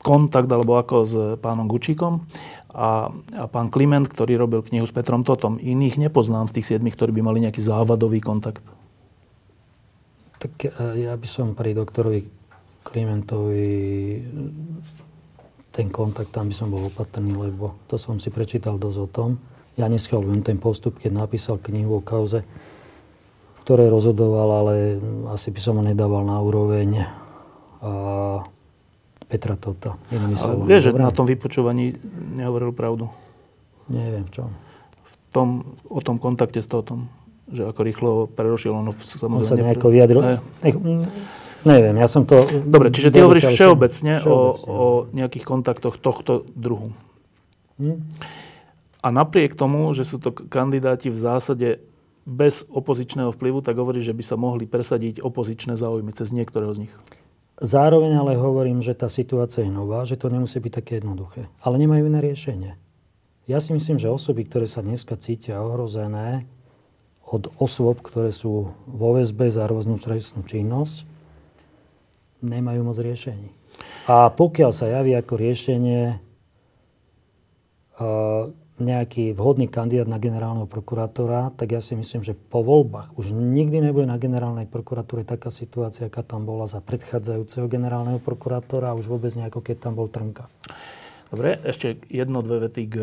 kontakt, 0.00 0.48
alebo 0.48 0.80
ako 0.80 0.96
s 1.04 1.14
pánom 1.44 1.68
Gučíkom. 1.68 2.24
A, 2.72 3.12
a 3.36 3.44
pán 3.52 3.68
Kliment, 3.68 4.08
ktorý 4.08 4.40
robil 4.40 4.64
knihu 4.64 4.88
s 4.88 4.96
Petrom 4.96 5.20
Totom. 5.20 5.60
Iných 5.60 6.00
nepoznám 6.00 6.48
z 6.48 6.56
tých 6.56 6.72
siedmých, 6.72 6.96
ktorí 6.96 7.12
by 7.20 7.20
mali 7.20 7.44
nejaký 7.44 7.60
závadový 7.60 8.24
kontakt. 8.24 8.64
Tak 10.40 10.72
e, 10.72 11.04
ja 11.04 11.12
by 11.12 11.26
som 11.28 11.52
pri 11.52 11.76
doktorovi 11.76 12.24
Klimentovi 12.86 13.74
ten 15.76 15.92
kontakt, 15.92 16.32
tam 16.32 16.48
by 16.48 16.54
som 16.56 16.72
bol 16.72 16.88
opatrný, 16.88 17.36
lebo 17.36 17.76
to 17.84 18.00
som 18.00 18.16
si 18.16 18.32
prečítal 18.32 18.80
dosť 18.80 18.98
o 19.04 19.08
tom. 19.12 19.30
Ja 19.76 19.92
neschvalujem 19.92 20.40
ten 20.40 20.56
postup, 20.56 20.96
keď 20.96 21.12
napísal 21.28 21.60
knihu 21.60 22.00
o 22.00 22.02
kauze, 22.02 22.48
v 22.48 23.60
ktorej 23.60 23.92
rozhodoval, 23.92 24.64
ale 24.64 24.74
asi 25.28 25.52
by 25.52 25.60
som 25.60 25.76
ho 25.76 25.84
nedával 25.84 26.24
na 26.24 26.40
úroveň 26.40 27.04
a 27.84 27.92
Petra 29.28 29.58
Tota. 29.60 30.00
Inými 30.08 30.38
ale 30.38 30.64
vieš, 30.64 30.88
že 30.88 30.90
na 30.96 31.12
tom 31.12 31.28
vypočúvaní 31.28 31.98
nehovoril 32.40 32.72
pravdu? 32.72 33.12
Neviem 33.92 34.24
v 34.24 34.32
čom. 34.32 34.48
V 35.04 35.14
tom, 35.34 35.76
o 35.92 36.00
tom 36.00 36.16
kontakte 36.16 36.64
s 36.64 36.70
Totom. 36.70 37.10
Že 37.52 37.74
ako 37.74 37.80
rýchlo 37.84 38.10
prerošil. 38.32 38.72
Ono, 38.72 38.96
samozrejme, 38.96 39.38
on 39.38 39.44
sa 39.44 39.58
nejako 39.60 39.88
vyjadril. 39.92 40.22
Nech, 40.64 40.76
Neviem, 41.66 41.98
ja 41.98 42.06
som 42.06 42.22
to... 42.22 42.38
Dobre, 42.62 42.94
čiže 42.94 43.10
ty 43.10 43.18
hovoríš 43.18 43.50
všeobecne, 43.58 44.22
všeobecne 44.22 44.30
o, 44.30 44.38
o 44.70 44.86
nejakých 45.10 45.42
kontaktoch 45.42 45.98
tohto 45.98 46.46
druhu. 46.54 46.94
Hm? 47.82 47.98
A 49.02 49.08
napriek 49.10 49.58
tomu, 49.58 49.90
že 49.90 50.06
sú 50.06 50.22
to 50.22 50.30
kandidáti 50.30 51.10
v 51.10 51.18
zásade 51.18 51.68
bez 52.26 52.66
opozičného 52.70 53.34
vplyvu, 53.34 53.62
tak 53.62 53.78
hovoríš, 53.78 54.10
že 54.10 54.16
by 54.18 54.24
sa 54.26 54.36
mohli 54.38 54.66
presadiť 54.66 55.22
opozičné 55.22 55.78
záujmy 55.78 56.10
cez 56.14 56.30
niektorého 56.30 56.74
z 56.74 56.86
nich. 56.86 56.94
Zároveň 57.58 58.18
ale 58.18 58.38
hovorím, 58.38 58.82
že 58.82 58.92
tá 58.92 59.10
situácia 59.10 59.64
je 59.64 59.72
nová, 59.72 60.02
že 60.04 60.18
to 60.18 60.28
nemusí 60.28 60.58
byť 60.60 60.72
také 60.82 60.98
jednoduché. 61.00 61.48
Ale 61.62 61.80
nemajú 61.80 62.06
iné 62.10 62.20
riešenie. 62.20 62.72
Ja 63.46 63.62
si 63.62 63.70
myslím, 63.70 63.96
že 63.96 64.10
osoby, 64.10 64.42
ktoré 64.42 64.66
sa 64.66 64.82
dneska 64.82 65.14
cítia 65.16 65.62
ohrozené 65.62 66.50
od 67.26 67.46
osôb, 67.62 68.02
ktoré 68.02 68.34
sú 68.34 68.74
vo 68.84 69.08
väzbe 69.14 69.46
za 69.50 69.70
rôznu 69.70 69.96
trestnú 69.98 70.42
činnosť, 70.42 71.15
nemajú 72.44 72.80
moc 72.84 72.98
riešení. 72.98 73.52
A 74.08 74.32
pokiaľ 74.32 74.70
sa 74.72 74.88
javí 74.88 75.12
ako 75.12 75.34
riešenie 75.36 76.02
nejaký 78.76 79.32
vhodný 79.32 79.72
kandidát 79.72 80.04
na 80.04 80.20
generálneho 80.20 80.68
prokurátora, 80.68 81.48
tak 81.56 81.72
ja 81.72 81.80
si 81.80 81.96
myslím, 81.96 82.20
že 82.20 82.36
po 82.36 82.60
voľbách 82.60 83.16
už 83.16 83.32
nikdy 83.32 83.80
nebude 83.80 84.04
na 84.04 84.20
generálnej 84.20 84.68
prokuratúre 84.68 85.24
taká 85.24 85.48
situácia, 85.48 86.12
aká 86.12 86.20
tam 86.20 86.44
bola 86.44 86.68
za 86.68 86.84
predchádzajúceho 86.84 87.72
generálneho 87.72 88.20
prokurátora 88.20 88.92
a 88.92 88.98
už 89.00 89.08
vôbec 89.08 89.32
nejako, 89.32 89.64
keď 89.64 89.76
tam 89.80 89.96
bol 89.96 90.12
Trnka. 90.12 90.52
Dobre, 91.32 91.56
ešte 91.64 92.04
jedno, 92.12 92.44
dve 92.44 92.68
vety 92.68 92.82
k 92.84 92.94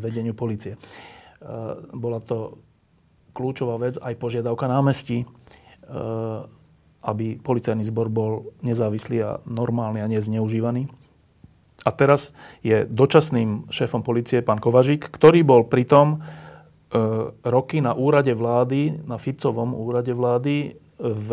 vedeniu 0.00 0.32
policie. 0.32 0.80
Bola 1.92 2.24
to 2.24 2.56
kľúčová 3.36 3.76
vec, 3.78 4.00
aj 4.00 4.16
požiadavka 4.16 4.64
námestí, 4.64 5.28
aby 7.02 7.38
policajný 7.38 7.86
zbor 7.86 8.10
bol 8.10 8.50
nezávislý 8.62 9.16
a 9.22 9.30
normálny 9.46 10.02
a 10.02 10.10
nezneužívaný. 10.10 10.90
A 11.86 11.90
teraz 11.94 12.34
je 12.66 12.82
dočasným 12.90 13.70
šéfom 13.70 14.02
policie 14.02 14.42
pán 14.42 14.58
Kovažík, 14.58 15.06
ktorý 15.14 15.46
bol 15.46 15.70
pritom 15.70 16.18
e, 16.18 16.18
roky 17.46 17.78
na 17.78 17.94
úrade 17.94 18.34
vlády, 18.34 19.06
na 19.06 19.14
Ficovom 19.14 19.78
úrade 19.78 20.10
vlády, 20.10 20.74
v, 20.98 21.28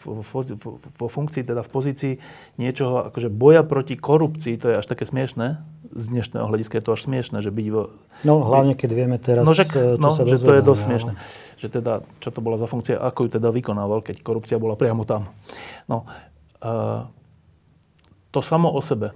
v, 0.00 0.30
v, 0.32 0.64
vo 0.80 1.08
funkcii, 1.08 1.44
teda 1.44 1.60
v 1.60 1.70
pozícii 1.70 2.12
niečoho 2.56 3.12
akože 3.12 3.28
boja 3.28 3.60
proti 3.60 4.00
korupcii, 4.00 4.56
to 4.56 4.72
je 4.72 4.80
až 4.80 4.86
také 4.88 5.04
smiešné, 5.04 5.60
z 5.94 6.04
dnešného 6.10 6.48
hľadiska 6.48 6.80
je 6.80 6.84
to 6.84 6.92
až 6.96 7.00
smiešné, 7.06 7.38
že 7.44 7.52
byť 7.52 7.66
vo... 7.68 7.92
No 8.24 8.40
hlavne, 8.42 8.72
keď 8.74 8.90
vieme 8.96 9.20
teraz, 9.20 9.44
no, 9.44 9.52
že, 9.52 9.68
čo 9.68 10.00
no, 10.00 10.08
sa 10.10 10.24
že 10.24 10.40
to 10.40 10.56
je 10.56 10.62
dosť 10.64 10.82
smiešné. 10.88 11.12
Že 11.60 11.68
teda, 11.70 11.92
čo 12.18 12.28
to 12.32 12.40
bola 12.40 12.56
za 12.56 12.66
funkcia, 12.66 12.98
ako 12.98 13.28
ju 13.28 13.38
teda 13.38 13.52
vykonával, 13.52 14.00
keď 14.02 14.24
korupcia 14.24 14.56
bola 14.58 14.74
priamo 14.74 15.06
tam. 15.06 15.30
No, 15.86 16.08
uh, 16.64 17.06
to 18.32 18.40
samo 18.42 18.72
o 18.72 18.80
sebe 18.82 19.14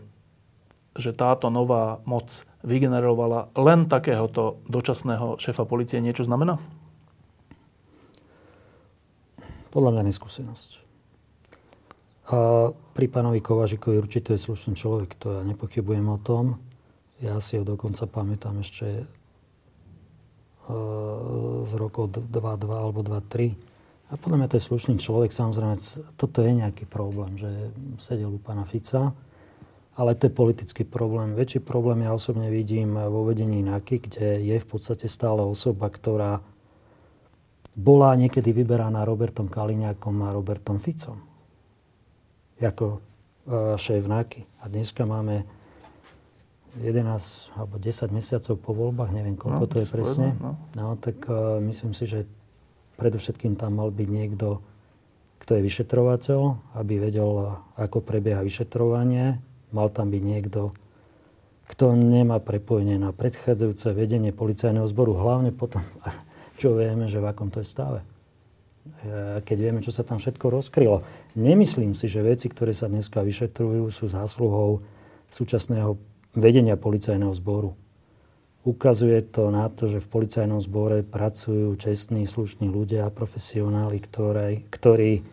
že 0.99 1.15
táto 1.15 1.47
nová 1.49 2.03
moc 2.03 2.43
vygenerovala 2.67 3.55
len 3.55 3.87
takéhoto 3.87 4.59
dočasného 4.67 5.39
šéfa 5.39 5.63
policie, 5.63 6.03
niečo 6.03 6.27
znamená? 6.27 6.59
Podľa 9.69 9.91
mňa 9.95 10.03
neskúsenosť. 10.09 10.71
A 12.29 12.39
pri 12.73 13.07
pánovi 13.09 13.41
Kovažikovi 13.41 13.97
určite 13.97 14.37
je 14.37 14.45
slušný 14.45 14.77
človek, 14.77 15.17
to 15.17 15.41
ja 15.41 15.43
nepochybujem 15.49 16.07
o 16.13 16.19
tom. 16.21 16.61
Ja 17.25 17.41
si 17.41 17.57
ho 17.57 17.65
dokonca 17.65 18.05
pamätám 18.05 18.61
ešte 18.61 19.09
z 21.65 21.73
rokov 21.73 22.13
2-2 22.13 22.69
alebo 22.69 23.01
2-3. 23.01 23.57
A 24.09 24.17
podľa 24.21 24.37
mňa 24.45 24.49
to 24.53 24.57
je 24.61 24.69
slušný 24.69 24.95
človek. 25.01 25.33
Samozrejme, 25.33 25.75
toto 26.21 26.45
je 26.45 26.53
nejaký 26.53 26.85
problém, 26.85 27.41
že 27.41 27.49
sedel 27.97 28.37
u 28.37 28.41
pána 28.41 28.69
Fica 28.69 29.17
ale 29.99 30.15
to 30.15 30.31
je 30.31 30.39
politický 30.39 30.87
problém. 30.87 31.35
Väčší 31.35 31.59
problém 31.59 32.07
ja 32.07 32.15
osobne 32.15 32.47
vidím 32.55 32.95
vo 32.95 33.27
vedení 33.27 33.67
NAKY, 33.67 33.97
kde 34.07 34.29
je 34.47 34.57
v 34.63 34.67
podstate 34.71 35.11
stále 35.11 35.43
osoba, 35.43 35.91
ktorá 35.91 36.39
bola 37.79 38.11
niekedy 38.19 38.51
vyberaná 38.51 39.07
Robertom 39.07 39.47
Kaliňákom 39.47 40.27
a 40.27 40.35
Robertom 40.35 40.83
Ficom 40.83 41.29
ako 42.59 42.99
e, 43.47 43.79
šéf 43.79 44.11
NAKY. 44.11 44.43
A 44.59 44.65
dneska 44.67 45.07
máme 45.07 45.47
11 46.83 47.55
alebo 47.55 47.79
10 47.79 48.11
mesiacov 48.11 48.55
po 48.59 48.75
voľbách, 48.75 49.15
neviem 49.15 49.39
koľko 49.39 49.65
no, 49.67 49.71
to 49.71 49.79
je 49.79 49.87
presne. 49.87 50.29
No. 50.39 50.59
no 50.79 50.95
tak 50.95 51.27
uh, 51.27 51.59
myslím 51.65 51.91
si, 51.91 52.07
že 52.07 52.29
predovšetkým 53.01 53.59
tam 53.59 53.83
mal 53.83 53.91
byť 53.91 54.09
niekto, 54.11 54.63
kto 55.43 55.59
je 55.59 55.63
vyšetrovateľ, 55.65 56.41
aby 56.79 56.95
vedel, 57.03 57.59
ako 57.75 57.99
prebieha 58.05 58.45
vyšetrovanie, 58.45 59.43
Mal 59.69 59.93
tam 59.93 60.09
byť 60.09 60.23
niekto, 60.25 60.73
kto 61.69 61.93
nemá 61.93 62.41
prepojenie 62.41 62.97
na 62.97 63.13
predchádzajúce 63.13 63.93
vedenie 63.93 64.33
policajného 64.33 64.89
zboru. 64.89 65.13
Hlavne 65.13 65.53
potom, 65.53 65.85
čo 66.59 66.75
vieme, 66.75 67.07
že 67.07 67.23
v 67.23 67.31
akom 67.31 67.55
to 67.55 67.63
je 67.63 67.71
stave. 67.71 68.03
E, 68.03 69.39
keď 69.47 69.57
vieme, 69.57 69.81
čo 69.81 69.95
sa 69.95 70.03
tam 70.03 70.19
všetko 70.19 70.59
rozkrylo. 70.59 71.07
Nemyslím 71.39 71.95
si, 71.95 72.11
že 72.11 72.27
veci, 72.27 72.51
ktoré 72.51 72.75
sa 72.75 72.91
dneska 72.91 73.23
vyšetrujú, 73.23 73.87
sú 73.95 74.11
zásluhou 74.11 74.83
súčasného 75.31 75.95
vedenia 76.35 76.75
policajného 76.75 77.31
zboru. 77.31 77.79
Ukazuje 78.67 79.23
to 79.23 79.55
na 79.55 79.71
to, 79.71 79.87
že 79.87 80.03
v 80.03 80.11
policajnom 80.11 80.61
zbore 80.61 81.07
pracujú 81.07 81.79
čestní, 81.79 82.27
slušní 82.27 82.69
ľudia, 82.69 83.09
profesionáli, 83.15 84.03
ktoré, 84.03 84.67
ktorí 84.69 85.25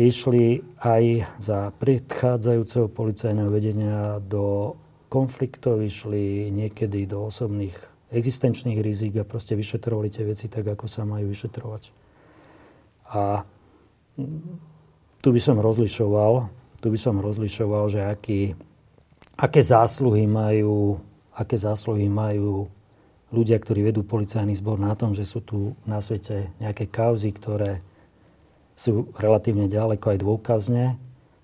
išli 0.00 0.64
aj 0.82 1.04
za 1.38 1.70
predchádzajúceho 1.78 2.90
policajného 2.90 3.50
vedenia 3.52 4.18
do 4.24 4.74
konfliktov, 5.06 5.84
išli 5.84 6.50
niekedy 6.50 7.06
do 7.06 7.28
osobných 7.30 7.76
existenčných 8.08 8.80
rizik 8.80 9.20
a 9.20 9.28
proste 9.28 9.52
vyšetrovali 9.52 10.08
tie 10.08 10.24
veci 10.24 10.48
tak, 10.48 10.64
ako 10.64 10.88
sa 10.88 11.04
majú 11.04 11.28
vyšetrovať. 11.28 11.82
A 13.12 13.44
tu 15.18 15.28
by 15.28 15.40
som 15.40 15.60
rozlišoval, 15.60 16.48
tu 16.80 16.86
by 16.88 16.98
som 16.98 17.20
rozlišoval, 17.20 17.84
že 17.90 18.00
aký, 18.04 18.40
aké 19.36 19.60
zásluhy 19.60 20.24
majú, 20.24 20.98
aké 21.36 21.56
zásluhy 21.58 22.08
majú 22.08 22.70
ľudia, 23.28 23.60
ktorí 23.60 23.92
vedú 23.92 24.04
policajný 24.04 24.56
zbor 24.56 24.80
na 24.80 24.96
tom, 24.96 25.12
že 25.12 25.28
sú 25.28 25.44
tu 25.44 25.76
na 25.84 26.00
svete 26.00 26.48
nejaké 26.60 26.88
kauzy, 26.88 27.28
ktoré 27.36 27.84
sú 28.78 29.10
relatívne 29.18 29.68
ďaleko 29.68 30.16
aj 30.16 30.18
dôkazne. 30.22 30.84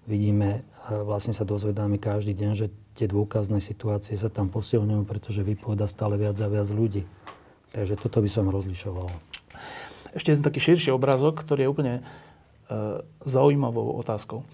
Vidíme, 0.08 0.64
vlastne 0.88 1.36
sa 1.36 1.44
dozvedáme 1.44 2.00
každý 2.00 2.32
deň, 2.36 2.50
že 2.56 2.66
tie 2.94 3.10
dôkazné 3.10 3.58
situácie 3.58 4.14
sa 4.14 4.30
tam 4.30 4.48
posilňujú, 4.48 5.02
pretože 5.04 5.42
vypoveda 5.42 5.84
stále 5.90 6.14
viac 6.14 6.38
a 6.40 6.48
viac 6.48 6.70
ľudí. 6.70 7.04
Takže 7.74 7.98
toto 7.98 8.22
by 8.22 8.30
som 8.30 8.46
rozlišoval. 8.48 9.10
Ešte 10.14 10.30
jeden 10.30 10.46
taký 10.46 10.62
širší 10.62 10.94
obrázok, 10.94 11.42
ktorý 11.42 11.66
je 11.66 11.72
úplne 11.74 11.94
e, 11.98 12.02
zaujímavou 13.26 13.98
otázkou. 13.98 14.40
E, 14.40 14.46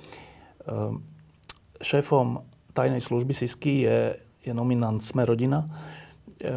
šéfom 1.84 2.40
tajnej 2.72 3.04
služby 3.04 3.36
SISKY 3.36 3.74
je, 3.84 3.98
je 4.48 4.52
nominant 4.56 5.04
Sme 5.04 5.28
rodina. 5.28 5.68
E, 6.40 6.56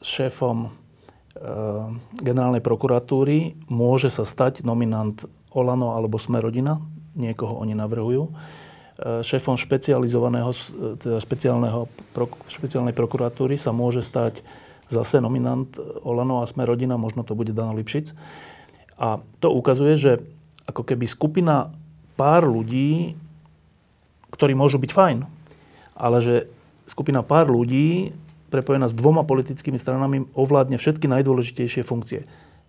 šéfom 0.00 0.72
Eh, 1.36 1.86
generálnej 2.24 2.64
prokuratúry 2.64 3.60
môže 3.68 4.08
sa 4.08 4.24
stať 4.24 4.64
nominant 4.64 5.20
Olano 5.52 5.92
alebo 5.92 6.16
Sme 6.16 6.40
rodina. 6.40 6.80
Niekoho 7.12 7.60
oni 7.60 7.76
navrhujú. 7.76 8.24
Eh, 8.24 8.32
šéfom 8.96 9.60
špecializovaného, 9.60 10.50
eh, 10.50 10.96
teda 10.96 11.18
špeciálnej 12.48 12.94
prokuratúry 12.96 13.60
sa 13.60 13.70
môže 13.76 14.00
stať 14.00 14.40
zase 14.88 15.20
nominant 15.20 15.68
Olano 16.06 16.40
a 16.40 16.48
Sme 16.48 16.64
rodina, 16.64 16.96
možno 16.96 17.26
to 17.26 17.34
bude 17.34 17.52
Dano 17.52 17.74
Lipšic. 17.74 18.14
A 18.96 19.20
to 19.42 19.52
ukazuje, 19.52 19.98
že 19.98 20.12
ako 20.64 20.86
keby 20.86 21.04
skupina 21.04 21.74
pár 22.16 22.48
ľudí, 22.48 23.18
ktorí 24.32 24.56
môžu 24.56 24.80
byť 24.80 24.90
fajn, 24.94 25.18
ale 25.98 26.18
že 26.22 26.34
skupina 26.88 27.20
pár 27.20 27.50
ľudí 27.52 28.16
prepojená 28.48 28.86
s 28.86 28.94
dvoma 28.96 29.26
politickými 29.26 29.76
stranami, 29.76 30.30
ovládne 30.32 30.78
všetky 30.78 31.10
najdôležitejšie 31.10 31.82
funkcie. 31.82 32.24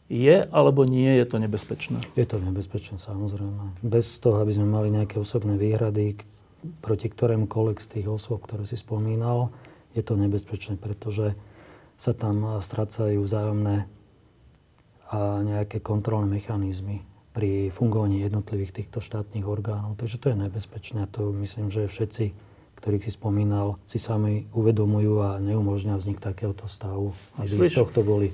Je 0.08 0.48
alebo 0.48 0.88
nie 0.88 1.12
je 1.20 1.26
to 1.28 1.38
nebezpečné? 1.40 2.00
Je 2.16 2.24
to 2.24 2.40
nebezpečné, 2.40 2.96
samozrejme. 2.96 3.84
Bez 3.84 4.08
toho, 4.24 4.40
aby 4.40 4.56
sme 4.56 4.68
mali 4.68 4.88
nejaké 4.88 5.20
osobné 5.20 5.60
výhrady 5.60 6.16
proti 6.80 7.12
ktorémukoľvek 7.12 7.78
z 7.84 7.88
tých 8.00 8.08
osôb, 8.08 8.48
ktoré 8.48 8.64
si 8.64 8.80
spomínal, 8.80 9.52
je 9.92 10.04
to 10.04 10.16
nebezpečné, 10.16 10.80
pretože 10.80 11.36
sa 12.00 12.16
tam 12.16 12.62
strácajú 12.64 13.20
vzájomné 13.20 13.90
a 15.08 15.40
nejaké 15.44 15.80
kontrolné 15.80 16.40
mechanizmy 16.40 17.04
pri 17.32 17.72
fungovaní 17.72 18.24
jednotlivých 18.24 18.84
týchto 18.84 19.00
štátnych 19.00 19.46
orgánov. 19.48 19.96
Takže 20.00 20.18
to 20.20 20.32
je 20.32 20.38
nebezpečné. 20.40 21.08
To 21.16 21.32
myslím, 21.36 21.72
že 21.72 21.88
všetci 21.88 22.48
ktorých 22.78 23.10
si 23.10 23.12
spomínal, 23.12 23.74
si 23.90 23.98
sami 23.98 24.46
uvedomujú 24.54 25.14
a 25.26 25.42
neumožňa 25.42 25.98
vznik 25.98 26.22
takéhoto 26.22 26.70
stavu, 26.70 27.10
aby 27.42 27.66
z 27.66 27.74
tohto 27.74 28.06
boli, 28.06 28.30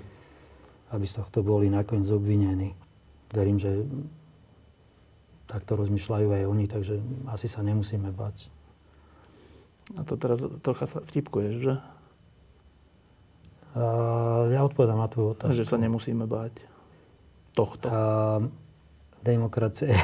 aby 0.93 1.05
z 1.09 1.19
tohto 1.19 1.41
boli 1.41 1.73
nakoniec 1.73 2.05
obvinení. 2.13 2.77
Verím, 3.33 3.57
že 3.57 3.81
takto 5.49 5.73
rozmýšľajú 5.73 6.27
aj 6.29 6.43
oni, 6.45 6.65
takže 6.69 7.01
asi 7.27 7.49
sa 7.49 7.65
nemusíme 7.65 8.13
bať. 8.13 8.47
A 9.97 10.05
to 10.05 10.15
teraz 10.15 10.45
trocha 10.63 10.85
vtipkuješ, 10.87 11.55
že? 11.59 11.75
Uh, 13.73 14.53
ja 14.53 14.61
odpovedám 14.61 15.01
na 15.01 15.09
tvoju 15.09 15.33
otázku. 15.33 15.57
Že 15.57 15.65
sa 15.65 15.81
nemusíme 15.81 16.29
báť 16.29 16.61
tohto. 17.57 17.89
Uh, 17.89 18.47
demokracia, 19.25 19.97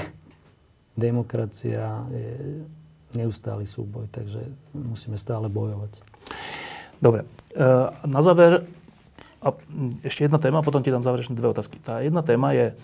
demokracia 0.98 2.02
je 2.10 2.66
neustály 3.14 3.66
súboj, 3.66 4.10
takže 4.10 4.42
musíme 4.74 5.18
stále 5.18 5.50
bojovať. 5.50 6.02
Dobre. 7.02 7.26
E, 7.56 7.68
na 8.06 8.22
záver 8.22 8.68
A 9.40 9.56
ešte 10.04 10.28
jedna 10.28 10.36
téma, 10.36 10.60
potom 10.60 10.84
ti 10.84 10.92
dám 10.92 11.04
záverečné 11.04 11.32
dve 11.32 11.52
otázky. 11.56 11.80
Tá 11.80 12.04
jedna 12.04 12.20
téma 12.20 12.52
je, 12.52 12.76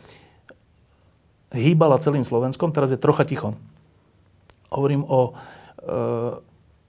hýbala 1.52 2.00
celým 2.00 2.24
Slovenskom, 2.24 2.72
teraz 2.72 2.96
je 2.96 3.00
trocha 3.00 3.28
ticho. 3.28 3.60
Hovorím 4.72 5.04
o 5.04 5.32
e, 5.32 5.32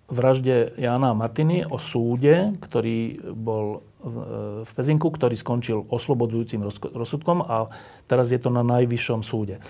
vražde 0.07 0.75
Jána 0.79 1.11
a 1.11 1.19
Martiny, 1.19 1.67
o 1.67 1.83
súde, 1.83 2.55
ktorý 2.63 3.19
bol 3.35 3.83
v, 3.99 4.17
e, 4.63 4.75
Pezinku, 4.75 5.11
ktorý 5.11 5.35
skončil 5.35 5.83
oslobodzujúcim 5.91 6.63
rozsudkom 6.95 7.43
a 7.43 7.67
teraz 8.07 8.31
je 8.31 8.39
to 8.39 8.55
na 8.55 8.63
najvyššom 8.63 9.27
súde. 9.27 9.59
E, 9.59 9.63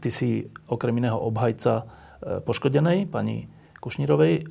ty 0.00 0.08
si 0.08 0.48
okrem 0.72 0.96
iného 0.96 1.20
obhajca 1.20 1.84
e, 1.84 1.84
poškodenej, 2.40 3.12
pani 3.12 3.44
Kušnírovej. 3.80 4.44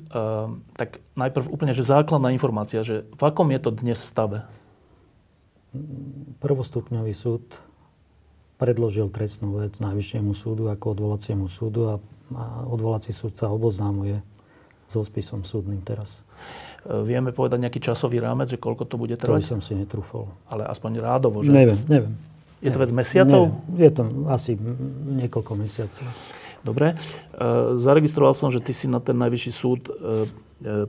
Tak 0.74 0.98
najprv 1.14 1.46
úplne, 1.48 1.70
že 1.70 1.86
základná 1.86 2.34
informácia, 2.34 2.82
že 2.82 3.06
v 3.14 3.22
akom 3.22 3.48
je 3.54 3.60
to 3.62 3.70
dnes 3.70 3.98
stave? 4.02 4.42
Prvostupňový 6.42 7.14
súd 7.14 7.46
predložil 8.58 9.08
trestnú 9.08 9.56
vec 9.62 9.78
Najvyššiemu 9.80 10.34
súdu 10.34 10.68
ako 10.68 10.98
odvolaciemu 10.98 11.46
súdu 11.48 11.94
a, 11.94 11.96
odvolací 12.68 13.14
súd 13.14 13.38
sa 13.38 13.48
oboznámuje 13.48 14.20
so 14.90 15.00
spisom 15.06 15.46
súdnym 15.46 15.80
teraz. 15.80 16.26
E, 16.84 17.06
vieme 17.06 17.30
povedať 17.30 17.62
nejaký 17.62 17.80
časový 17.80 18.18
rámec, 18.18 18.50
že 18.50 18.58
koľko 18.58 18.84
to 18.84 18.98
bude 18.98 19.14
trvať? 19.14 19.46
To 19.46 19.46
by 19.46 19.52
som 19.56 19.62
si 19.62 19.78
netrúfol. 19.78 20.26
Ale 20.50 20.66
aspoň 20.66 20.98
rádovo, 20.98 21.46
že? 21.46 21.54
Neviem, 21.54 21.78
neviem. 21.86 22.14
Je 22.60 22.68
to 22.68 22.82
vec 22.82 22.90
mesiacov? 22.92 23.42
Neviem. 23.70 23.78
Je 23.80 23.90
to 23.94 24.02
asi 24.28 24.52
niekoľko 25.22 25.52
mesiacov. 25.56 26.10
Dobre. 26.60 26.92
E, 26.92 26.94
zaregistroval 27.80 28.36
som, 28.36 28.52
že 28.52 28.60
ty 28.60 28.76
si 28.76 28.86
na 28.86 29.00
ten 29.00 29.16
najvyšší 29.16 29.52
súd 29.52 29.88
e, 29.88 29.92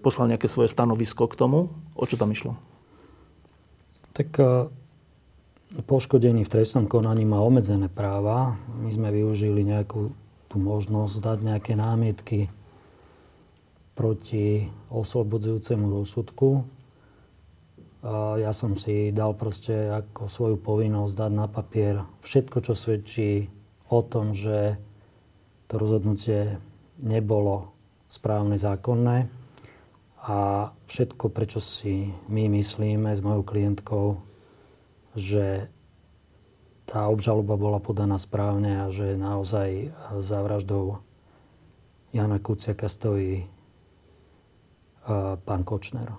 poslal 0.04 0.28
nejaké 0.28 0.52
svoje 0.52 0.68
stanovisko 0.68 1.32
k 1.32 1.38
tomu. 1.40 1.72
O 1.96 2.04
čo 2.04 2.20
tam 2.20 2.32
išlo? 2.36 2.60
Tak 4.12 4.36
poškodený 5.80 6.44
v 6.44 6.52
trestnom 6.52 6.84
konaní 6.84 7.24
má 7.24 7.40
obmedzené 7.40 7.88
práva. 7.88 8.60
My 8.84 8.92
sme 8.92 9.08
využili 9.08 9.64
nejakú 9.64 10.12
tú 10.52 10.60
možnosť 10.60 11.16
dať 11.24 11.38
nejaké 11.48 11.74
námietky 11.80 12.52
proti 13.96 14.68
oslobodzujúcemu 14.92 15.86
rozsudku. 15.88 16.68
A 18.02 18.36
ja 18.42 18.52
som 18.52 18.76
si 18.76 19.16
dal 19.16 19.32
proste 19.38 19.94
ako 19.94 20.28
svoju 20.28 20.58
povinnosť 20.60 21.14
dať 21.16 21.32
na 21.32 21.48
papier 21.48 21.96
všetko, 22.26 22.58
čo 22.66 22.74
svedčí 22.76 23.48
o 23.88 24.04
tom, 24.04 24.36
že 24.36 24.76
to 25.72 25.80
rozhodnutie 25.80 26.60
nebolo 27.00 27.72
správne, 28.12 28.60
zákonné 28.60 29.32
a 30.28 30.68
všetko, 30.92 31.32
prečo 31.32 31.64
si 31.64 32.12
my 32.28 32.52
myslíme 32.52 33.08
s 33.16 33.24
mojou 33.24 33.48
klientkou, 33.48 34.20
že 35.16 35.72
tá 36.84 37.08
obžaloba 37.08 37.56
bola 37.56 37.80
podaná 37.80 38.20
správne 38.20 38.84
a 38.84 38.92
že 38.92 39.16
naozaj 39.16 39.96
za 40.20 40.44
vraždou 40.44 41.00
Jana 42.12 42.36
Kuciaka 42.44 42.92
stojí 42.92 43.48
pán 45.48 45.64
Kočner. 45.64 46.12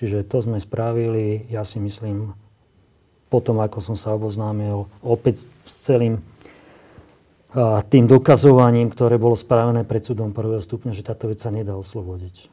Čiže 0.00 0.24
to 0.24 0.40
sme 0.40 0.56
spravili, 0.56 1.44
ja 1.52 1.60
si 1.68 1.76
myslím, 1.76 2.32
potom 3.28 3.60
ako 3.60 3.84
som 3.84 3.96
sa 4.00 4.16
oboznámil 4.16 4.88
opäť 5.04 5.44
s 5.68 5.72
celým 5.84 6.24
tým 7.88 8.08
dokazovaním, 8.08 8.88
ktoré 8.88 9.20
bolo 9.20 9.36
spravené 9.36 9.84
pred 9.84 10.00
súdom 10.00 10.32
prvého 10.32 10.60
stupňa, 10.60 10.96
že 10.96 11.04
táto 11.04 11.28
vec 11.28 11.36
sa 11.36 11.52
nedá 11.52 11.76
oslobodiť. 11.76 12.48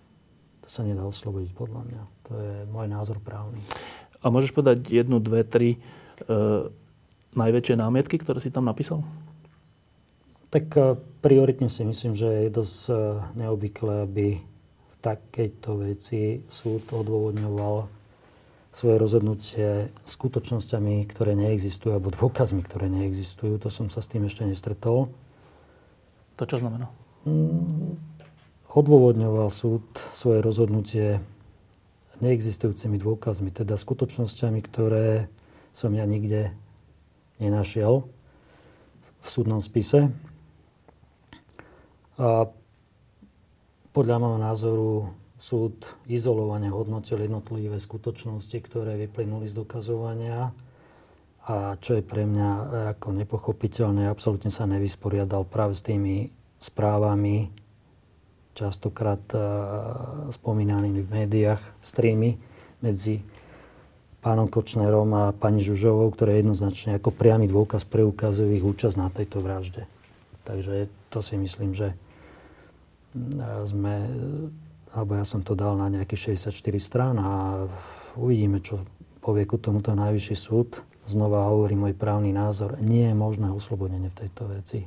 To 0.64 0.68
sa 0.68 0.84
nedá 0.84 1.08
oslobodiť 1.08 1.56
podľa 1.56 1.82
mňa. 1.88 2.02
To 2.28 2.32
je 2.36 2.56
môj 2.68 2.88
názor 2.92 3.24
právny. 3.24 3.64
A 4.20 4.28
môžeš 4.28 4.52
povedať 4.52 4.92
jednu, 4.92 5.24
dve, 5.24 5.48
tri 5.48 5.70
e, 5.76 5.80
najväčšie 7.32 7.76
námietky, 7.80 8.20
ktoré 8.20 8.44
si 8.44 8.52
tam 8.52 8.68
napísal? 8.68 9.08
Tak 10.52 10.66
e, 10.76 11.00
prioritne 11.24 11.72
si 11.72 11.88
myslím, 11.88 12.12
že 12.20 12.28
je 12.28 12.50
dosť 12.52 12.80
e, 12.92 12.94
neobvyklé, 13.40 13.94
aby 14.04 14.28
takejto 15.00 15.80
veci 15.80 16.44
súd 16.52 16.84
odôvodňoval 16.92 17.99
svoje 18.70 19.02
rozhodnutie 19.02 19.90
skutočnosťami, 20.06 21.10
ktoré 21.10 21.34
neexistujú, 21.34 21.98
alebo 21.98 22.14
dôkazmi, 22.14 22.62
ktoré 22.62 22.86
neexistujú. 22.88 23.58
To 23.66 23.70
som 23.74 23.90
sa 23.90 24.00
s 24.00 24.10
tým 24.10 24.30
ešte 24.30 24.46
nestretol. 24.46 25.10
To 26.38 26.44
čo 26.46 26.62
znamená? 26.62 26.88
Mm, 27.26 27.98
odôvodňoval 28.70 29.50
súd 29.50 29.84
svoje 30.14 30.40
rozhodnutie 30.46 31.20
neexistujúcimi 32.22 33.02
dôkazmi, 33.02 33.50
teda 33.50 33.74
skutočnosťami, 33.80 34.60
ktoré 34.62 35.32
som 35.74 35.96
ja 35.96 36.06
nikde 36.06 36.54
nenašiel 37.40 38.06
v 39.20 39.28
súdnom 39.28 39.64
spise. 39.64 40.12
A 42.20 42.52
podľa 43.96 44.16
môjho 44.20 44.40
názoru 44.40 44.92
súd 45.40 45.88
izolovane 46.06 46.68
hodnotil 46.68 47.24
jednotlivé 47.24 47.80
skutočnosti, 47.80 48.60
ktoré 48.60 49.00
vyplynuli 49.08 49.48
z 49.48 49.56
dokazovania 49.56 50.52
a 51.50 51.80
čo 51.82 51.98
je 51.98 52.04
pre 52.06 52.30
mňa 52.30 52.50
ako 52.94 53.16
nepochopiteľné, 53.16 54.06
absolútne 54.06 54.54
sa 54.54 54.70
nevysporiadal 54.70 55.50
práve 55.50 55.74
s 55.74 55.82
tými 55.82 56.30
správami, 56.60 57.50
častokrát 58.54 59.24
uh, 59.34 59.42
spomínanými 60.30 61.00
v 61.00 61.10
médiách, 61.10 61.64
streamy 61.80 62.36
medzi 62.84 63.24
pánom 64.20 64.52
Kočnerom 64.52 65.10
a 65.16 65.24
pani 65.32 65.64
Žužovou, 65.64 66.12
ktoré 66.12 66.44
jednoznačne 66.44 67.00
ako 67.00 67.16
priamy 67.16 67.48
dôkaz 67.48 67.88
preukazujú 67.88 68.52
ich 68.52 68.66
účasť 68.68 68.96
na 69.00 69.08
tejto 69.08 69.40
vražde. 69.40 69.88
Takže 70.44 70.92
to 71.08 71.24
si 71.24 71.40
myslím, 71.40 71.72
že 71.72 71.96
sme, 73.64 73.96
alebo 74.94 75.18
ja 75.18 75.26
som 75.26 75.46
to 75.46 75.54
dal 75.54 75.78
na 75.78 75.90
nejakých 75.90 76.34
64 76.34 76.54
strán 76.82 77.16
a 77.22 77.64
uvidíme, 78.18 78.58
čo 78.58 78.82
povie 79.22 79.46
ku 79.46 79.62
tomuto 79.62 79.94
najvyšší 79.94 80.36
súd. 80.36 80.82
Znova 81.06 81.50
hovorí 81.50 81.74
môj 81.74 81.94
právny 81.98 82.34
názor. 82.34 82.78
Nie 82.82 83.14
je 83.14 83.18
možné 83.18 83.50
oslobodenie 83.50 84.10
v 84.10 84.20
tejto 84.26 84.50
veci. 84.50 84.86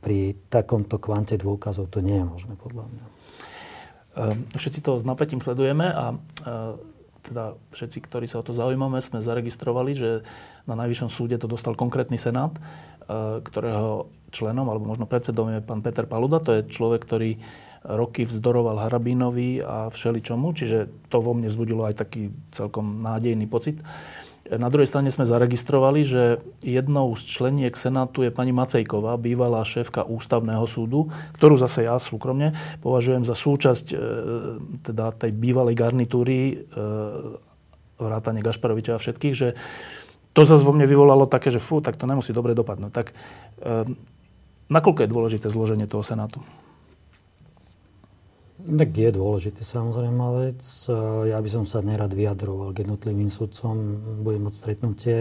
Pri 0.00 0.32
takomto 0.48 0.96
kvante 0.96 1.36
dôkazov 1.36 1.92
to 1.92 2.00
nie 2.00 2.16
je 2.16 2.24
možné, 2.24 2.52
podľa 2.56 2.88
mňa. 2.88 3.04
Ehm, 4.10 4.48
všetci 4.56 4.80
to 4.80 4.96
s 4.96 5.04
napätím 5.04 5.44
sledujeme 5.44 5.86
a 5.86 6.04
e, 6.12 6.16
teda 7.20 7.54
všetci, 7.76 7.98
ktorí 8.08 8.26
sa 8.26 8.40
o 8.40 8.46
to 8.46 8.56
zaujímame, 8.56 8.98
sme 9.04 9.20
zaregistrovali, 9.20 9.92
že 9.92 10.10
na 10.64 10.74
Najvyššom 10.74 11.10
súde 11.12 11.36
to 11.36 11.44
dostal 11.46 11.76
konkrétny 11.76 12.16
senát, 12.16 12.56
e, 12.56 12.60
ktorého 13.44 14.08
členom, 14.32 14.66
alebo 14.66 14.88
možno 14.88 15.04
predsedom 15.04 15.52
je 15.52 15.60
pán 15.60 15.84
Peter 15.84 16.08
Paluda. 16.08 16.40
To 16.42 16.58
je 16.58 16.66
človek, 16.66 17.04
ktorý 17.04 17.36
roky 17.84 18.28
vzdoroval 18.28 18.76
Harabínovi 18.76 19.64
a 19.64 19.88
všeličomu, 19.88 20.52
čiže 20.52 20.90
to 21.08 21.18
vo 21.20 21.32
mne 21.32 21.48
vzbudilo 21.48 21.88
aj 21.88 22.00
taký 22.00 22.32
celkom 22.52 23.00
nádejný 23.00 23.48
pocit. 23.48 23.80
Na 24.50 24.66
druhej 24.66 24.90
strane 24.90 25.14
sme 25.14 25.28
zaregistrovali, 25.28 26.02
že 26.02 26.42
jednou 26.58 27.14
z 27.14 27.22
členiek 27.22 27.70
Senátu 27.70 28.26
je 28.26 28.34
pani 28.34 28.50
Macejková, 28.50 29.14
bývalá 29.14 29.62
šéfka 29.62 30.02
Ústavného 30.02 30.66
súdu, 30.66 31.06
ktorú 31.38 31.54
zase 31.54 31.86
ja 31.86 31.94
súkromne 32.02 32.58
považujem 32.82 33.22
za 33.22 33.38
súčasť 33.38 33.86
e, 33.94 33.96
teda 34.90 35.14
tej 35.14 35.30
bývalej 35.38 35.78
garnitúry 35.78 36.38
e, 36.50 36.54
vrátane 38.00 38.42
Gašparoviča 38.42 38.98
a 38.98 39.02
všetkých, 39.02 39.34
že 39.38 39.54
to 40.34 40.42
zase 40.42 40.66
vo 40.66 40.74
mne 40.74 40.88
vyvolalo 40.88 41.30
také, 41.30 41.54
že 41.54 41.62
fú, 41.62 41.78
tak 41.78 41.94
to 41.94 42.10
nemusí 42.10 42.34
dobre 42.34 42.50
dopadnúť. 42.58 42.90
Tak 42.90 43.06
e, 43.06 43.14
Nakoľko 44.70 45.02
je 45.02 45.10
dôležité 45.10 45.46
zloženie 45.50 45.90
toho 45.90 46.06
Senátu? 46.06 46.38
Tak 48.60 48.88
je 48.92 49.10
dôležitý 49.12 49.64
samozrejme 49.64 50.24
vec. 50.44 50.60
Ja 51.24 51.40
by 51.40 51.48
som 51.48 51.64
sa 51.64 51.80
nerad 51.80 52.12
vyjadroval 52.12 52.76
k 52.76 52.84
jednotlivým 52.84 53.32
sudcom. 53.32 53.96
Budem 54.20 54.44
mať 54.48 54.54
stretnutie 54.54 55.18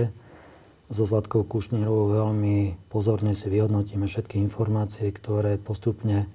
so 0.91 1.07
Zlatkou 1.07 1.47
Kušnírovou. 1.47 2.11
Veľmi 2.19 2.75
pozorne 2.91 3.31
si 3.31 3.47
vyhodnotíme 3.47 4.09
všetky 4.09 4.41
informácie, 4.43 5.07
ktoré 5.13 5.55
postupne 5.55 6.27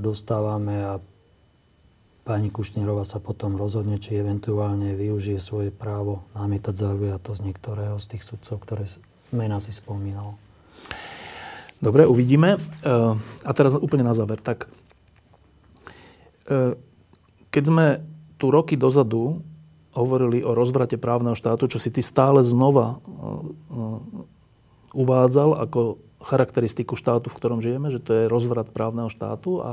dostávame 0.00 0.74
a 0.82 0.94
pani 2.26 2.50
Kušnírova 2.50 3.06
sa 3.06 3.22
potom 3.22 3.54
rozhodne, 3.54 4.02
či 4.02 4.18
eventuálne 4.18 4.98
využije 4.98 5.38
svoje 5.38 5.70
právo 5.70 6.26
námietať 6.34 6.74
zaujatosť 6.74 7.40
niektorého 7.46 7.96
z 8.02 8.06
tých 8.18 8.26
sudcov, 8.26 8.66
ktoré 8.66 8.82
mená 9.30 9.62
si 9.62 9.70
spomínal. 9.70 10.34
Dobre, 11.78 12.08
uvidíme. 12.08 12.56
E, 12.56 12.58
a 13.46 13.50
teraz 13.52 13.76
úplne 13.76 14.02
na 14.02 14.16
záver. 14.16 14.40
Tak, 14.40 14.66
e, 14.66 14.68
keď 17.50 17.62
sme 17.66 17.86
tu 18.36 18.52
roky 18.52 18.78
dozadu 18.78 19.42
hovorili 19.96 20.44
o 20.44 20.52
rozvrate 20.52 21.00
právneho 21.00 21.32
štátu, 21.32 21.72
čo 21.72 21.80
si 21.80 21.88
ty 21.88 22.04
stále 22.04 22.44
znova 22.44 23.00
e, 23.00 23.16
uvádzal 24.92 25.56
ako 25.64 25.96
charakteristiku 26.20 27.00
štátu, 27.00 27.32
v 27.32 27.38
ktorom 27.40 27.64
žijeme, 27.64 27.88
že 27.88 28.04
to 28.04 28.12
je 28.12 28.32
rozvrat 28.32 28.68
právneho 28.68 29.08
štátu 29.08 29.64
a 29.64 29.70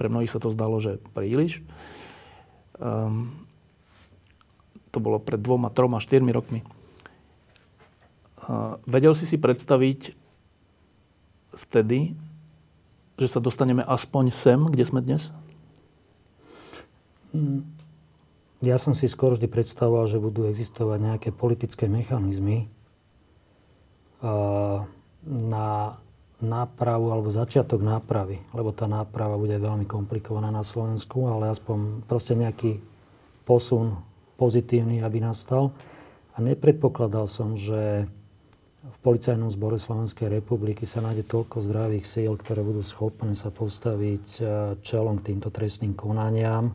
pre 0.00 0.08
mnohých 0.08 0.32
sa 0.32 0.40
to 0.40 0.48
zdalo, 0.48 0.80
že 0.80 0.96
príliš. 1.12 1.60
Um, 2.80 3.44
to 4.88 5.00
bolo 5.00 5.20
pred 5.20 5.40
dvoma, 5.40 5.72
troma, 5.72 6.00
štyrmi 6.00 6.32
rokmi. 6.32 6.60
Vedel 8.84 9.14
si 9.14 9.24
si 9.24 9.40
predstaviť 9.40 10.12
vtedy, 11.54 12.12
že 13.16 13.28
sa 13.30 13.38
dostaneme 13.38 13.80
aspoň 13.86 14.34
sem, 14.34 14.60
kde 14.68 14.84
sme 14.84 15.00
dnes? 15.00 15.30
Mm, 17.32 17.64
ja 18.62 18.78
som 18.78 18.94
si 18.94 19.10
skôr 19.10 19.34
vždy 19.34 19.50
predstavoval, 19.50 20.06
že 20.06 20.22
budú 20.22 20.46
existovať 20.46 20.98
nejaké 21.02 21.28
politické 21.34 21.90
mechanizmy 21.90 22.70
na 25.26 25.98
nápravu 26.42 27.10
alebo 27.10 27.30
začiatok 27.30 27.82
nápravy, 27.82 28.38
lebo 28.54 28.70
tá 28.70 28.86
náprava 28.86 29.34
bude 29.34 29.58
veľmi 29.58 29.86
komplikovaná 29.86 30.50
na 30.50 30.62
Slovensku, 30.62 31.26
ale 31.26 31.50
aspoň 31.50 32.06
proste 32.06 32.38
nejaký 32.38 32.82
posun 33.46 33.98
pozitívny, 34.38 35.02
aby 35.02 35.22
nastal. 35.22 35.74
A 36.34 36.42
nepredpokladal 36.42 37.26
som, 37.26 37.54
že 37.54 38.06
v 38.82 38.98
Policajnom 39.02 39.50
zbore 39.50 39.78
Slovenskej 39.78 40.26
republiky 40.26 40.82
sa 40.82 40.98
nájde 41.02 41.22
toľko 41.30 41.62
zdravých 41.62 42.06
síl, 42.06 42.34
ktoré 42.34 42.66
budú 42.66 42.82
schopné 42.82 43.38
sa 43.38 43.54
postaviť 43.54 44.26
e, 44.38 44.42
čelom 44.82 45.22
k 45.22 45.30
týmto 45.30 45.54
trestným 45.54 45.94
konaniam 45.94 46.74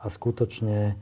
a 0.00 0.06
skutočne 0.08 0.78
e, 0.90 0.94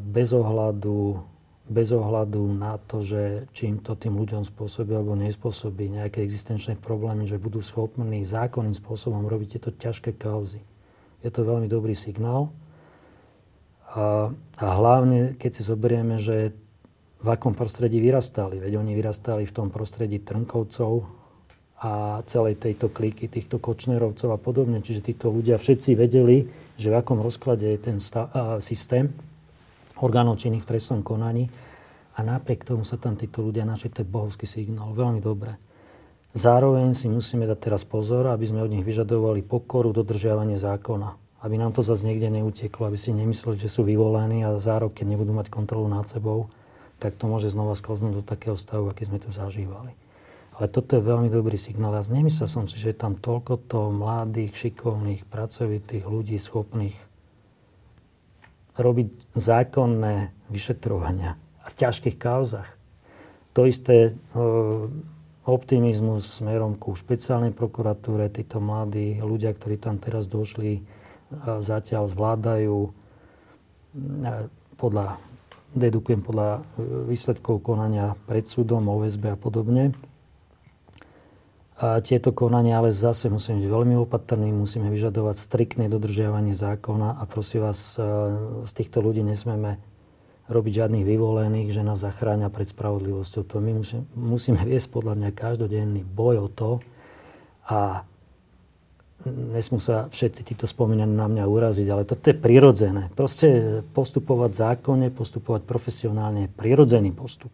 bez 0.00 0.30
ohľadu, 0.30 1.18
bez 1.66 1.90
ohľadu 1.90 2.42
na 2.54 2.78
to, 2.78 3.02
že 3.02 3.50
či 3.50 3.74
to 3.82 3.98
tým 3.98 4.14
ľuďom 4.14 4.46
spôsobí 4.46 4.94
alebo 4.94 5.18
nespôsobí 5.18 5.90
nejaké 5.90 6.22
existenčné 6.22 6.78
problémy, 6.78 7.26
že 7.26 7.42
budú 7.42 7.58
schopní 7.58 8.22
zákonným 8.22 8.74
spôsobom 8.74 9.26
robiť 9.26 9.58
tieto 9.58 9.70
ťažké 9.74 10.14
kauzy. 10.14 10.62
Je 11.26 11.30
to 11.34 11.42
veľmi 11.42 11.66
dobrý 11.66 11.98
signál. 11.98 12.54
A, 13.90 14.30
a 14.62 14.66
hlavne, 14.78 15.34
keď 15.34 15.50
si 15.58 15.62
zoberieme, 15.66 16.22
že 16.22 16.54
v 17.16 17.28
akom 17.32 17.56
prostredí 17.56 17.98
vyrastali. 17.98 18.60
Veď 18.60 18.78
oni 18.78 18.92
vyrastali 18.92 19.48
v 19.48 19.54
tom 19.54 19.68
prostredí 19.72 20.20
Trnkovcov 20.20 21.08
a 21.80 22.20
celej 22.28 22.60
tejto 22.60 22.92
kliky, 22.92 23.28
týchto 23.28 23.58
Kočnerovcov 23.58 24.30
a 24.32 24.38
podobne. 24.40 24.84
Čiže 24.84 25.12
títo 25.12 25.32
ľudia 25.32 25.56
všetci 25.56 25.96
vedeli, 25.96 26.46
že 26.76 26.92
v 26.92 26.98
akom 27.00 27.20
rozklade 27.20 27.64
je 27.64 27.78
ten 27.80 27.96
sta- 28.00 28.28
a, 28.30 28.60
systém 28.60 29.12
orgánov 30.00 30.40
činných 30.40 30.64
v 30.64 30.70
trestnom 30.76 31.00
konaní 31.00 31.48
a 32.16 32.24
napriek 32.24 32.64
tomu 32.64 32.84
sa 32.84 33.00
tam 33.00 33.16
títo 33.16 33.44
ľudia 33.44 33.64
našli, 33.64 33.92
to 33.92 34.04
je 34.04 34.08
bohovský 34.08 34.44
signál, 34.48 34.92
veľmi 34.92 35.20
dobre. 35.20 35.56
Zároveň 36.36 36.92
si 36.92 37.08
musíme 37.08 37.48
dať 37.48 37.58
teraz 37.72 37.88
pozor, 37.88 38.28
aby 38.28 38.44
sme 38.44 38.60
od 38.60 38.68
nich 38.68 38.84
vyžadovali 38.84 39.40
pokoru, 39.40 39.96
dodržiavanie 39.96 40.60
zákona 40.60 41.26
aby 41.46 41.62
nám 41.62 41.70
to 41.70 41.84
zase 41.84 42.02
niekde 42.02 42.26
neuteklo, 42.26 42.90
aby 42.90 42.98
si 42.98 43.14
nemysleli, 43.14 43.54
že 43.54 43.70
sú 43.70 43.86
vyvolení 43.86 44.42
a 44.42 44.58
za 44.58 44.82
rok, 44.82 44.98
keď 44.98 45.14
nebudú 45.14 45.30
mať 45.30 45.46
kontrolu 45.46 45.86
nad 45.86 46.02
sebou, 46.08 46.50
tak 46.98 47.14
to 47.14 47.30
môže 47.30 47.54
znova 47.54 47.78
sklznúť 47.78 48.18
do 48.18 48.24
takého 48.26 48.58
stavu, 48.58 48.90
aký 48.90 49.06
sme 49.06 49.22
tu 49.22 49.30
zažívali. 49.30 49.92
Ale 50.56 50.72
toto 50.72 50.96
je 50.96 51.04
veľmi 51.04 51.28
dobrý 51.28 51.60
signál. 51.60 51.92
Ja 51.92 52.04
nemyslel 52.08 52.48
som 52.48 52.64
si, 52.64 52.80
že 52.80 52.96
je 52.96 52.98
tam 52.98 53.20
toľko 53.20 53.68
to 53.68 53.92
mladých, 53.92 54.56
šikovných, 54.56 55.28
pracovitých 55.28 56.08
ľudí 56.08 56.40
schopných 56.40 56.96
robiť 58.76 59.36
zákonné 59.36 60.32
vyšetrovania 60.48 61.36
v 61.64 61.72
ťažkých 61.76 62.16
kauzach. 62.16 62.68
To 63.52 63.68
isté 63.68 64.12
e, 64.12 64.40
optimizmus 65.48 66.40
smerom 66.40 66.76
ku 66.76 66.92
špeciálnej 66.92 67.52
prokuratúre, 67.56 68.28
títo 68.28 68.60
mladí 68.60 69.20
ľudia, 69.20 69.52
ktorí 69.56 69.80
tam 69.80 69.96
teraz 70.00 70.28
došli, 70.28 70.84
zatiaľ 71.60 72.06
zvládajú 72.06 72.92
podľa, 74.76 75.16
dedukujem 75.72 76.20
podľa 76.20 76.50
e, 76.52 76.60
výsledkov 77.10 77.64
konania 77.64 78.12
pred 78.28 78.44
súdom, 78.44 78.84
OSB 78.92 79.32
a 79.32 79.38
podobne. 79.40 79.96
A 81.76 82.00
tieto 82.00 82.32
konania 82.32 82.80
ale 82.80 82.88
zase 82.88 83.28
musíme 83.28 83.60
byť 83.60 83.68
veľmi 83.68 83.94
opatrní, 84.00 84.48
musíme 84.48 84.88
vyžadovať 84.88 85.36
striktné 85.36 85.92
dodržiavanie 85.92 86.56
zákona 86.56 87.20
a 87.20 87.22
prosím 87.28 87.68
vás, 87.68 88.00
e, 88.00 88.04
z 88.64 88.72
týchto 88.72 89.04
ľudí 89.04 89.20
nesmieme 89.20 89.76
robiť 90.48 90.72
žiadnych 90.72 91.04
vyvolených, 91.04 91.76
že 91.76 91.84
nás 91.84 92.00
zachráňa 92.00 92.48
pred 92.48 92.64
spravodlivosťou. 92.64 93.42
To 93.44 93.56
my 93.60 93.76
musíme, 93.76 94.08
musíme 94.16 94.60
viesť 94.64 94.88
podľa 94.88 95.14
mňa 95.20 95.30
každodenný 95.36 96.00
boj 96.00 96.46
o 96.46 96.48
to 96.48 96.70
a 97.68 98.08
nesmú 99.26 99.76
sa 99.76 100.06
všetci 100.08 100.54
títo 100.54 100.64
spomínaní 100.64 101.12
na 101.12 101.26
mňa 101.26 101.44
uraziť, 101.44 101.86
ale 101.92 102.08
toto 102.08 102.30
je 102.30 102.36
prirodzené. 102.38 103.10
Proste 103.12 103.82
postupovať 103.92 104.50
zákonne, 104.54 105.12
postupovať 105.12 105.66
profesionálne 105.66 106.48
je 106.48 106.54
prirodzený 106.56 107.10
postup. 107.12 107.52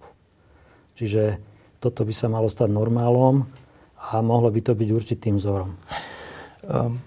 Čiže 0.95 1.41
toto 1.81 2.05
by 2.05 2.15
sa 2.15 2.29
malo 2.29 2.47
stať 2.47 2.69
normálom 2.71 3.49
a 4.03 4.19
mohlo 4.19 4.51
by 4.51 4.61
to 4.65 4.75
byť 4.75 4.89
určitým 4.91 5.39
vzorom. 5.39 5.79
Um, 6.67 6.99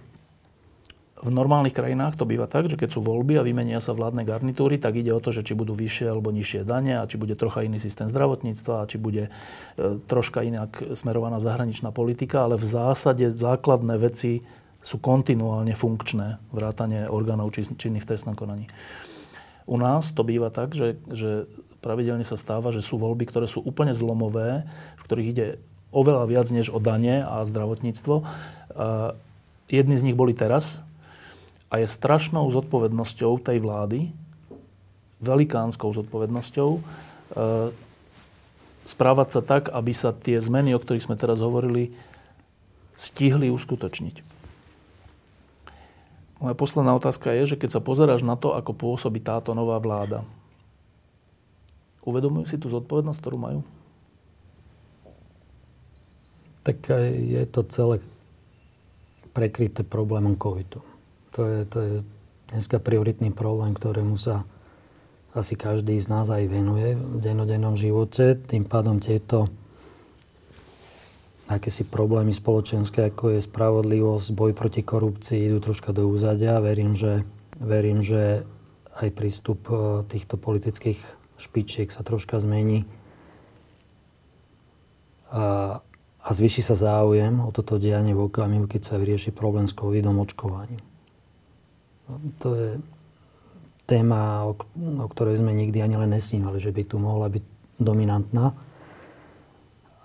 v 1.26 1.34
normálnych 1.34 1.74
krajinách 1.74 2.22
to 2.22 2.30
býva 2.30 2.46
tak, 2.46 2.70
že 2.70 2.78
keď 2.78 2.94
sú 2.94 3.02
voľby 3.02 3.42
a 3.42 3.48
vymenia 3.48 3.82
sa 3.82 3.98
vládne 3.98 4.28
garnitúry, 4.30 4.78
tak 4.78 4.94
ide 5.00 5.10
o 5.10 5.18
to, 5.18 5.34
že 5.34 5.42
či 5.42 5.58
budú 5.58 5.74
vyššie 5.74 6.06
alebo 6.06 6.30
nižšie 6.30 6.62
dane 6.68 7.02
a 7.02 7.08
či 7.10 7.18
bude 7.18 7.34
trocha 7.34 7.66
iný 7.66 7.82
systém 7.82 8.06
zdravotníctva 8.06 8.86
a 8.86 8.88
či 8.88 9.02
bude 9.02 9.28
e, 9.28 9.32
troška 10.06 10.46
inak 10.46 10.94
smerovaná 10.94 11.42
zahraničná 11.42 11.90
politika, 11.90 12.46
ale 12.46 12.62
v 12.62 12.70
zásade 12.70 13.34
základné 13.34 13.98
veci 13.98 14.46
sú 14.86 15.02
kontinuálne 15.02 15.74
funkčné, 15.74 16.38
vrátanie 16.54 17.10
orgánov 17.10 17.58
činných 17.58 18.06
v 18.06 18.10
trestnom 18.14 18.38
konaní. 18.38 18.70
U 19.66 19.82
nás 19.82 20.14
to 20.14 20.22
býva 20.22 20.54
tak, 20.54 20.78
že, 20.78 21.02
že 21.10 21.50
pravidelne 21.82 22.22
sa 22.22 22.38
stáva, 22.38 22.70
že 22.70 22.86
sú 22.86 23.02
voľby, 23.02 23.26
ktoré 23.26 23.50
sú 23.50 23.66
úplne 23.66 23.98
zlomové, 23.98 24.62
v 25.00 25.02
ktorých 25.02 25.32
ide 25.34 25.48
oveľa 25.96 26.28
viac 26.28 26.48
než 26.52 26.68
o 26.68 26.84
dane 26.84 27.24
a 27.24 27.48
zdravotníctvo. 27.48 28.28
Jedni 29.72 29.96
z 29.96 30.06
nich 30.06 30.20
boli 30.20 30.36
teraz, 30.36 30.84
a 31.76 31.82
je 31.82 31.88
strašnou 31.90 32.46
zodpovednosťou 32.54 33.42
tej 33.42 33.58
vlády, 33.60 34.00
velikánskou 35.20 35.90
zodpovednosťou, 35.92 36.70
e, 36.78 36.82
správať 38.86 39.28
sa 39.36 39.42
tak, 39.42 39.74
aby 39.74 39.92
sa 39.92 40.14
tie 40.14 40.38
zmeny, 40.38 40.72
o 40.72 40.80
ktorých 40.80 41.10
sme 41.10 41.20
teraz 41.20 41.42
hovorili, 41.42 41.92
stihli 42.96 43.50
uskutočniť. 43.52 44.22
Moja 46.40 46.56
posledná 46.56 46.94
otázka 46.94 47.34
je, 47.44 47.56
že 47.56 47.60
keď 47.60 47.80
sa 47.80 47.82
pozeráš 47.82 48.22
na 48.22 48.38
to, 48.38 48.54
ako 48.54 48.72
pôsobí 48.72 49.20
táto 49.20 49.52
nová 49.58 49.82
vláda, 49.82 50.22
uvedomujú 52.06 52.46
si 52.46 52.58
tú 52.62 52.70
zodpovednosť, 52.70 53.20
ktorú 53.20 53.38
majú? 53.42 53.60
Tak 56.66 56.90
je 57.14 57.46
to 57.46 57.62
celé 57.70 58.02
prekryté 59.38 59.86
problémom 59.86 60.34
covidu. 60.34 60.82
To 61.38 61.46
je, 61.46 61.60
to 61.70 61.78
je 61.78 61.94
dneska 62.50 62.82
prioritný 62.82 63.30
problém, 63.30 63.78
ktorému 63.78 64.18
sa 64.18 64.48
asi 65.36 65.60
každý 65.60 66.00
z 66.00 66.08
nás 66.08 66.32
aj 66.32 66.48
venuje 66.48 66.96
v 66.96 67.20
dennodennom 67.20 67.76
živote. 67.76 68.40
Tým 68.40 68.64
pádom 68.64 69.04
tieto 69.04 69.52
akési 71.46 71.86
problémy 71.86 72.32
spoločenské, 72.32 73.12
ako 73.12 73.38
je 73.38 73.40
spravodlivosť, 73.44 74.28
boj 74.34 74.52
proti 74.56 74.82
korupcii, 74.82 75.52
idú 75.52 75.60
troška 75.62 75.92
do 75.92 76.08
úzadia. 76.10 76.58
Verím, 76.64 76.96
že, 76.96 77.28
verím, 77.60 78.00
že 78.02 78.48
aj 78.96 79.10
prístup 79.12 79.68
e, 79.68 80.08
týchto 80.08 80.40
politických 80.40 80.98
špičiek 81.36 81.92
sa 81.92 82.02
troška 82.02 82.40
zmení. 82.40 82.88
A, 85.30 85.84
a 86.26 86.30
zvyši 86.34 86.66
sa 86.66 86.74
záujem 86.74 87.38
o 87.38 87.54
toto 87.54 87.78
dianie 87.78 88.18
v 88.18 88.26
okamihu, 88.26 88.66
keď 88.66 88.82
sa 88.82 88.96
vyrieši 88.98 89.30
problém 89.30 89.70
s 89.70 89.78
covidom 89.78 90.18
očkovaním. 90.18 90.82
To 92.42 92.50
je 92.58 92.70
téma, 93.86 94.50
o, 94.50 94.58
o 94.82 95.08
ktorej 95.10 95.38
sme 95.38 95.54
nikdy 95.54 95.86
ani 95.86 96.02
len 96.02 96.10
nesnívali, 96.10 96.58
že 96.58 96.74
by 96.74 96.82
tu 96.90 96.98
mohla 96.98 97.30
byť 97.30 97.44
dominantná. 97.78 98.58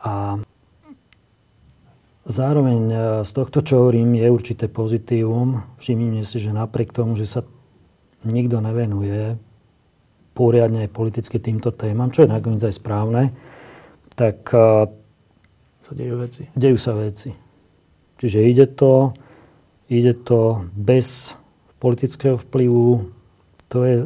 A 0.05 0.37
zároveň 2.29 2.81
e, 2.89 2.97
z 3.25 3.31
tohto, 3.33 3.65
čo 3.65 3.85
hovorím, 3.85 4.21
je 4.21 4.29
určité 4.29 4.69
pozitívum. 4.69 5.65
Všimnime 5.81 6.21
si, 6.25 6.37
že 6.37 6.53
napriek 6.53 6.93
tomu, 6.93 7.17
že 7.17 7.25
sa 7.25 7.41
nikto 8.29 8.61
nevenuje 8.61 9.41
poriadne 10.37 10.85
aj 10.85 10.93
politicky 10.93 11.41
týmto 11.41 11.73
témam, 11.73 12.13
čo 12.13 12.25
je 12.25 12.33
nakoniec 12.33 12.61
aj 12.61 12.77
správne, 12.77 13.33
tak 14.17 14.45
e, 14.53 14.89
sa 15.91 15.99
dejú 15.99 16.15
veci. 16.23 16.43
Dejú 16.55 16.79
sa 16.79 16.95
veci. 16.95 17.35
Čiže 18.23 18.39
ide 18.47 18.71
to, 18.71 19.11
ide 19.91 20.15
to 20.23 20.63
bez 20.71 21.35
politického 21.83 22.39
vplyvu, 22.39 23.11
to 23.67 23.79
je, 23.83 23.97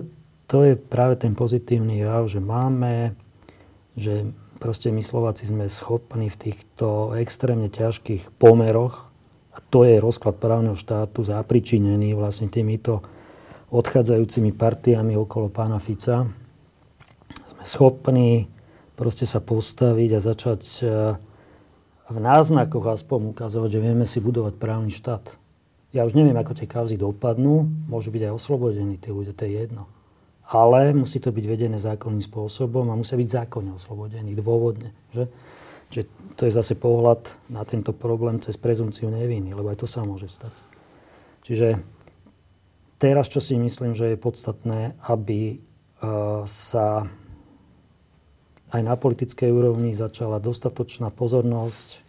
to 0.49 0.65
je 0.65 0.81
práve 0.81 1.21
ten 1.21 1.37
pozitívny 1.37 2.01
jav, 2.01 2.25
že 2.25 2.41
máme, 2.41 3.13
že 4.01 4.33
proste 4.65 4.89
my 4.89 5.05
Slováci 5.05 5.45
sme 5.45 5.69
schopní 5.69 6.33
v 6.33 6.41
týchto 6.49 7.13
extrémne 7.21 7.69
ťažkých 7.69 8.33
pomeroch, 8.41 9.13
a 9.53 9.61
to 9.61 9.85
je 9.85 10.01
rozklad 10.01 10.41
právneho 10.41 10.75
štátu 10.75 11.21
zapričinený 11.21 12.17
vlastne 12.17 12.49
týmito 12.49 13.05
odchádzajúcimi 13.69 14.57
partiami 14.57 15.21
okolo 15.21 15.53
pána 15.53 15.77
Fica, 15.77 16.25
schopní 17.61 18.49
proste 18.97 19.29
sa 19.29 19.43
postaviť 19.45 20.11
a 20.17 20.21
začať 20.23 20.63
e, 20.63 20.85
v 22.05 22.19
náznakoch 22.21 22.85
aspoň 22.85 23.33
ukazovať, 23.33 23.81
že 23.81 23.81
vieme 23.81 24.05
si 24.05 24.21
budovať 24.21 24.61
právny 24.61 24.93
štát. 24.93 25.41
Ja 25.95 26.05
už 26.05 26.19
neviem, 26.19 26.37
ako 26.37 26.59
tie 26.59 26.69
kauzy 26.69 26.99
dopadnú. 26.99 27.65
Môžu 27.87 28.11
byť 28.11 28.29
aj 28.29 28.37
oslobodení 28.37 28.99
tí 28.99 29.15
ľudia, 29.15 29.33
to 29.33 29.47
je 29.47 29.63
jedno. 29.65 29.89
Ale 30.45 30.93
musí 30.93 31.17
to 31.23 31.33
byť 31.33 31.45
vedené 31.49 31.79
zákonným 31.81 32.21
spôsobom 32.21 32.93
a 32.93 32.99
musia 32.99 33.17
byť 33.17 33.29
zákonne 33.47 33.73
oslobodení, 33.73 34.37
dôvodne. 34.37 34.93
Že? 35.17 35.25
Že 35.89 36.01
to 36.37 36.43
je 36.45 36.53
zase 36.53 36.75
pohľad 36.77 37.33
na 37.49 37.65
tento 37.65 37.97
problém 37.97 38.37
cez 38.43 38.61
prezumciu 38.61 39.09
neviny, 39.09 39.57
lebo 39.57 39.73
aj 39.73 39.81
to 39.81 39.89
sa 39.89 40.05
môže 40.05 40.29
stať. 40.29 40.53
Čiže 41.47 41.81
teraz, 43.01 43.33
čo 43.33 43.41
si 43.41 43.57
myslím, 43.57 43.97
že 43.97 44.13
je 44.13 44.21
podstatné, 44.21 44.99
aby 45.09 45.57
uh, 45.57 46.45
sa 46.45 47.09
aj 48.75 48.83
na 48.83 48.99
politickej 48.99 49.55
úrovni 49.55 49.95
začala 49.95 50.43
dostatočná 50.43 51.15
pozornosť 51.15 52.03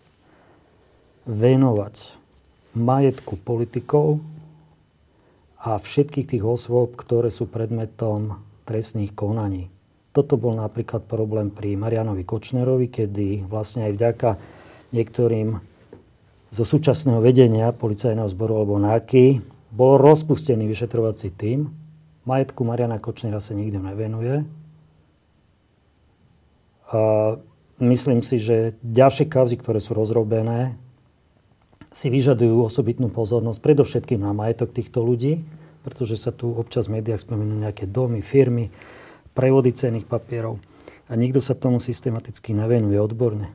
venovať 1.29 2.17
majetku 2.73 3.37
politikov 3.37 4.25
a 5.61 5.77
všetkých 5.77 6.33
tých 6.33 6.43
osôb, 6.45 6.97
ktoré 6.97 7.29
sú 7.29 7.45
predmetom 7.45 8.41
trestných 8.65 9.13
konaní. 9.13 9.69
Toto 10.09 10.41
bol 10.41 10.57
napríklad 10.57 11.05
problém 11.05 11.53
pri 11.53 11.77
Marianovi 11.77 12.25
Kočnerovi, 12.25 12.89
kedy 12.89 13.45
vlastne 13.45 13.85
aj 13.85 13.93
vďaka 13.93 14.29
niektorým 14.89 15.61
zo 16.49 16.63
súčasného 16.65 17.21
vedenia 17.21 17.69
policajného 17.75 18.29
zboru 18.31 18.63
alebo 18.63 18.81
NAKY 18.81 19.43
bol 19.69 19.99
rozpustený 20.01 20.65
vyšetrovací 20.65 21.35
tým. 21.35 21.67
Majetku 22.25 22.65
Mariana 22.65 22.97
Kočnera 22.97 23.37
sa 23.37 23.53
nikto 23.53 23.77
nevenuje, 23.77 24.64
a 26.91 26.99
myslím 27.81 28.21
si, 28.21 28.37
že 28.37 28.77
ďalšie 28.85 29.25
kauzy, 29.25 29.57
ktoré 29.57 29.81
sú 29.81 29.97
rozrobené, 29.97 30.77
si 31.95 32.11
vyžadujú 32.11 32.67
osobitnú 32.67 33.07
pozornosť, 33.07 33.63
predovšetkým 33.63 34.19
na 34.19 34.35
majetok 34.35 34.75
týchto 34.75 34.99
ľudí, 34.99 35.47
pretože 35.87 36.19
sa 36.19 36.35
tu 36.35 36.51
občas 36.51 36.91
v 36.91 36.99
médiách 36.99 37.23
spomenú 37.23 37.55
nejaké 37.55 37.87
domy, 37.87 38.19
firmy, 38.19 38.67
prevody 39.31 39.71
cenných 39.71 40.07
papierov 40.07 40.59
a 41.07 41.13
nikto 41.13 41.39
sa 41.39 41.53
tomu 41.55 41.77
systematicky 41.79 42.51
nevenuje 42.55 42.97
odborne. 42.97 43.53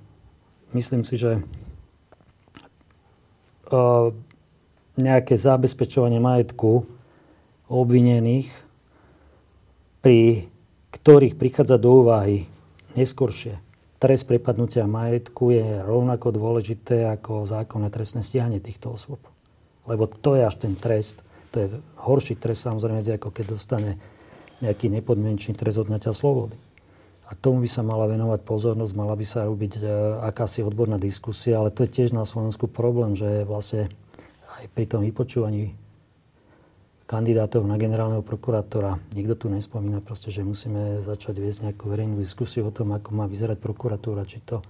Myslím 0.70 1.02
si, 1.02 1.18
že 1.18 1.42
nejaké 4.98 5.34
zabezpečovanie 5.38 6.18
majetku 6.18 6.86
obvinených, 7.70 8.50
pri 10.02 10.50
ktorých 10.90 11.38
prichádza 11.38 11.78
do 11.78 12.02
úvahy 12.02 12.49
neskôršie. 12.94 13.58
Trest 14.00 14.24
prepadnutia 14.24 14.88
majetku 14.88 15.52
je 15.52 15.84
rovnako 15.84 16.32
dôležité 16.32 17.04
ako 17.12 17.44
zákonné 17.44 17.92
trestné 17.92 18.24
stíhanie 18.24 18.56
týchto 18.56 18.96
osôb. 18.96 19.20
Lebo 19.84 20.08
to 20.08 20.40
je 20.40 20.42
až 20.48 20.56
ten 20.56 20.72
trest, 20.72 21.20
to 21.52 21.56
je 21.60 21.66
horší 22.00 22.40
trest 22.40 22.64
samozrejme, 22.64 23.02
ako 23.20 23.28
keď 23.28 23.44
dostane 23.52 24.00
nejaký 24.64 24.88
nepodmienečný 24.88 25.52
trest 25.52 25.80
odňatia 25.84 26.16
slobody. 26.16 26.56
A 27.30 27.38
tomu 27.38 27.62
by 27.62 27.68
sa 27.70 27.86
mala 27.86 28.10
venovať 28.10 28.42
pozornosť, 28.42 28.92
mala 28.98 29.14
by 29.14 29.22
sa 29.22 29.46
robiť 29.46 29.72
e, 29.78 29.80
akási 30.26 30.66
odborná 30.66 30.98
diskusia, 30.98 31.62
ale 31.62 31.70
to 31.70 31.86
je 31.86 31.94
tiež 32.02 32.10
na 32.10 32.26
Slovensku 32.26 32.66
problém, 32.66 33.14
že 33.14 33.46
vlastne 33.46 33.86
aj 34.58 34.66
pri 34.74 34.84
tom 34.90 35.06
vypočúvaní 35.06 35.78
kandidátov 37.10 37.66
na 37.66 37.74
generálneho 37.74 38.22
prokurátora. 38.22 39.02
Nikto 39.18 39.34
tu 39.34 39.46
nespomína 39.50 39.98
proste, 39.98 40.30
že 40.30 40.46
musíme 40.46 41.02
začať 41.02 41.42
viesť 41.42 41.66
nejakú 41.66 41.90
verejnú 41.90 42.14
diskusiu 42.14 42.70
o 42.70 42.70
tom, 42.70 42.94
ako 42.94 43.18
má 43.18 43.26
vyzerať 43.26 43.58
prokuratúra, 43.58 44.22
či 44.22 44.38
to 44.38 44.62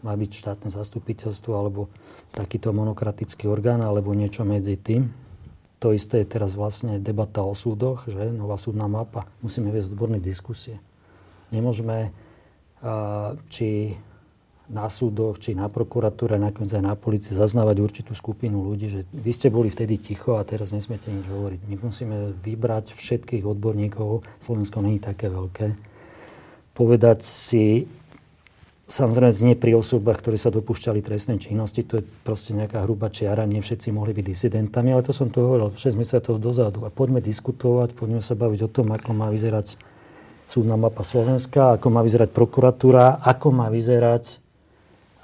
má 0.00 0.16
byť 0.16 0.30
štátne 0.32 0.72
zastupiteľstvo 0.72 1.52
alebo 1.52 1.92
takýto 2.32 2.72
monokratický 2.72 3.44
orgán 3.44 3.84
alebo 3.84 4.16
niečo 4.16 4.48
medzi 4.48 4.80
tým. 4.80 5.12
To 5.84 5.92
isté 5.92 6.24
je 6.24 6.32
teraz 6.32 6.56
vlastne 6.56 6.96
debata 6.96 7.44
o 7.44 7.52
súdoch, 7.52 8.08
že 8.08 8.32
nová 8.32 8.56
súdna 8.56 8.88
mapa. 8.88 9.28
Musíme 9.44 9.68
viesť 9.68 9.92
odborné 9.92 10.16
diskusie. 10.16 10.80
Nemôžeme, 11.52 12.16
či 13.52 13.92
na 14.66 14.90
súdoch, 14.90 15.38
či 15.38 15.54
na 15.54 15.70
prokuratúre, 15.70 16.42
nakoniec 16.42 16.74
aj 16.74 16.82
na 16.82 16.94
policii 16.98 17.38
zaznávať 17.38 17.76
určitú 17.78 18.12
skupinu 18.18 18.66
ľudí, 18.66 18.90
že 18.90 19.00
vy 19.14 19.30
ste 19.30 19.46
boli 19.46 19.70
vtedy 19.70 19.94
ticho 19.94 20.38
a 20.38 20.42
teraz 20.42 20.74
nesmiete 20.74 21.06
nič 21.06 21.30
hovoriť. 21.30 21.60
My 21.70 21.76
musíme 21.78 22.34
vybrať 22.34 22.90
všetkých 22.90 23.46
odborníkov, 23.46 24.26
Slovensko 24.42 24.82
není 24.82 24.98
také 24.98 25.30
veľké, 25.30 25.78
povedať 26.74 27.22
si, 27.22 27.86
samozrejme 28.90 29.30
nie 29.46 29.54
pri 29.54 29.78
osobách, 29.78 30.18
ktoré 30.18 30.34
sa 30.34 30.50
dopúšťali 30.50 30.98
trestnej 30.98 31.38
činnosti, 31.38 31.86
to 31.86 32.02
je 32.02 32.04
proste 32.26 32.50
nejaká 32.50 32.82
hrubá 32.82 33.06
čiara, 33.06 33.46
nie 33.46 33.62
všetci 33.62 33.94
mohli 33.94 34.18
byť 34.18 34.24
disidentami, 34.26 34.90
ale 34.90 35.06
to 35.06 35.14
som 35.14 35.30
tu 35.30 35.46
hovoril 35.46 35.78
6 35.78 35.94
mesiacov 35.94 36.42
dozadu. 36.42 36.82
A 36.82 36.90
poďme 36.90 37.22
diskutovať, 37.22 37.94
poďme 37.94 38.18
sa 38.18 38.34
baviť 38.34 38.66
o 38.66 38.70
tom, 38.70 38.90
ako 38.90 39.10
má 39.14 39.30
vyzerať 39.30 39.78
súdna 40.46 40.78
mapa 40.78 41.02
Slovenska, 41.02 41.78
ako 41.78 41.86
má 41.90 42.02
vyzerať 42.02 42.30
prokuratúra, 42.30 43.18
ako 43.22 43.50
má 43.50 43.66
vyzerať 43.70 44.45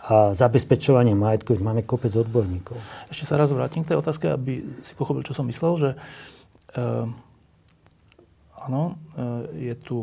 a 0.03 0.35
zabezpečovanie 0.35 1.15
majetku, 1.15 1.55
máme 1.63 1.87
kopec 1.87 2.11
odborníkov. 2.19 2.75
Ešte 3.07 3.31
sa 3.31 3.39
raz 3.39 3.55
vrátim 3.55 3.87
k 3.87 3.95
tej 3.95 4.03
otázke, 4.03 4.27
aby 4.27 4.67
si 4.83 4.93
pochopil, 4.99 5.23
čo 5.23 5.31
som 5.31 5.47
myslel, 5.47 5.73
že 5.79 5.91
e, 5.95 5.97
áno, 8.67 8.83
e, 9.15 9.71
je 9.71 9.75
tu 9.79 10.03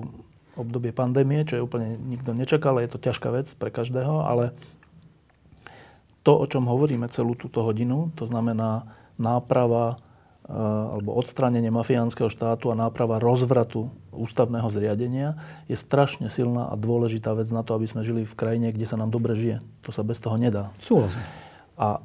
obdobie 0.56 0.96
pandémie, 0.96 1.44
čo 1.44 1.60
je 1.60 1.66
úplne 1.66 2.00
nikto 2.00 2.32
nečakal, 2.32 2.80
je 2.80 2.92
to 2.96 3.00
ťažká 3.00 3.28
vec 3.32 3.52
pre 3.60 3.72
každého, 3.76 4.24
ale 4.24 4.56
to, 6.24 6.32
o 6.36 6.46
čom 6.48 6.68
hovoríme 6.68 7.08
celú 7.12 7.36
túto 7.36 7.64
hodinu, 7.64 8.16
to 8.16 8.24
znamená 8.24 8.88
náprava 9.20 10.00
Eh, 10.00 10.09
alebo 10.50 11.14
odstránenie 11.14 11.70
mafiánskeho 11.70 12.26
štátu 12.26 12.74
a 12.74 12.80
náprava 12.80 13.22
rozvratu 13.22 13.94
ústavného 14.10 14.66
zriadenia 14.74 15.38
je 15.70 15.78
strašne 15.78 16.26
silná 16.34 16.74
a 16.74 16.76
dôležitá 16.76 17.38
vec 17.38 17.46
na 17.54 17.62
to, 17.62 17.78
aby 17.78 17.86
sme 17.86 18.02
žili 18.02 18.26
v 18.26 18.34
krajine, 18.34 18.74
kde 18.74 18.90
sa 18.90 18.98
nám 18.98 19.14
dobre 19.14 19.38
žije. 19.38 19.62
To 19.86 19.94
sa 19.94 20.02
bez 20.02 20.18
toho 20.18 20.42
nedá. 20.42 20.74
Súhlasím. 20.82 21.22
A 21.78 22.02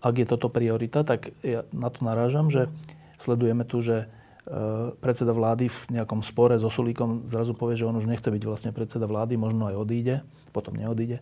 ak 0.00 0.14
je 0.22 0.26
toto 0.30 0.46
priorita, 0.46 1.02
tak 1.02 1.34
ja 1.42 1.66
na 1.74 1.90
to 1.90 2.06
narážam, 2.06 2.46
že 2.46 2.70
sledujeme 3.18 3.66
tu, 3.66 3.82
že 3.82 4.06
eh, 4.06 4.94
predseda 5.02 5.34
vlády 5.34 5.66
v 5.66 6.00
nejakom 6.00 6.22
spore 6.22 6.54
so 6.62 6.70
Sulíkom 6.70 7.26
zrazu 7.26 7.58
povie, 7.58 7.74
že 7.74 7.90
on 7.90 7.98
už 7.98 8.06
nechce 8.06 8.30
byť 8.30 8.42
vlastne 8.46 8.70
predseda 8.70 9.10
vlády, 9.10 9.34
možno 9.34 9.66
aj 9.66 9.76
odíde, 9.76 10.14
potom 10.54 10.78
neodíde. 10.78 11.18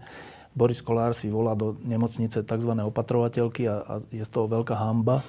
Boris 0.52 0.84
Kolár 0.84 1.16
si 1.16 1.32
volá 1.32 1.56
do 1.56 1.80
nemocnice 1.80 2.44
tzv. 2.44 2.72
opatrovateľky 2.76 3.68
a, 3.68 3.76
a 3.84 3.94
je 4.12 4.20
z 4.20 4.30
toho 4.30 4.52
veľká 4.52 4.76
hamba. 4.76 5.24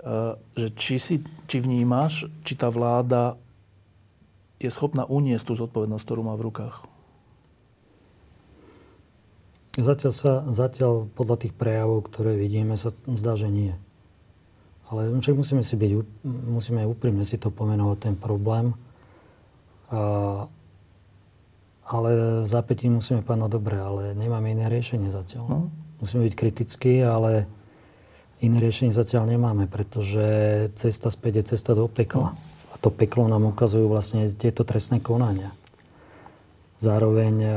Eh, 0.00 0.32
že 0.56 0.68
či, 0.80 0.96
si, 0.96 1.16
či 1.44 1.60
vnímaš, 1.60 2.24
či 2.40 2.56
tá 2.56 2.72
vláda 2.72 3.36
je 4.56 4.72
schopná 4.72 5.04
uniesť 5.04 5.52
tú 5.52 5.54
zodpovednosť, 5.60 6.04
ktorú 6.08 6.24
má 6.24 6.32
v 6.40 6.48
rukách? 6.48 6.76
Zatiaľ, 9.76 10.12
sa, 10.16 10.32
zatiaľ 10.56 11.04
podľa 11.12 11.44
tých 11.44 11.52
prejavov, 11.52 12.08
ktoré 12.08 12.32
vidíme, 12.40 12.80
sa 12.80 12.96
zdá, 13.12 13.36
že 13.36 13.52
nie. 13.52 13.76
Ale 14.88 15.12
však 15.20 15.36
musíme 15.36 15.60
si 15.60 15.76
byť, 15.76 15.92
musíme 16.24 16.80
úprimne 16.88 17.22
si 17.22 17.36
to 17.36 17.52
pomenovať, 17.52 17.98
ten 18.00 18.16
problém. 18.16 18.72
A, 19.92 20.48
ale 21.84 22.10
zápätí 22.48 22.88
musíme 22.88 23.20
pána 23.20 23.52
dobre, 23.52 23.76
ale 23.76 24.16
nemáme 24.16 24.48
iné 24.48 24.66
riešenie 24.72 25.12
zatiaľ. 25.12 25.44
No. 25.44 25.58
Musíme 26.00 26.24
byť 26.24 26.34
kritickí, 26.34 27.04
ale 27.04 27.59
Iné 28.40 28.56
riešenie 28.56 28.96
zatiaľ 28.96 29.36
nemáme, 29.36 29.68
pretože 29.68 30.24
cesta 30.72 31.12
späť 31.12 31.44
je 31.44 31.56
cesta 31.56 31.76
do 31.76 31.84
pekla. 31.92 32.32
A 32.72 32.74
to 32.80 32.88
peklo 32.88 33.28
nám 33.28 33.44
ukazujú 33.52 33.84
vlastne 33.84 34.32
tieto 34.32 34.64
trestné 34.64 35.04
konania. 35.04 35.52
Zároveň 36.80 37.34
e, 37.36 37.50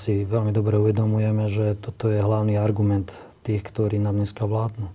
si 0.00 0.24
veľmi 0.24 0.56
dobre 0.56 0.80
uvedomujeme, 0.80 1.44
že 1.44 1.76
toto 1.76 2.08
je 2.08 2.24
hlavný 2.24 2.56
argument 2.56 3.12
tých, 3.44 3.60
ktorí 3.60 4.00
nám 4.00 4.16
dneska 4.16 4.48
vládnu. 4.48 4.88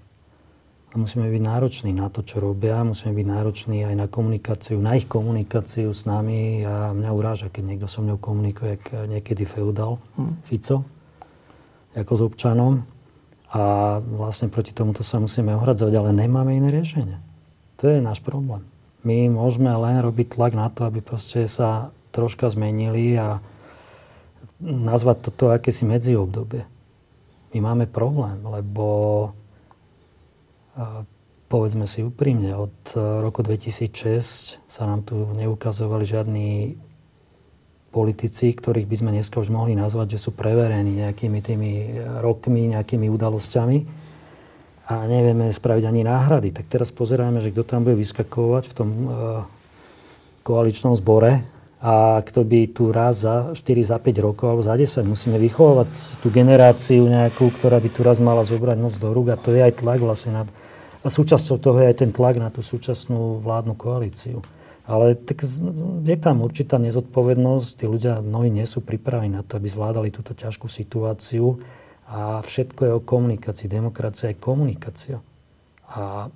A 0.89 0.93
musíme 0.97 1.29
byť 1.29 1.43
nároční 1.45 1.91
na 1.93 2.09
to, 2.09 2.25
čo 2.25 2.41
robia, 2.41 2.81
musíme 2.81 3.13
byť 3.13 3.27
nároční 3.29 3.85
aj 3.85 3.95
na 3.99 4.07
komunikáciu, 4.09 4.81
na 4.81 4.97
ich 4.97 5.05
komunikáciu 5.05 5.93
s 5.93 6.09
nami. 6.09 6.65
A 6.65 6.95
mňa 6.97 7.11
uráža, 7.13 7.53
keď 7.53 7.63
niekto 7.69 7.85
so 7.85 8.01
mnou 8.01 8.17
komunikuje, 8.17 8.81
niekedy 9.05 9.45
feudal, 9.45 10.01
hm. 10.17 10.41
Fico, 10.41 10.81
ako 11.93 12.13
s 12.17 12.21
občanom. 12.25 12.94
A 13.55 13.97
vlastne 14.03 14.51
proti 14.51 14.75
tomuto 14.75 14.99
sa 14.99 15.15
musíme 15.15 15.55
ohradzovať, 15.55 15.93
ale 15.95 16.11
nemáme 16.11 16.59
iné 16.59 16.67
riešenie. 16.67 17.23
To 17.79 17.87
je 17.87 18.03
náš 18.03 18.19
problém. 18.19 18.67
My 19.07 19.31
môžeme 19.31 19.71
len 19.71 20.03
robiť 20.03 20.35
tlak 20.35 20.59
na 20.59 20.67
to, 20.67 20.83
aby 20.83 20.99
proste 20.99 21.47
sa 21.47 21.95
troška 22.11 22.51
zmenili 22.51 23.15
a 23.15 23.39
nazvať 24.59 25.31
toto 25.31 25.55
akési 25.55 25.87
medziobdobie. 25.87 26.67
My 27.55 27.57
máme 27.63 27.87
problém, 27.87 28.43
lebo 28.43 29.31
povedzme 31.47 31.87
si 31.87 32.03
úprimne, 32.03 32.59
od 32.59 32.75
roku 33.23 33.39
2006 33.39 34.59
sa 34.67 34.83
nám 34.83 35.07
tu 35.07 35.15
neukazovali 35.31 36.03
žiadni 36.03 36.75
politici, 37.95 38.51
ktorých 38.51 38.91
by 38.91 38.95
sme 38.99 39.09
dneska 39.15 39.39
už 39.39 39.55
mohli 39.55 39.71
nazvať, 39.71 40.19
že 40.19 40.27
sú 40.27 40.35
preverení 40.35 40.99
nejakými 40.99 41.39
tými 41.39 41.71
rokmi, 42.19 42.75
nejakými 42.75 43.07
udalosťami 43.07 43.77
a 44.91 45.07
nevieme 45.07 45.47
spraviť 45.47 45.83
ani 45.87 46.03
náhrady. 46.03 46.51
Tak 46.51 46.67
teraz 46.67 46.91
pozerajme, 46.91 47.39
že 47.39 47.55
kto 47.55 47.63
tam 47.63 47.87
bude 47.87 47.95
vyskakovať 47.95 48.63
v 48.67 48.73
tom 48.75 48.89
uh, 48.91 49.07
koaličnom 50.43 50.91
zbore 50.99 51.47
a 51.79 52.19
kto 52.19 52.43
by 52.43 52.59
tu 52.75 52.91
raz 52.91 53.23
za 53.23 53.55
4, 53.55 53.63
za 53.79 53.97
5 53.97 54.27
rokov 54.27 54.45
alebo 54.51 54.63
za 54.63 54.75
10 54.75 55.07
musíme 55.07 55.39
vychovať 55.39 55.89
tú 56.19 56.27
generáciu 56.29 57.07
nejakú, 57.07 57.47
ktorá 57.55 57.79
by 57.79 57.89
tu 57.95 58.03
raz 58.03 58.19
mala 58.19 58.43
zobrať 58.43 58.77
moc 58.77 58.93
do 58.99 59.09
rúk 59.15 59.31
a 59.31 59.39
to 59.39 59.55
je 59.55 59.63
aj 59.63 59.79
tlak 59.79 60.03
vlastne 60.03 60.35
na, 60.35 60.43
a 61.01 61.07
súčasťou 61.07 61.57
toho 61.61 61.77
je 61.79 61.89
aj 61.93 61.97
ten 62.01 62.11
tlak 62.11 62.41
na 62.41 62.49
tú 62.49 62.65
súčasnú 62.65 63.37
vládnu 63.37 63.77
koalíciu. 63.77 64.41
Ale 64.85 65.17
tak 65.17 65.41
je 66.05 66.17
tam 66.21 66.45
určitá 66.45 66.77
nezodpovednosť, 66.77 67.69
tí 67.81 67.85
ľudia 67.89 68.21
mnohí 68.21 68.53
nie 68.53 68.69
sú 68.69 68.85
pripravení 68.85 69.33
na 69.33 69.41
to, 69.41 69.57
aby 69.57 69.65
zvládali 69.65 70.13
túto 70.13 70.37
ťažkú 70.37 70.69
situáciu 70.69 71.57
a 72.05 72.45
všetko 72.45 72.81
je 72.85 72.91
o 72.93 73.01
komunikácii. 73.01 73.65
Demokracia 73.65 74.29
je 74.29 74.37
komunikácia. 74.37 75.17
A 75.89 76.29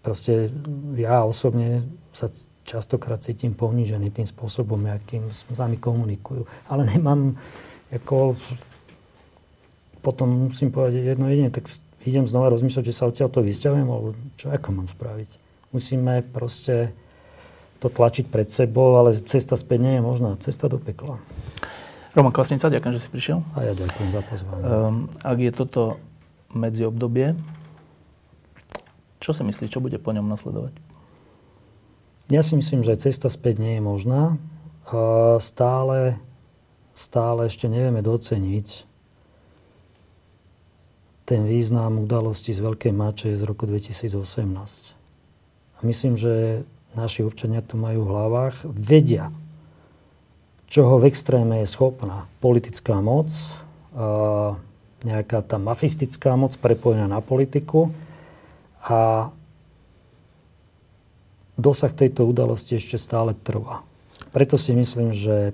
proste 0.00 0.48
ja 0.96 1.28
osobne 1.28 1.84
sa 2.16 2.32
častokrát 2.64 3.20
cítim 3.20 3.52
ponížený 3.52 4.08
tým 4.08 4.24
spôsobom, 4.24 4.80
akým 4.88 5.28
s 5.28 5.44
nami 5.52 5.76
komunikujú. 5.76 6.48
Ale 6.72 6.88
nemám, 6.88 7.36
ako, 7.92 8.40
potom 10.00 10.48
musím 10.48 10.72
povedať 10.72 11.12
jedno 11.12 11.28
jedine, 11.28 11.52
tak 11.52 11.68
idem 12.08 12.24
znova 12.24 12.48
rozmýšľať, 12.56 12.84
že 12.88 12.96
sa 12.96 13.04
odtiaľ 13.04 13.28
to 13.28 13.44
vysťahujem, 13.44 13.88
alebo 13.88 14.16
čo 14.40 14.48
ako 14.48 14.68
mám 14.72 14.88
spraviť. 14.88 15.30
Musíme 15.76 16.24
proste 16.24 16.96
to 17.82 17.90
tlačiť 17.90 18.30
pred 18.30 18.46
sebou, 18.46 18.94
ale 18.94 19.18
cesta 19.18 19.58
späť 19.58 19.82
nie 19.82 19.94
je 19.98 20.02
možná. 20.06 20.38
Cesta 20.38 20.70
do 20.70 20.78
pekla. 20.78 21.18
Roman 22.14 22.30
Kvasnica, 22.30 22.70
ďakujem, 22.70 22.94
že 22.94 23.02
si 23.02 23.10
prišiel. 23.10 23.42
A 23.58 23.66
ja 23.66 23.74
ďakujem 23.74 24.08
za 24.14 24.22
pozvanie. 24.22 24.62
Um, 24.62 25.10
ak 25.26 25.38
je 25.42 25.50
toto 25.50 25.82
medzi 26.54 26.86
obdobie, 26.86 27.34
čo 29.18 29.34
si 29.34 29.42
myslíš, 29.42 29.72
čo 29.72 29.82
bude 29.82 29.98
po 29.98 30.14
ňom 30.14 30.30
nasledovať? 30.30 30.74
Ja 32.30 32.46
si 32.46 32.54
myslím, 32.54 32.86
že 32.86 33.00
cesta 33.00 33.26
späť 33.26 33.58
nie 33.58 33.78
je 33.78 33.82
možná. 33.82 34.22
Stále, 35.42 36.18
stále 36.94 37.40
ešte 37.50 37.66
nevieme 37.66 38.02
doceniť 38.02 38.86
ten 41.22 41.46
význam 41.46 42.02
udalosti 42.02 42.50
z 42.50 42.60
Veľkej 42.60 42.92
Mače 42.92 43.30
z 43.38 43.42
roku 43.46 43.64
2018. 43.64 44.18
A 45.78 45.78
myslím, 45.86 46.18
že 46.18 46.66
naši 46.94 47.24
občania 47.24 47.64
tu 47.64 47.80
majú 47.80 48.04
v 48.04 48.12
hlavách, 48.12 48.56
vedia, 48.68 49.32
čoho 50.68 50.96
v 51.00 51.12
extréme 51.12 51.60
je 51.64 51.68
schopná 51.68 52.28
politická 52.40 53.00
moc, 53.04 53.28
nejaká 55.04 55.44
tá 55.44 55.60
mafistická 55.60 56.32
moc 56.38 56.56
prepojená 56.56 57.04
na 57.10 57.20
politiku 57.20 57.92
a 58.80 59.28
dosah 61.60 61.92
tejto 61.92 62.24
udalosti 62.24 62.80
ešte 62.80 62.96
stále 62.96 63.36
trvá. 63.36 63.84
Preto 64.32 64.56
si 64.56 64.72
myslím, 64.72 65.12
že 65.12 65.52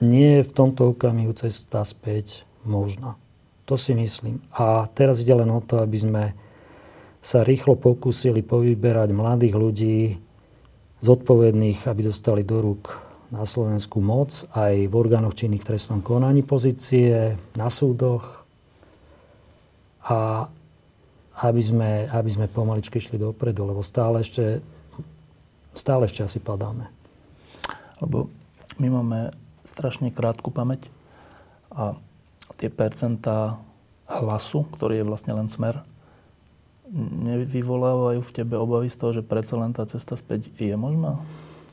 nie 0.00 0.40
je 0.40 0.48
v 0.48 0.54
tomto 0.56 0.96
okamihu 0.96 1.36
cesta 1.36 1.84
späť 1.84 2.48
možná. 2.64 3.20
To 3.68 3.76
si 3.76 3.92
myslím. 3.92 4.40
A 4.56 4.88
teraz 4.96 5.20
ide 5.20 5.36
len 5.36 5.52
o 5.52 5.60
to, 5.60 5.84
aby 5.84 5.98
sme 6.00 6.22
sa 7.20 7.44
rýchlo 7.44 7.76
pokúsili 7.76 8.40
povyberať 8.40 9.12
mladých 9.12 9.54
ľudí, 9.54 10.00
zodpovedných, 11.00 11.88
aby 11.88 12.00
dostali 12.04 12.44
do 12.44 12.60
rúk 12.60 12.96
na 13.30 13.46
Slovensku 13.46 14.02
moc, 14.02 14.44
aj 14.52 14.90
v 14.90 14.94
orgánoch 14.96 15.38
činných 15.38 15.64
trestnom 15.64 16.02
konaní 16.02 16.42
pozície, 16.42 17.38
na 17.54 17.68
súdoch 17.70 18.42
a 20.02 20.48
aby 21.40 21.62
sme, 21.62 21.90
aby 22.10 22.30
sme 22.32 22.52
pomaličky 22.52 23.00
šli 23.00 23.16
dopredu, 23.16 23.64
lebo 23.64 23.80
stále 23.80 24.20
ešte, 24.20 24.60
stále 25.72 26.04
ešte 26.04 26.26
asi 26.26 26.36
padáme. 26.36 26.90
Lebo 28.02 28.28
my 28.76 28.88
máme 29.00 29.32
strašne 29.64 30.12
krátku 30.12 30.52
pamäť 30.52 30.88
a 31.72 31.96
tie 32.60 32.68
percentá 32.68 33.56
hlasu, 34.04 34.66
ktorý 34.74 35.00
je 35.00 35.08
vlastne 35.08 35.32
len 35.32 35.48
smer, 35.48 35.80
nevyvolávajú 36.96 38.20
v 38.20 38.34
tebe 38.34 38.58
obavy 38.58 38.90
z 38.90 38.96
toho, 38.98 39.12
že 39.14 39.22
predsa 39.22 39.54
len 39.58 39.70
tá 39.70 39.86
cesta 39.86 40.18
späť 40.18 40.50
je 40.58 40.74
možná? 40.74 41.22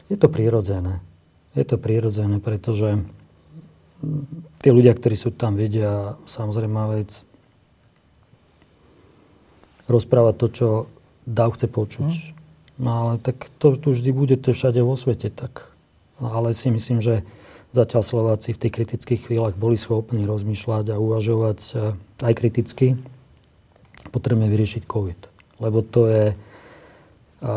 Je 0.07 0.15
to 0.15 0.29
prirodzené. 0.29 1.01
Je 1.57 1.65
to 1.65 1.81
prirodzené, 1.81 2.37
pretože 2.37 3.01
tí 4.61 4.69
ľudia, 4.69 4.93
ktorí 4.93 5.17
sú 5.17 5.33
tam, 5.33 5.57
vedia 5.57 6.15
samozrejme 6.29 7.01
vec, 7.01 7.25
rozprávať 9.89 10.35
to, 10.37 10.47
čo 10.53 10.67
dáv 11.25 11.57
chce 11.57 11.67
počuť. 11.67 12.11
Mm. 12.13 12.31
No 12.77 12.89
ale 12.93 13.11
tak 13.17 13.49
to, 13.57 13.73
to 13.73 13.89
vždy 13.89 14.13
bude 14.13 14.37
to 14.37 14.53
všade 14.53 14.77
vo 14.85 14.93
svete 14.93 15.33
tak. 15.33 15.73
No, 16.21 16.29
ale 16.29 16.53
si 16.53 16.69
myslím, 16.69 17.01
že 17.01 17.25
zatiaľ 17.73 18.03
Slováci 18.05 18.53
v 18.53 18.61
tých 18.61 18.73
kritických 18.73 19.21
chvíľach 19.25 19.57
boli 19.57 19.77
schopní 19.77 20.29
rozmýšľať 20.29 20.93
a 20.93 21.01
uvažovať 21.01 21.59
e, 21.61 21.71
aj 22.21 22.33
kriticky. 22.37 23.01
Potrebujeme 24.09 24.51
vyriešiť 24.51 24.83
COVID. 24.87 25.19
Lebo 25.61 25.79
to 25.81 26.07
je 26.07 26.25
a, 27.41 27.55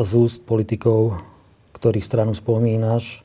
z 0.00 0.10
úst 0.18 0.42
politikov, 0.46 1.20
ktorých 1.76 2.06
stranu 2.06 2.34
spomínaš, 2.34 3.22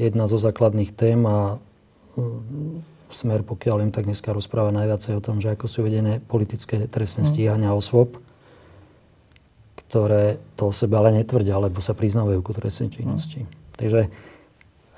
jedna 0.00 0.24
zo 0.30 0.40
základných 0.40 0.94
tém 0.96 1.20
a 1.26 1.60
Smer, 3.10 3.42
pokiaľ 3.42 3.90
im 3.90 3.92
tak 3.92 4.06
dneska 4.06 4.30
rozpráva 4.30 4.70
najviacej 4.70 5.18
o 5.18 5.24
tom, 5.24 5.42
že 5.42 5.50
ako 5.50 5.66
sú 5.66 5.82
vedené 5.82 6.22
politické 6.22 6.86
trestné 6.86 7.26
mm. 7.26 7.28
stíhania 7.28 7.74
osôb, 7.74 8.22
ktoré 9.74 10.38
to 10.54 10.70
o 10.70 10.72
sebe 10.72 10.94
ale 10.94 11.10
netvrdia, 11.10 11.58
alebo 11.58 11.82
sa 11.82 11.90
priznávajú 11.90 12.38
ku 12.38 12.54
trestnej 12.54 12.94
činnosti. 12.94 13.42
Mm. 13.42 13.50
Takže 13.74 14.00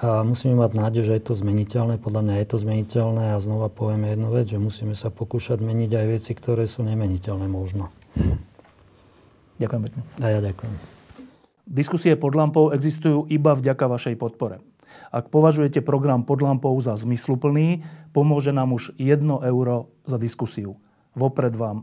a 0.03 0.27
musíme 0.27 0.59
mať 0.59 0.75
nádej, 0.75 1.03
že 1.07 1.15
je 1.15 1.25
to 1.31 1.39
zmeniteľné. 1.39 2.03
Podľa 2.03 2.27
mňa 2.27 2.35
je 2.43 2.47
to 2.51 2.57
zmeniteľné 2.59 3.25
a 3.33 3.39
znova 3.39 3.71
povieme 3.71 4.11
jednu 4.11 4.35
vec, 4.35 4.51
že 4.51 4.59
musíme 4.59 4.99
sa 4.99 5.15
pokúšať 5.15 5.63
meniť 5.63 5.91
aj 5.95 6.07
veci, 6.11 6.35
ktoré 6.35 6.67
sú 6.67 6.83
nemeniteľné 6.83 7.47
možno. 7.47 7.95
Ďakujem 9.63 9.83
pekne. 9.87 10.03
A 10.19 10.27
ja 10.27 10.43
ďakujem. 10.43 10.75
Diskusie 11.71 12.19
pod 12.19 12.35
lampou 12.35 12.75
existujú 12.75 13.31
iba 13.31 13.55
vďaka 13.55 13.87
vašej 13.87 14.19
podpore. 14.19 14.59
Ak 15.15 15.31
považujete 15.31 15.79
program 15.87 16.27
pod 16.27 16.43
lampou 16.43 16.75
za 16.83 16.99
zmysluplný, 16.99 17.87
pomôže 18.11 18.51
nám 18.51 18.75
už 18.75 18.99
1 18.99 19.23
euro 19.23 19.87
za 20.03 20.19
diskusiu. 20.19 20.83
Vopred 21.15 21.55
vám 21.55 21.71